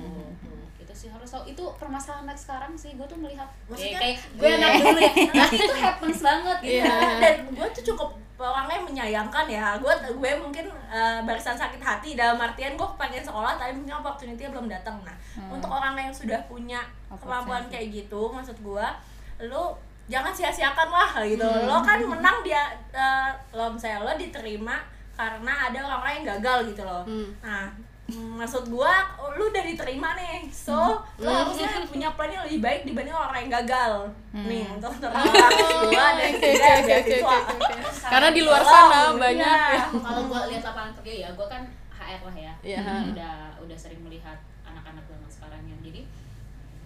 [0.79, 1.45] Itu sih harus tahu.
[1.47, 5.13] Itu permasalahan anak sekarang sih gue tuh melihat Maksudnya- kayak, kayak gue anak dulu ya.
[5.37, 6.73] Tapi itu happens banget gitu.
[6.81, 6.97] Iya.
[7.21, 8.11] dan gue tuh cukup
[8.47, 9.75] orangnya menyayangkan ya.
[9.83, 14.47] Gue gue mungkin eh, barisan sakit hati dalam artian gue pengen sekolah tapi mungkin opportunity
[14.47, 15.17] belum datang nah
[15.51, 16.79] untuk orang yang sudah punya
[17.11, 18.87] kemampuan kayak gitu maksud gue
[19.51, 19.65] lu
[20.09, 21.45] jangan sia-siakan lah gitu.
[21.67, 24.79] Lo kan menang dia eh, lo misalnya lo diterima
[25.19, 27.03] karena ada orang-orang yang gagal gitu loh.
[27.03, 27.35] Hmm.
[27.43, 27.67] nah
[28.09, 29.05] maksud gua
[29.37, 30.49] lu udah diterima nih.
[30.49, 30.73] So
[31.17, 33.93] lu harusnya punya plan yang lebih baik dibanding orang yang gagal.
[34.33, 35.29] Nih untuk terang
[35.93, 37.39] gua dan oke, beasiswa oke, oke.
[38.09, 39.83] Karena di luar sana Oh, banyak ya.
[39.93, 42.53] kalau gue lihat lapangan kerja ya gue kan HR lah ya.
[42.65, 42.81] Iya.
[42.81, 46.01] Jadi udah udah sering melihat anak-anak zaman sekarang yang jadi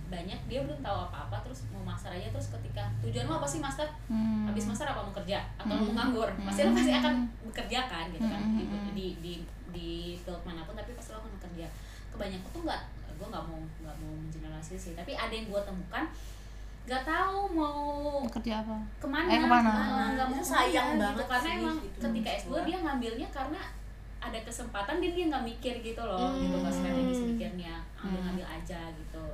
[0.08, 3.64] banyak dia belum tahu apa-apa terus mau master aja terus ketika tujuan lo apa sih
[3.64, 3.88] master?
[4.12, 4.44] Hmm.
[4.44, 5.40] habis master apa mau kerja?
[5.56, 6.28] Atau lo mau nganggur?
[6.42, 7.14] Pasti lo pasti akan
[7.48, 8.42] bekerja kan gitu kan?
[8.58, 9.32] Di di di,
[9.72, 11.66] di field mana pun tapi pasti lo akan bekerja
[12.08, 14.92] kebanyakan tuh nggak gue nggak mau nggak mau mengeneralisir sih.
[14.92, 16.04] Tapi ada yang gue temukan
[16.82, 17.78] nggak tahu mau
[18.26, 18.74] kerja apa?
[18.98, 19.70] ke mana, Eh, ke mana?
[19.70, 22.50] Ah, nggak mau Itu sayang ke mana banget karena sih, emang gitu, ketika menurut S2
[22.50, 22.60] gua.
[22.66, 23.60] dia ngambilnya karena
[24.18, 28.80] ada kesempatan dan dia nggak mikir gitu loh gitu nggak strategis mikirnya ambil ngambil aja
[28.90, 29.24] gitu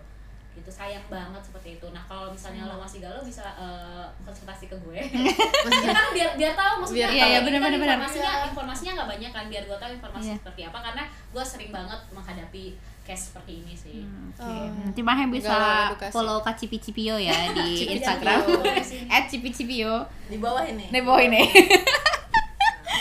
[0.59, 4.77] gitu sayang banget seperti itu nah kalau misalnya lo masih galau bisa eh, konsultasi ke
[4.77, 4.99] gue
[5.87, 7.79] ya kan biar biar tahu maksudnya Biar Iya, iya, ini benar, kan benar.
[7.95, 10.37] informasinya informasinya nggak banyak kan biar gue tahu informasi Iya.
[10.37, 12.65] seperti apa karena gue sering banget menghadapi
[13.03, 14.69] case seperti ini sih Oke, Oh.
[14.85, 15.01] nanti
[15.31, 15.57] bisa
[15.97, 18.45] Galau follow Kak Cipi Cipio ya di Cipi Instagram.
[18.45, 19.09] Cipio.
[19.09, 19.95] At Cipi Cipio.
[20.29, 21.41] di bawah ini Nih bawah ini.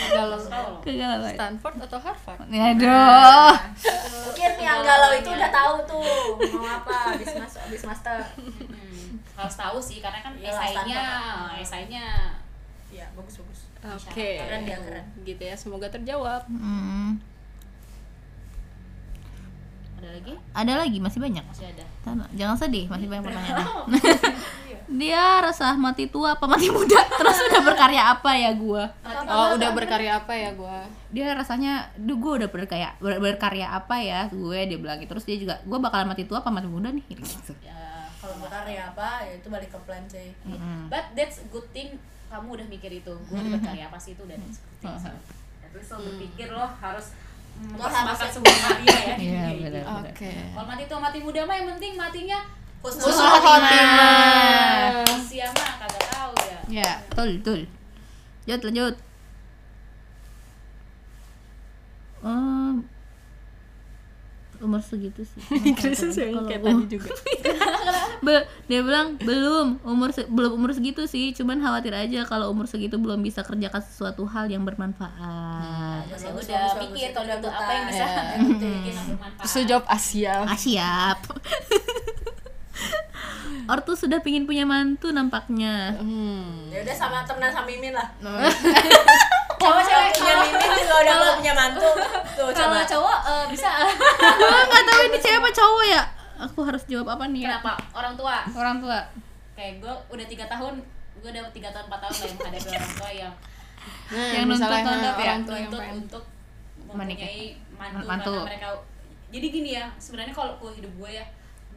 [0.08, 0.80] Galau Tahu loh.
[0.80, 1.28] Kegalau.
[1.34, 2.38] Stanford atau Harvard?
[2.48, 3.52] Aduh.
[4.28, 6.04] mungkin yang galau itu udah tahu tuh
[6.54, 11.02] mau apa habis masuk habis master Hmm, harus tahu sih karena kan Iyalah, esainya
[11.58, 12.04] esainya
[12.88, 14.42] ya bagus bagus Oke.
[14.42, 15.06] Keren dia, keren.
[15.22, 16.42] Gitu ya, semoga terjawab.
[16.50, 17.14] Hmm.
[19.98, 21.44] Ada lagi Ada lagi masih banyak.
[21.44, 21.84] masih ada
[22.32, 23.66] Jangan sedih, masih banyak pertanyaan.
[25.00, 26.96] Dia resah mati tua apa mati muda?
[27.20, 28.88] Terus udah berkarya apa ya gua?
[29.28, 30.86] Oh, udah berkarya apa ya gua?
[31.10, 35.12] Dia rasanya, duh gue udah berkarya ber- berkarya apa ya gue dia bilang gitu.
[35.12, 37.52] Terus dia juga, gue bakalan mati tua apa mati muda nih gitu.
[37.60, 40.90] ya kalau berkarya apa ya itu balik ke plan sih Mm-mm.
[40.90, 41.94] but that's a good thing
[42.26, 45.14] kamu udah mikir itu gue udah berkarya apa sih itu udah that's good thing sih
[45.70, 47.14] least lo berpikir lo harus
[47.58, 49.84] Lo mempersembahkan harus- sebuah karya ya Iya, Kayak benar.
[50.04, 50.32] Oke.
[50.52, 52.38] kalau mati tua mati muda mah yang penting matinya
[52.78, 55.02] khusus Husnul khotimah.
[55.12, 57.60] usia mah kagak tahu ya Ya, betul, betul.
[58.44, 58.94] Lanjut, lanjut.
[62.20, 62.72] Eh,
[64.60, 65.40] umur segitu sih.
[65.78, 67.10] Krisis yang Kalau kayak tadi juga.
[68.20, 72.66] Be- dia bilang belum umur se- belum umur segitu sih cuman khawatir aja kalau umur
[72.66, 76.46] segitu belum bisa kerjakan sesuatu hal yang bermanfaat Bagus, ya udah bagus.
[76.50, 78.10] kalau Itu gitu apa yang bisa Ya.
[78.34, 80.34] yang bikin lo bermanfaat Terus jawab Asia.
[80.42, 81.18] ah siap
[83.68, 85.92] Ortu sudah pingin punya mantu nampaknya.
[86.00, 86.72] Hmm.
[86.72, 88.08] ya udah sama temenan sama Mimin lah.
[89.60, 93.44] Cowok cewek punya kalau Mimin juga udah mau punya mantu tuh kalau coba cowok eh,
[93.52, 93.70] bisa.
[94.40, 96.02] Gue nggak tahu ini cewek apa cowok ya.
[96.38, 97.58] Aku harus jawab apa nih ya?
[97.58, 97.72] Kenapa?
[97.92, 98.36] Orang tua.
[98.54, 98.98] Orang tua.
[99.52, 100.74] Kayak gue udah tiga tahun
[101.18, 103.34] gue udah tiga tahun empat tahun lah yang menghadapi orang tua yang
[104.08, 105.24] Nah, Yang misalnya nuntut-nuntut ya?
[105.24, 106.24] orang tua yang untuk
[106.88, 108.32] mempunyai mantu, Mantu.
[108.32, 108.68] karena mereka
[109.28, 111.24] jadi gini ya sebenarnya kalau gue hidup gue ya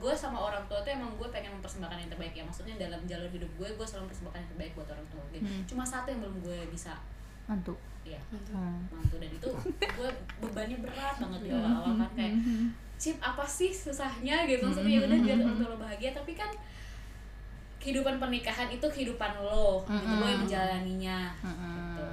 [0.01, 2.43] gue sama orang tua tuh emang gue pengen mempersembahkan yang terbaik ya.
[2.43, 5.45] Maksudnya dalam jalur hidup gue gue selalu mempersembahkan yang terbaik buat orang tua gitu.
[5.69, 6.97] cuma satu yang belum gue bisa
[7.45, 7.77] mantu.
[8.01, 8.89] Ya Hmm.
[8.89, 9.15] mantu.
[9.21, 9.47] Dan itu
[9.77, 10.09] gue
[10.41, 12.33] bebannya berat banget di awal-awal kan kayak
[13.01, 14.45] Cip apa sih susahnya?
[14.45, 14.61] Gitu.
[14.61, 16.11] Maksudnya ya udah biar orang tua lo bahagia.
[16.13, 16.49] Tapi kan
[17.81, 20.13] kehidupan pernikahan itu kehidupan lo gitu.
[20.17, 21.19] Lo yang menjalaninya.
[21.41, 22.05] Gitu.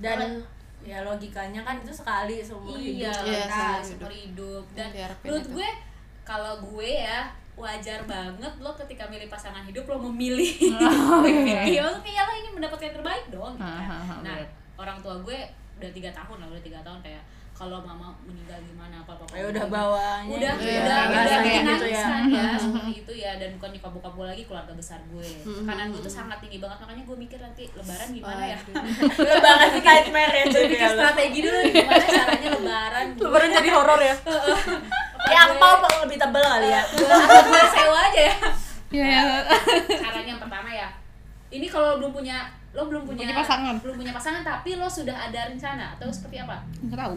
[0.00, 0.40] dan
[0.80, 3.24] ya logikanya kan itu sekali seumur iya hidup.
[3.28, 3.88] Iya, gitu.
[3.92, 4.64] seumur hidup.
[4.72, 4.88] dan
[5.20, 5.52] menurut itu.
[5.56, 5.68] gue
[6.22, 10.48] kalau gue ya wajar banget lo ketika milih pasangan hidup lo memilih.
[10.80, 13.54] Oh, iya maksudnya ya lo ini mendapatkan yang terbaik dong.
[13.58, 13.90] Gitu kan.
[13.90, 14.36] Ah, nah
[14.80, 15.38] orang tua gue
[15.80, 17.22] udah tiga tahun lah udah tiga tahun kayak
[17.60, 20.32] kalau mama meninggal gimana kalau papa ya udah bawanya.
[20.32, 21.12] Udah gitu Iya, udah ya.
[21.12, 22.04] udah bikin gitu ya.
[22.08, 25.28] kan ya seperti itu ya dan bukan nyokap bokap gue lagi keluarga besar gue.
[25.44, 25.64] Hmm.
[25.68, 28.58] kanan gue tuh sangat tinggi banget makanya gue mikir nanti lebaran gimana ya?
[29.28, 33.68] Lu banget sih nightmare ya gue jadi mikir strategi dulu gimana caranya lebaran Lebaran jadi
[33.68, 34.14] horor ya?
[35.28, 36.82] Ya angpau lebih tebel kali ya?
[37.52, 38.34] Gue sewa aja ya.
[38.90, 39.22] Iya, iya.
[40.00, 40.88] caranya yang pertama ya
[41.50, 43.74] ini kalau belum punya lo belum punya, Punya pasangan.
[43.78, 47.14] belum punya pasangan tapi lo sudah ada rencana atau seperti apa nggak tahu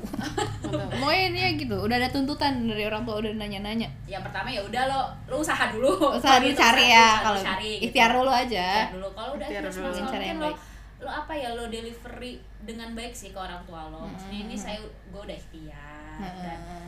[0.94, 4.62] pokoknya ini ya gitu udah ada tuntutan dari orang tua udah nanya-nanya yang pertama ya
[4.62, 7.84] udah lo lo usaha dulu usaha dulu itu cari usaha, ya usaha kalau cari gitu.
[7.86, 9.86] ikhtiar dulu aja Ikhtiar dulu kalau udah Ikhtiar dulu.
[9.86, 10.58] Cara yang mungkin lo baik.
[11.00, 14.82] lo apa ya lo delivery dengan baik sih ke orang tua lo maksudnya ini saya
[14.82, 16.88] gue udah ikhtiar dan Heeh.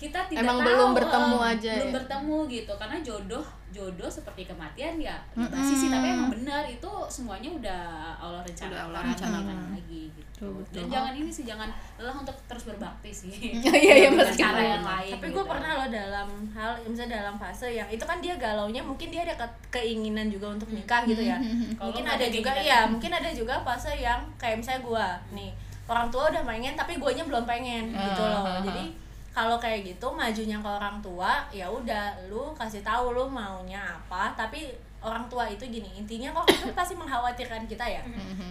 [0.00, 1.94] Kita tidak Emang tahu, belum bertemu eh, aja belum ya?
[1.94, 7.50] bertemu gitu karena jodoh jodoh seperti kematian ya basi sih tapi emang benar itu semuanya
[7.52, 7.82] udah
[8.16, 9.44] Allah rencanakan Udah Allah rencanakan.
[9.46, 10.72] Jangan lagi gitu Betul, betul.
[10.72, 13.28] dan jangan ini sih jangan lelah untuk terus berbakti sih
[13.60, 14.40] Iya, iya, Dengan meskipun.
[14.40, 15.36] cara yang lain tapi gitu.
[15.36, 19.22] gue pernah loh dalam hal misalnya dalam fase yang itu kan dia galaunya mungkin dia
[19.22, 22.64] ada ke- keinginan juga untuk nikah gitu ya Kalau mungkin ada juga keinginan.
[22.66, 25.50] iya mungkin ada juga fase yang kayak misalnya gue nih
[25.84, 28.64] orang tua udah pengen tapi guanya belum pengen gitu loh Ah, ah, ah.
[28.64, 28.84] jadi
[29.30, 34.34] kalau kayak gitu majunya ke orang tua ya udah lu kasih tahu lu maunya apa.
[34.34, 38.02] Tapi orang tua itu gini intinya kok itu pasti mengkhawatirkan kita ya.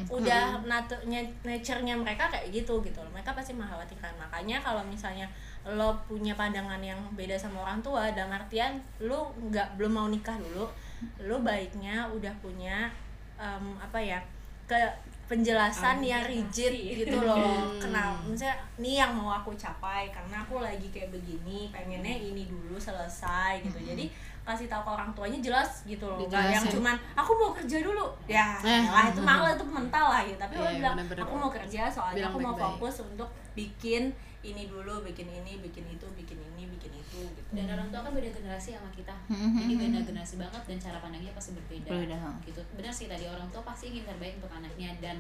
[0.08, 3.12] Udah naturnya nature-nya mereka kayak gitu gitu loh.
[3.12, 4.16] Mereka pasti mengkhawatirkan.
[4.16, 5.28] Makanya kalau misalnya
[5.68, 10.40] lo punya pandangan yang beda sama orang tua dalam artian lu nggak belum mau nikah
[10.40, 10.72] dulu
[11.20, 12.88] lu baiknya udah punya
[13.36, 14.20] em, apa ya
[14.64, 14.80] ke
[15.30, 17.78] penjelasan yang rigid gitu loh.
[17.78, 22.76] Kenapa misalnya nih yang mau aku capai karena aku lagi kayak begini pengennya ini dulu
[22.76, 23.78] selesai gitu.
[23.80, 24.10] Jadi
[24.42, 26.18] kasih tahu ke orang tuanya jelas gitu loh.
[26.20, 26.74] Nggak yang Dijelasin.
[26.76, 28.06] cuman aku mau kerja dulu.
[28.26, 28.84] Ya Eh.
[28.84, 30.36] lah itu malah itu mental lah gitu.
[30.36, 32.70] Tapi lo Iya, bilang aku mau kerja soalnya Bilang aku mau baik-baik.
[32.76, 34.10] fokus untuk bikin
[34.40, 38.12] ini dulu bikin ini bikin itu bikin ini bikin itu gitu dan orang tua kan
[38.14, 39.60] beda generasi sama kita Mhm.
[39.60, 42.32] jadi beda generasi banget dan cara pandangnya pasti berbeda, Berbeda, ha.
[42.42, 45.20] gitu benar sih tadi orang tua pasti ingin terbaik untuk anaknya dan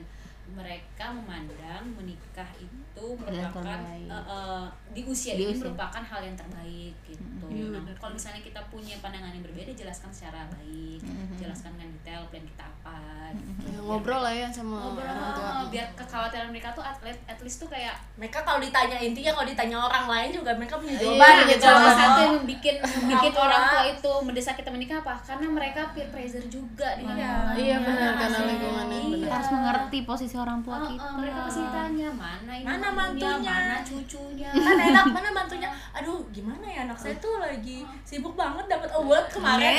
[0.52, 5.64] mereka memandang menikah itu merupakan eh, eh, di usia Di ini usia.
[5.64, 7.46] merupakan hal yang terbaik gitu.
[7.46, 11.00] Iya, nah kalau misalnya kita punya pandangan yang berbeda jelaskan secara baik
[11.36, 12.98] jelaskan dengan detail plan kita apa
[13.32, 13.66] gitu.
[13.66, 17.40] Ya, ngobrol lah ya sama ngobrol orang tua biar kekhawatiran mereka tuh at least, at
[17.40, 21.04] least tuh kayak mereka kalau ditanya intinya kalau ditanya orang lain juga mereka punya Iya,
[21.06, 21.64] jawaban punya gitu.
[21.64, 22.76] salah satu yang bikin
[23.12, 25.16] bikin orang tua itu mendesak kita menikah apa?
[25.22, 29.28] Karena mereka peer pressure juga di lingkungan Iya, benar, karena lingkungannya, Iya.
[29.30, 31.02] harus mengerti posisi orang tua Oh, kita.
[31.02, 34.50] oh, mereka pasti tanya mana ini Mana mantunya, mana cucunya?
[34.66, 35.70] Kan enak mana mantunya?
[35.92, 39.76] Aduh gimana ya anak saya tuh lagi sibuk banget dapat award kemarin.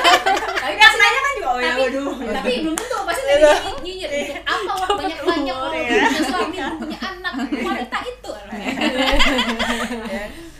[0.62, 3.44] Tapi yang nanya kan juga oh ya tapi, waduh tapi belum tentu pasti lagi
[3.80, 8.32] nyinyir untuk apa orang banyak banyak orang belum punya suami punya anak wanita itu.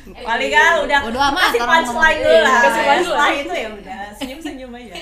[0.05, 2.17] Paling kan udah Bodo amat kasih punchline ngomong.
[2.23, 2.59] dulu lah.
[2.63, 3.39] Kasih punchline.
[3.41, 4.03] itu ya udah.
[4.15, 4.71] Senyum senyum.
[4.71, 4.95] Aja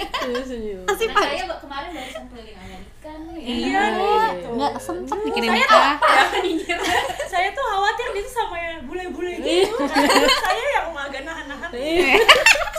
[0.84, 2.56] Kasih pak saya ba- kemarin barusan keliling
[3.02, 5.92] Amerika nih iya nggak nih nggak sempet mikirin saya nikah.
[7.26, 9.74] saya tuh khawatir dia tuh sama ya bule-bule gitu.
[9.90, 11.70] Karena saya yang agak nahan-nahan.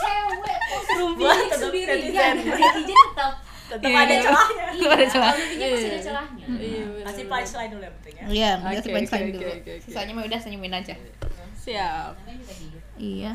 [0.00, 2.16] Cewek kok Wah, sendiri tetap sendiri netizen.
[2.16, 3.32] ya netizen tetap.
[3.64, 4.22] Tetap Iya, ada iya.
[4.24, 4.66] celahnya.
[4.72, 5.32] Iya ada celah.
[5.36, 5.56] pasti
[5.88, 6.46] ada celahnya.
[6.56, 7.04] Iya, benar.
[7.28, 8.24] punchline dulu yang penting ya?
[8.24, 8.50] Iya
[8.80, 9.52] sepen oke, dulu.
[9.84, 10.94] sisanya mah udah senyumin aja.
[11.60, 12.12] Siap.
[12.96, 13.32] Iya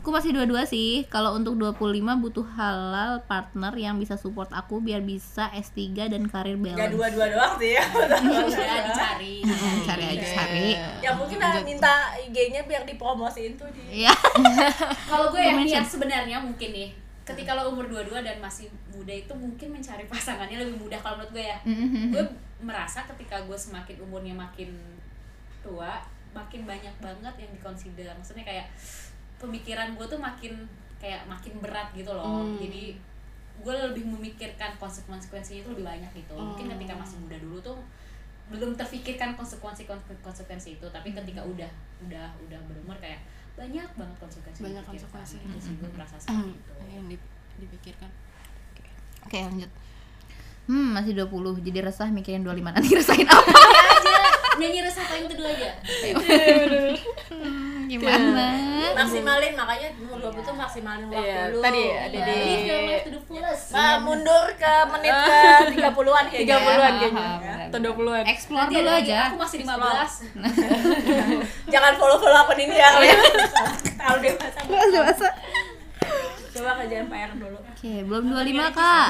[0.00, 1.02] aku masih dua-dua sih.
[1.08, 6.54] Kalau untuk 25 butuh halal partner yang bisa support aku biar bisa S3 dan karir
[6.54, 7.82] Gak balance dua-dua doang sih ya.
[8.06, 9.34] Udah dicari
[9.82, 10.68] cari aja cari.
[11.02, 14.14] Ya mungkin ah, minta IG-nya biar dipromosiin tuh di iya.
[15.10, 15.84] Kalau gue ya, nih ya Mention.
[15.84, 16.90] sebenarnya mungkin nih
[17.26, 21.32] ketika lo umur 22 dan masih muda itu mungkin mencari pasangannya lebih mudah kalau menurut
[21.34, 21.58] gue ya.
[22.14, 22.24] Gue
[22.62, 24.70] merasa ketika gue semakin umurnya makin
[25.66, 25.98] tua
[26.36, 28.68] makin banyak banget yang dikonsider maksudnya kayak
[29.36, 30.64] pemikiran gue tuh makin
[30.96, 32.46] kayak makin berat gitu loh.
[32.46, 32.56] Hmm.
[32.56, 32.96] jadi
[33.56, 36.34] gue lebih memikirkan konsekuensinya itu lebih banyak gitu.
[36.34, 37.78] Mungkin ketika masih muda dulu tuh
[38.46, 39.88] belum terfikirkan konsekuensi
[40.20, 40.86] konsekuensi itu.
[40.86, 41.70] Tapi ketika udah
[42.02, 43.20] udah udah berumur kayak
[43.56, 45.36] banyak banget konsekuensi Banyak konsekuensi.
[45.46, 46.72] itu sih gue merasa seperti itu.
[46.90, 48.10] yang di- dipikirkan.
[49.22, 49.70] Oke lanjut.
[50.66, 53.54] Hmm masih 20 jadi resah mikirin 25 nanti rasain apa
[54.56, 55.70] Nyanyi resah paling kedua aja.
[57.28, 58.46] Hmm, gimana?
[58.94, 62.44] Maksimalin makanya umur 20 tuh maksimalin waktu Iya, dulu tadi ada di
[62.98, 63.64] to the fullest.
[63.70, 65.38] Nah, mundur ke menit ke
[65.76, 67.10] 30-an kayaknya 30-an Ah, kayaknya.
[67.12, 68.24] benar, Atau 20-an.
[68.26, 69.18] explore Nanti dulu aja.
[69.26, 69.76] aku masih 15
[71.72, 72.90] jangan follow-follow akun ini ya.
[72.96, 75.28] Terlalu dewasa dewasa
[76.48, 77.58] coba kerjaan PR dulu.
[77.60, 79.08] Oke belum 25 kak.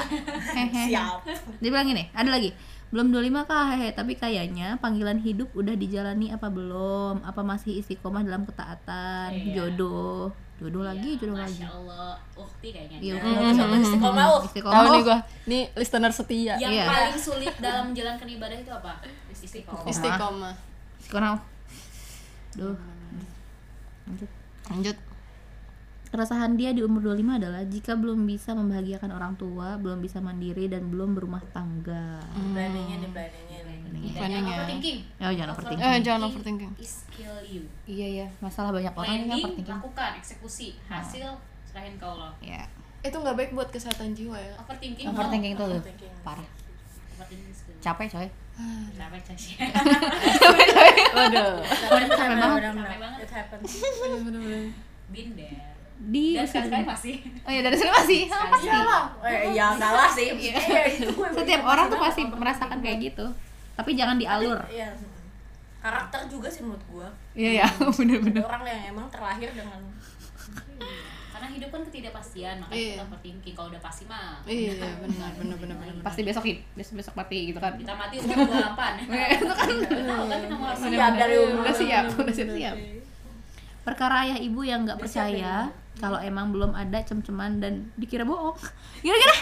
[0.51, 0.83] Hehehe.
[0.91, 1.23] siap.
[1.57, 2.51] Dia bilang gini ada lagi
[2.87, 8.23] belum 25 kak hehe tapi kayaknya panggilan hidup udah dijalani apa belum apa masih istiqomah
[8.23, 9.67] dalam ketaatan Iya.
[9.69, 13.23] jodoh jodoh lagi jodoh lagi Masya Allah Ukti kayaknya Iya, dia.
[13.43, 13.59] Ukti.
[13.59, 14.41] coba istiqomah uh.
[14.41, 15.19] istiqomah Tahu nih Oh, gua.
[15.45, 16.55] Nih listener setia.
[16.57, 16.85] Yang Iya.
[16.87, 18.93] paling sulit dalam menjalankan ibadah itu apa?
[19.29, 20.55] Istiqomah Istiqomah.
[20.97, 21.37] istiqomah
[22.55, 22.77] duh
[24.07, 24.31] lanjut
[24.67, 24.97] Lanjut.
[26.07, 30.71] Keresahan dia di umur 25 adalah jika belum bisa membahagiakan orang tua, belum bisa mandiri
[30.71, 32.23] dan belum berumah tangga.
[32.33, 33.57] planningnya di planningnya
[34.17, 34.57] Planning jangan ya.
[34.57, 35.85] overthinking Oh, jangan overthinking.
[35.85, 36.71] Eh, jangan overthinking.
[36.79, 39.77] is kill you Iya ya, masalah banyak orang yang overthinking.
[39.77, 41.29] lakukan, eksekusi Hasil,
[41.65, 42.65] serahin ke Allah Ya,
[43.01, 44.55] Itu nggak baik buat kesehatan jiwa ya.
[44.59, 45.81] Overthinking, overthinking itu loh,
[46.25, 46.49] parah.
[47.15, 47.79] Overthinking is good.
[47.79, 48.29] Capek coy.
[48.99, 49.51] Capek Caci
[51.17, 51.55] Waduh.
[51.61, 52.61] Capek banget.
[52.73, 53.19] Capek banget.
[53.21, 53.69] it happens
[54.01, 54.73] Bener-bener.
[55.07, 55.66] Been there
[55.99, 58.21] Di Dan sekali-sekali masih Oh iya dari sini masih.
[58.23, 58.51] Oh, Sekali.
[58.53, 58.69] pasti.
[59.25, 60.57] eh ya enggak lah sih Iya,
[60.93, 63.27] itu gue Setiap orang tuh pasti merasakan kayak gitu.
[63.75, 64.61] Tapi jangan dialur.
[64.67, 64.93] Iya.
[65.79, 67.67] karakter juga sih menurut gue Iya ya,
[67.97, 68.43] bener-bener.
[68.43, 69.79] orang yang emang terlahir dengan
[71.29, 72.93] Karena hidup kan ketidakpastian Makanya Iya.
[72.93, 76.03] kita overthinking Kalau udah pasti mah Iya, benar, benar, benar, benar.
[76.03, 76.43] Pasti besok
[76.73, 77.73] besok besok mati gitu kan.
[77.73, 81.63] Kita mati umur 28 Itu kan Tahu kan kita mau Siap dari umur.
[81.63, 82.77] udah siap, udah siap siap.
[83.83, 88.57] Perkara ayah ibu yang nggak percaya kalau emang belum ada cem-ceman dan dikira bohong.
[89.01, 89.37] Kira-kira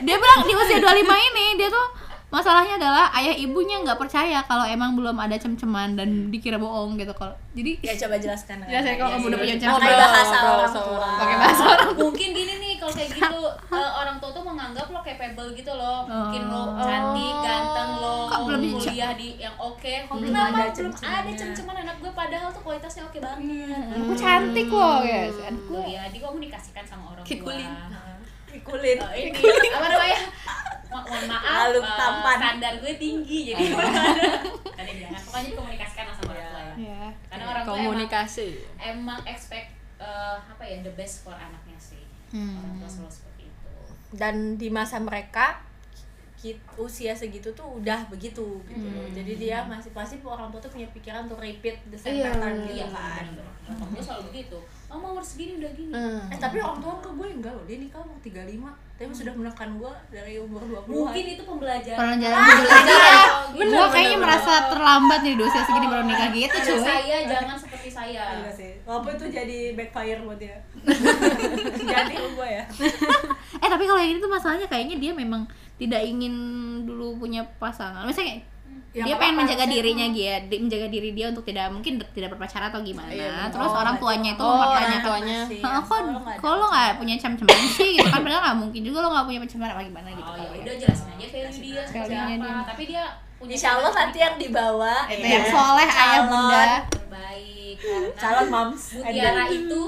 [0.00, 1.86] dia bilang di usia 25 ini dia tuh
[2.30, 7.10] masalahnya adalah ayah ibunya nggak percaya kalau emang belum ada cem-ceman dan dikira bohong gitu
[7.12, 7.34] kalau.
[7.50, 10.00] Jadi ya coba jelaskan Jelasin kalau kamu udah punya pakai cem-ceman.
[10.00, 11.10] bahasa Ngobrol orang tua.
[11.16, 13.38] pakai bahasa orang mungkin gini nih kalau kayak gitu
[13.76, 15.98] eh, orang tua tuh menganggap lo capable gitu loh.
[16.04, 16.78] Mungkin lo Oh.
[16.78, 19.92] cantik ganteng lo Kok belum di- kuliah di yang oke.
[20.00, 21.74] Kok Belum kenapa ada belum ada cem-ceman?
[21.76, 23.98] Anak gue padahal tuh kualitasnya oke banget.
[23.98, 25.82] Aku cantik loh guys anak gue.
[25.82, 27.28] Kuliah dikomunikasikan sama orang tua.
[27.28, 27.70] Kikulin.
[28.46, 28.98] Pikulin.
[29.02, 29.38] Ini.
[29.72, 30.18] Apa namanya
[30.90, 32.36] Mohon maaf Lalu eh, tampan.
[32.36, 33.62] standar gue tinggi jadi
[34.70, 36.74] kadang jangan pokoknya dikomunikasikan lah sama orang tua ya.
[36.76, 38.48] Ya karena orang tua emang, Komunikasi.
[38.76, 42.02] emang expect eh, apa ya the best for anaknya sih.
[42.32, 43.70] Orang tua selalu seperti itu.
[44.12, 45.62] Dan di masa mereka
[46.74, 49.04] usia segitu tuh udah begitu gitu loh.
[49.06, 52.32] Jadi dia masih pasti orang tua tuh punya pikiran untuk repeat the same Iya.
[52.32, 53.24] pattern iya gitu kan.
[53.60, 54.58] kan orang tua selalu begitu
[54.90, 55.94] mama umur segini udah gini.
[55.94, 56.26] Hmm.
[56.34, 59.70] Eh tapi orang tua ke gue enggak loh, dia nikah umur 35 Tapi sudah menekan
[59.80, 61.96] gue dari umur 20 mungkin itu pembelajaran.
[61.96, 62.98] Pelajaran belajar
[63.54, 66.78] Iya, gue kayaknya merasa terlambat nih di usia segini baru nikah gitu cuy.
[66.82, 68.22] saya jangan seperti saya.
[68.42, 70.58] Enggak sih, walaupun itu jadi backfire buat dia.
[71.90, 72.64] Jadi gue ya.
[73.62, 75.46] Eh tapi kalau yang ini tuh masalahnya kayaknya dia memang
[75.78, 76.34] tidak ingin
[76.84, 78.04] dulu punya pasangan.
[78.04, 78.42] Misalnya
[78.90, 82.74] Ya, dia pengen menjaga dirinya dia di- menjaga diri dia untuk tidak mungkin tidak berpacaran
[82.74, 83.06] atau gimana.
[83.06, 85.38] Iya, terus Oh, orang tuanya itu oh, orang mempertanyakan tuanya.
[85.62, 86.00] "Hah, kok
[86.42, 87.88] kok lo nggak punya cem-ceman sih?
[87.94, 90.42] Gitu kan padahal nggak mungkin juga lo nggak punya cem-ceman apa gimana gitu oh kali
[90.42, 90.58] ya ya.
[90.60, 92.34] udah jelasin aja value dia seperti apa.
[92.34, 92.54] dia.
[92.66, 93.04] tapi dia
[93.38, 96.64] punya Insya Allah nanti yang dibawa itu ya, yang soleh ayah bunda.
[96.90, 98.82] Terbaik karena Calon moms.
[98.92, 99.82] Mutiara itu.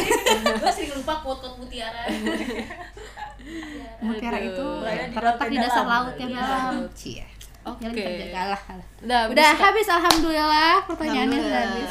[0.62, 2.02] Gue sering lupa quote-quote Mutiara.
[3.98, 4.48] Mutiara Aduh.
[4.48, 4.66] itu
[5.10, 6.38] terletak laut di yang dasar laut yang Iya.
[6.38, 7.24] dalam cie
[7.64, 7.80] Oke.
[7.80, 8.60] Jangan terjagalah.
[9.00, 11.90] Udah, udah habis, alhamdulillah pertanyaannya sudah habis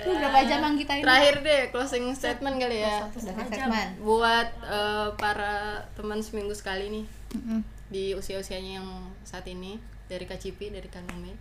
[0.00, 3.04] itu berapa jam yang kita ini Terakhir deh closing statement kali ya.
[3.12, 7.04] sudah statement Buat eh, para teman seminggu sekali nih
[7.36, 7.60] Mm-mm.
[7.92, 8.88] di usia-usianya yang
[9.22, 9.76] saat ini
[10.10, 11.36] dari Kacipi, dari Kanome.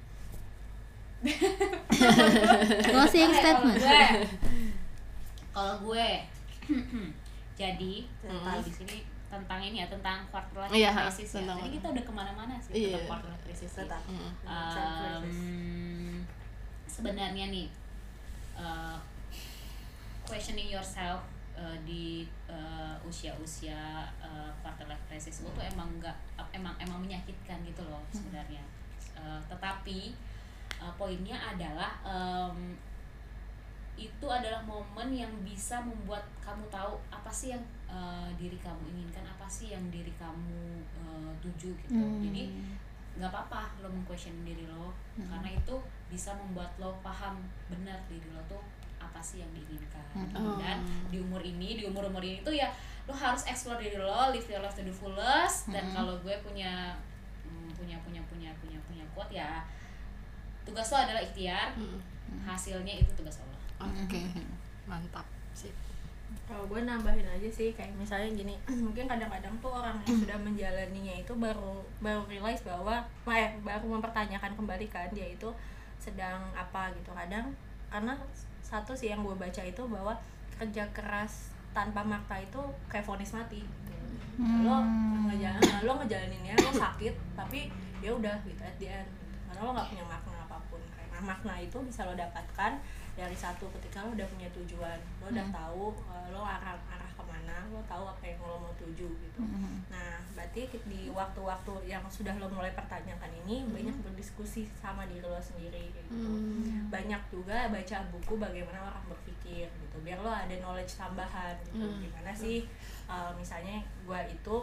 [2.87, 4.07] closing statement gue
[5.51, 6.07] kalau gue
[7.59, 7.93] jadi
[8.23, 11.45] kalau di sini tentang ini ya tentang quarter life crisis ya.
[11.45, 12.97] Tadi kita udah ke mana-mana sih Iya.
[12.97, 13.71] tentang quarter life crisis.
[13.77, 14.01] Tetap.
[14.09, 14.31] Mm.
[14.49, 15.25] Um,
[16.89, 17.67] sebenarnya nih
[18.57, 18.97] uh,
[20.25, 21.21] questioning yourself
[21.53, 26.17] uh, di uh, usia-usia uh, quarter life crisis itu emang enggak
[26.51, 28.65] emang emang menyakitkan gitu loh sebenarnya.
[29.13, 30.17] Uh, tetapi
[30.81, 32.73] uh, poinnya adalah um,
[33.99, 39.25] itu adalah momen yang bisa membuat kamu tahu apa sih yang uh, diri kamu inginkan,
[39.25, 40.61] apa sih yang diri kamu
[40.95, 41.93] uh, tuju gitu.
[41.93, 42.21] Hmm.
[42.21, 42.53] Jadi
[43.19, 45.75] nggak apa-apa lo mengquestion diri lo karena itu
[46.07, 47.35] bisa membuat lo paham
[47.67, 48.63] benar diri lo tuh
[48.95, 49.99] apa sih yang diinginkan
[50.39, 50.55] Oh.
[50.55, 50.79] dan
[51.11, 52.71] di umur ini di umur umur ini tuh ya
[53.03, 56.95] lo harus explore diri lo live your life to the fullest dan kalau gue punya
[57.43, 59.67] hmm, punya punya punya punya punya quote ya
[60.63, 62.45] tugas lo adalah ikhtiar Mm.
[62.45, 64.21] hasilnya itu tugas Allah Oke.
[64.85, 65.73] mantap sih
[66.49, 71.15] kalau gue nambahin aja sih kayak misalnya gini mungkin kadang-kadang tuh orang yang sudah menjalaninya
[71.21, 75.49] itu baru baru realize bahwa eh, baru mempertanyakan kembali kan dia itu
[76.01, 77.53] sedang apa gitu kadang
[77.93, 78.17] karena
[78.65, 80.13] satu sih yang gue baca itu bahwa
[80.57, 83.95] kerja keras tanpa makna itu kayak vonis mati gitu.
[84.65, 84.81] lo
[85.29, 87.69] ngejalan lo ngejalaninnya lo sakit tapi
[88.01, 89.37] ya udah gitu at the end gitu.
[89.49, 92.81] karena lo nggak punya makna apa pun karena makna itu bisa lo dapatkan
[93.19, 97.23] dari satu ketika lo udah punya tujuan lo udah tahu uh, lo arah arah ke
[97.27, 99.41] mana lo tahu apa yang lo mau tuju gitu.
[99.91, 105.35] Nah berarti di waktu-waktu yang sudah lo mulai pertanyakan ini banyak berdiskusi sama diri lo
[105.35, 106.15] sendiri gitu.
[106.87, 109.97] Banyak juga baca buku bagaimana orang berpikir gitu.
[109.99, 111.83] Biar lo ada knowledge tambahan gitu.
[111.99, 112.63] Gimana sih
[113.11, 114.55] uh, misalnya gue itu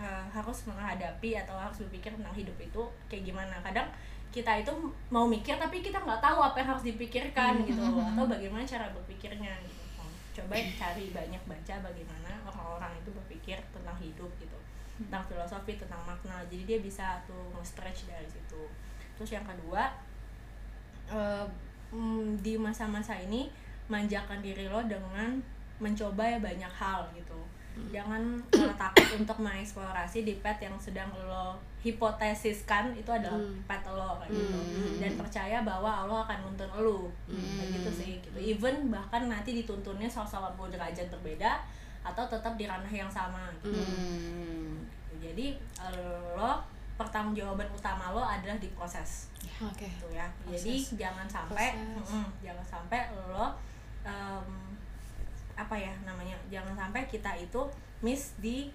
[0.00, 2.82] uh, harus menghadapi atau harus berpikir tentang hidup itu
[3.12, 3.60] kayak gimana.
[3.60, 3.92] Kadang
[4.28, 4.72] kita itu
[5.08, 7.80] mau mikir tapi kita nggak tahu apa yang harus dipikirkan gitu.
[8.12, 9.82] Atau bagaimana cara berpikirnya gitu.
[10.38, 14.58] Coba cari banyak baca bagaimana orang-orang itu berpikir tentang hidup gitu.
[15.00, 16.44] Tentang filosofi tentang makna.
[16.46, 18.62] Jadi dia bisa tuh nge-stretch dari situ.
[19.18, 19.90] Terus yang kedua
[21.10, 21.46] eh,
[21.90, 23.48] mm, di masa-masa ini
[23.88, 25.40] manjakan diri lo dengan
[25.80, 27.40] mencoba ya banyak hal gitu
[27.88, 28.22] jangan
[28.80, 33.38] takut untuk mengeksplorasi di pet yang sedang lo hipotesiskan itu adalah
[33.70, 34.58] pet lo kayak gitu.
[34.98, 37.08] Dan percaya bahwa Allah akan nuntun lo.
[37.30, 38.38] Kayak gitu sih gitu.
[38.38, 41.62] Even bahkan nanti dituntunnya 180 derajat berbeda
[42.02, 43.78] atau tetap di ranah yang sama gitu.
[45.18, 46.62] Jadi eh, lo
[46.98, 49.30] pertanggungjawaban utama lo adalah di proses.
[49.62, 49.86] Oke.
[49.86, 50.26] Gitu ya.
[50.50, 52.26] Jadi jangan sampai Proses.
[52.26, 53.00] mm, jangan sampai
[53.30, 53.54] lo
[54.02, 54.67] em,
[55.58, 57.66] apa ya namanya jangan sampai kita itu
[57.98, 58.70] miss di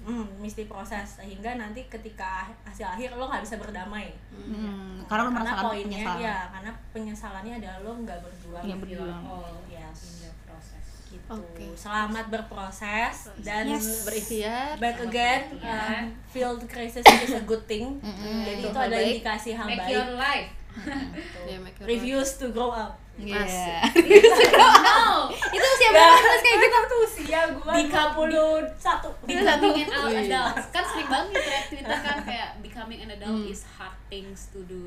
[0.00, 4.12] mm, miss di proses sehingga nanti ketika hasil akhir lo nggak bisa berdamai.
[4.28, 6.20] Hmm, karena lo karena merasakan poinnya penyesalan.
[6.20, 9.20] ya karena penyesalannya adalah lo nggak berjuang Iya, berjuang.
[9.24, 11.28] all yes in the process gitu.
[11.30, 11.64] Oke.
[11.74, 13.64] selamat berproses dan
[14.04, 14.76] berikhtiar.
[14.76, 15.96] back again berikhtiar.
[15.98, 17.96] um, field crisis is a good thing.
[18.00, 19.12] Jadi Itu itu hal adalah baik.
[19.16, 19.92] indikasi hal make baik.
[19.94, 20.50] your life.
[20.78, 21.38] Gitu.
[21.44, 23.82] Ya, make your refuse to grow up Iya.
[24.86, 26.78] no itu siapa terus kayak gitu.
[26.86, 32.16] tuh usia gua Become- 21 becoming an adult kan sering banget gitu ya Twitter kan
[32.22, 34.80] kayak becoming an adult is hard things to do.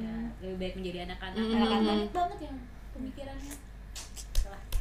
[0.00, 1.38] Ya, lebih baik menjadi anak-anak.
[1.38, 1.54] Hmm.
[1.54, 2.56] anak-anak banyak banget yang
[2.90, 3.54] pemikirannya.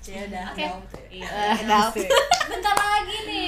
[0.01, 0.57] Ya udah oke.
[0.57, 0.81] down.
[1.11, 1.93] iya Eh, Dap.
[2.47, 3.47] bentar lagi nih.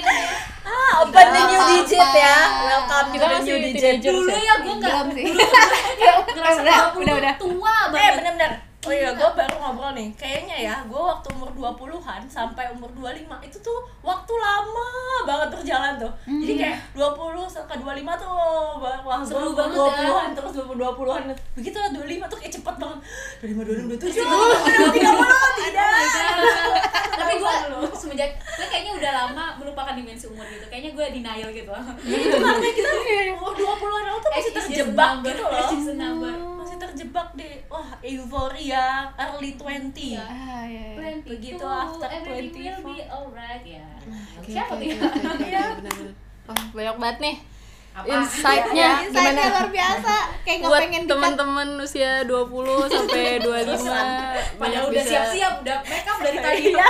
[0.62, 2.38] Ah open the new digit ya.
[2.62, 3.96] Welcome to the new di digit.
[4.04, 5.26] dulu ya gue nggak belum sih.
[6.36, 7.34] ngerasa Udah, 20 udah, udah.
[7.40, 8.14] tua eh banget.
[8.20, 8.52] bener-bener
[8.82, 10.10] Oh iya, gue baru ngobrol nih.
[10.18, 14.88] Kayaknya ya, gue waktu umur 20-an sampai umur 25 itu tuh waktu lama
[15.22, 16.10] banget berjalan tuh.
[16.26, 17.14] Jadi kayak 20
[17.46, 17.86] ke 25
[18.18, 18.30] tuh
[18.82, 21.24] wah, Seru banget 20-an terus 20-an.
[21.54, 23.00] Begitu lah 25 tuh kayak cepet banget.
[23.46, 24.18] 25 26 27
[24.98, 25.94] 30 tidak.
[27.12, 27.54] tapi gue
[27.94, 31.70] semenjak gue kayaknya udah lama melupakan dimensi umur gitu kayaknya gue denial gitu
[32.02, 32.90] Ya itu karena kita
[33.38, 34.90] umur 20-an awal tuh masih terjebak
[35.24, 35.70] gitu loh.
[36.82, 38.86] Terjebak di wah euforia
[39.16, 39.94] early 20.
[39.94, 40.24] Iya.
[40.24, 40.98] ah iya iya.
[40.98, 42.90] Twenty Begitu after everything will 24.
[42.90, 43.86] be alright ya
[44.36, 44.98] Oke, siapa oke, tuh ya
[45.52, 45.64] Iya.
[45.78, 46.14] bener-bener.
[46.44, 47.36] Wah, banyak banget nih
[47.92, 48.08] Apa?
[48.08, 52.50] insight-nya Insightnya gimana luar biasa kayak nggak buat pengen dikat teman-teman usia 20
[52.88, 53.52] sampai 25
[53.84, 56.88] banyak Padahal udah siap-siap, udah make up dari tadi Iya,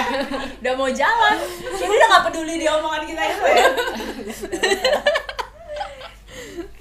[0.62, 1.36] udah mau jalan.
[1.74, 3.68] Ini udah gak peduli dia omongan kita itu ya.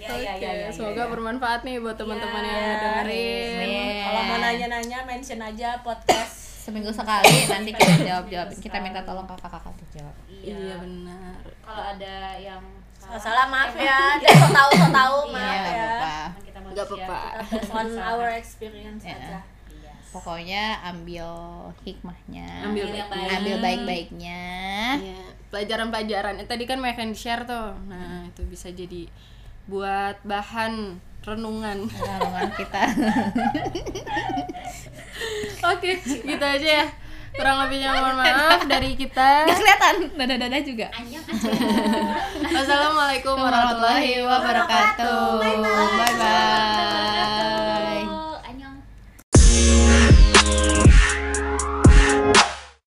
[0.00, 1.06] Ya, Oke, ya, ya, ya, semoga ya.
[1.06, 2.76] bermanfaat nih buat teman-teman yang Iya.
[2.80, 3.52] dengerin.
[3.54, 4.00] Amin.
[4.00, 6.32] Kalau mau nanya-nanya mention aja podcast.
[6.60, 11.40] seminggu sekali nanti kita jawab jawab kita minta tolong kakak-kakak untuk jawab Iya benar.
[11.58, 12.62] Kalau ada yang
[13.10, 15.90] Salah maaf ya, dia so tahu so tahu iya maaf nggak ya.
[16.54, 17.20] manusia, apa-apa.
[17.74, 19.16] on our experience Iya.
[19.16, 19.38] aja.
[19.72, 19.92] Iya.
[20.10, 21.28] pokoknya ambil
[21.80, 23.08] hikmahnya Ambil yang baiknya.
[23.10, 23.34] baik.
[23.34, 24.42] ambil baik-baiknya
[25.00, 26.34] Iya, pelajaran-pelajaran.
[26.36, 27.72] Eh, tadi kan mereka yang share tuh.
[27.84, 29.08] Nah, itu bisa jadi
[29.66, 31.84] buat bahan renungan.
[31.84, 32.80] renungan kita
[35.60, 36.88] Oke, gitu aja ya.
[37.30, 39.46] Kurang lebihnya mohon maaf dari kita.
[39.46, 41.46] nggak kelihatan dada-dada juga Anyang aja
[42.50, 45.38] Wassalamualaikum warahmatullahi warahmatullahi wabarakatuh
[45.94, 48.18] bye bye